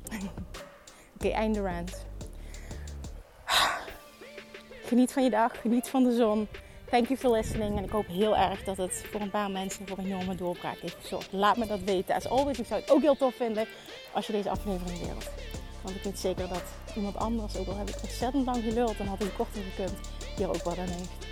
Oké, 0.12 0.26
okay, 1.14 1.30
einde 1.30 1.60
rant. 1.60 2.06
Geniet 4.88 5.12
van 5.12 5.24
je 5.24 5.30
dag, 5.30 5.60
geniet 5.60 5.88
van 5.88 6.04
de 6.04 6.16
zon. 6.16 6.48
Thank 6.90 7.06
you 7.06 7.18
for 7.18 7.30
listening. 7.30 7.76
En 7.76 7.84
ik 7.84 7.90
hoop 7.90 8.06
heel 8.06 8.36
erg 8.36 8.64
dat 8.64 8.76
het 8.76 9.04
voor 9.10 9.20
een 9.20 9.30
paar 9.30 9.50
mensen 9.50 9.88
voor 9.88 9.98
een 9.98 10.06
enorme 10.06 10.34
doorbraak 10.34 10.78
heeft 10.78 10.96
gezorgd. 11.00 11.32
Laat 11.32 11.56
me 11.56 11.66
dat 11.66 11.80
weten. 11.80 12.14
As 12.14 12.28
always, 12.28 12.58
ik 12.58 12.66
zou 12.66 12.80
het 12.80 12.90
ook 12.90 13.00
heel 13.00 13.16
tof 13.16 13.34
vinden 13.34 13.66
als 14.12 14.26
je 14.26 14.32
deze 14.32 14.50
aflevering 14.50 14.98
deelt. 14.98 15.30
Want 15.82 15.96
ik 15.96 16.02
weet 16.02 16.18
zeker 16.18 16.48
dat 16.48 16.62
iemand 16.96 17.16
anders, 17.16 17.56
ook 17.56 17.68
al 17.68 17.76
heb 17.76 17.88
ik 17.88 17.96
ontzettend 18.02 18.46
lang 18.46 18.62
geluld 18.62 18.98
en 18.98 19.06
had 19.06 19.20
ik 19.20 19.30
korter 19.36 19.62
gekund, 19.70 19.98
hier 20.36 20.48
ook 20.48 20.62
wat 20.62 20.78
aan 20.78 20.86
heeft. 20.86 21.26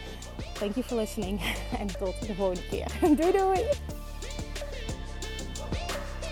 Thank 0.59 0.75
you 0.75 0.87
for 0.87 0.97
listening 0.97 1.41
en 1.81 1.87
tot 1.87 2.27
de 2.27 2.35
volgende 2.35 2.69
keer. 2.69 2.87
Doei 3.19 3.33
doei! 3.33 3.65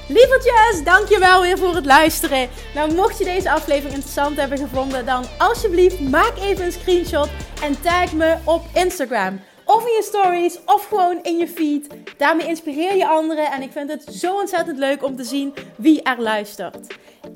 Lievertjes, 0.09 0.85
dankjewel 0.85 1.43
weer 1.43 1.59
voor 1.59 1.75
het 1.75 1.87
luisteren. 1.87 2.49
Nou, 2.75 2.95
mocht 2.95 3.19
je 3.19 3.25
deze 3.25 3.51
aflevering 3.51 3.95
interessant 3.95 4.37
hebben 4.37 4.59
gevonden, 4.59 5.07
dan 5.07 5.25
alsjeblieft 5.39 6.01
maak 6.01 6.37
even 6.39 6.65
een 6.65 6.73
screenshot 6.73 7.29
en 7.62 7.81
tag 7.81 8.12
me 8.12 8.37
op 8.45 8.62
Instagram. 8.75 9.41
Of 9.65 9.87
in 9.87 9.93
je 9.93 10.03
stories, 10.03 10.59
of 10.67 10.87
gewoon 10.87 11.19
in 11.23 11.39
je 11.39 11.49
feed. 11.49 11.87
Daarmee 12.17 12.47
inspireer 12.47 12.97
je 12.97 13.09
anderen 13.09 13.53
en 13.53 13.62
ik 13.62 13.73
vind 13.73 13.91
het 13.91 14.15
zo 14.15 14.35
ontzettend 14.35 14.79
leuk 14.79 15.05
om 15.05 15.17
te 15.17 15.25
zien 15.25 15.55
wie 15.77 16.03
er 16.03 16.21
luistert. 16.21 16.87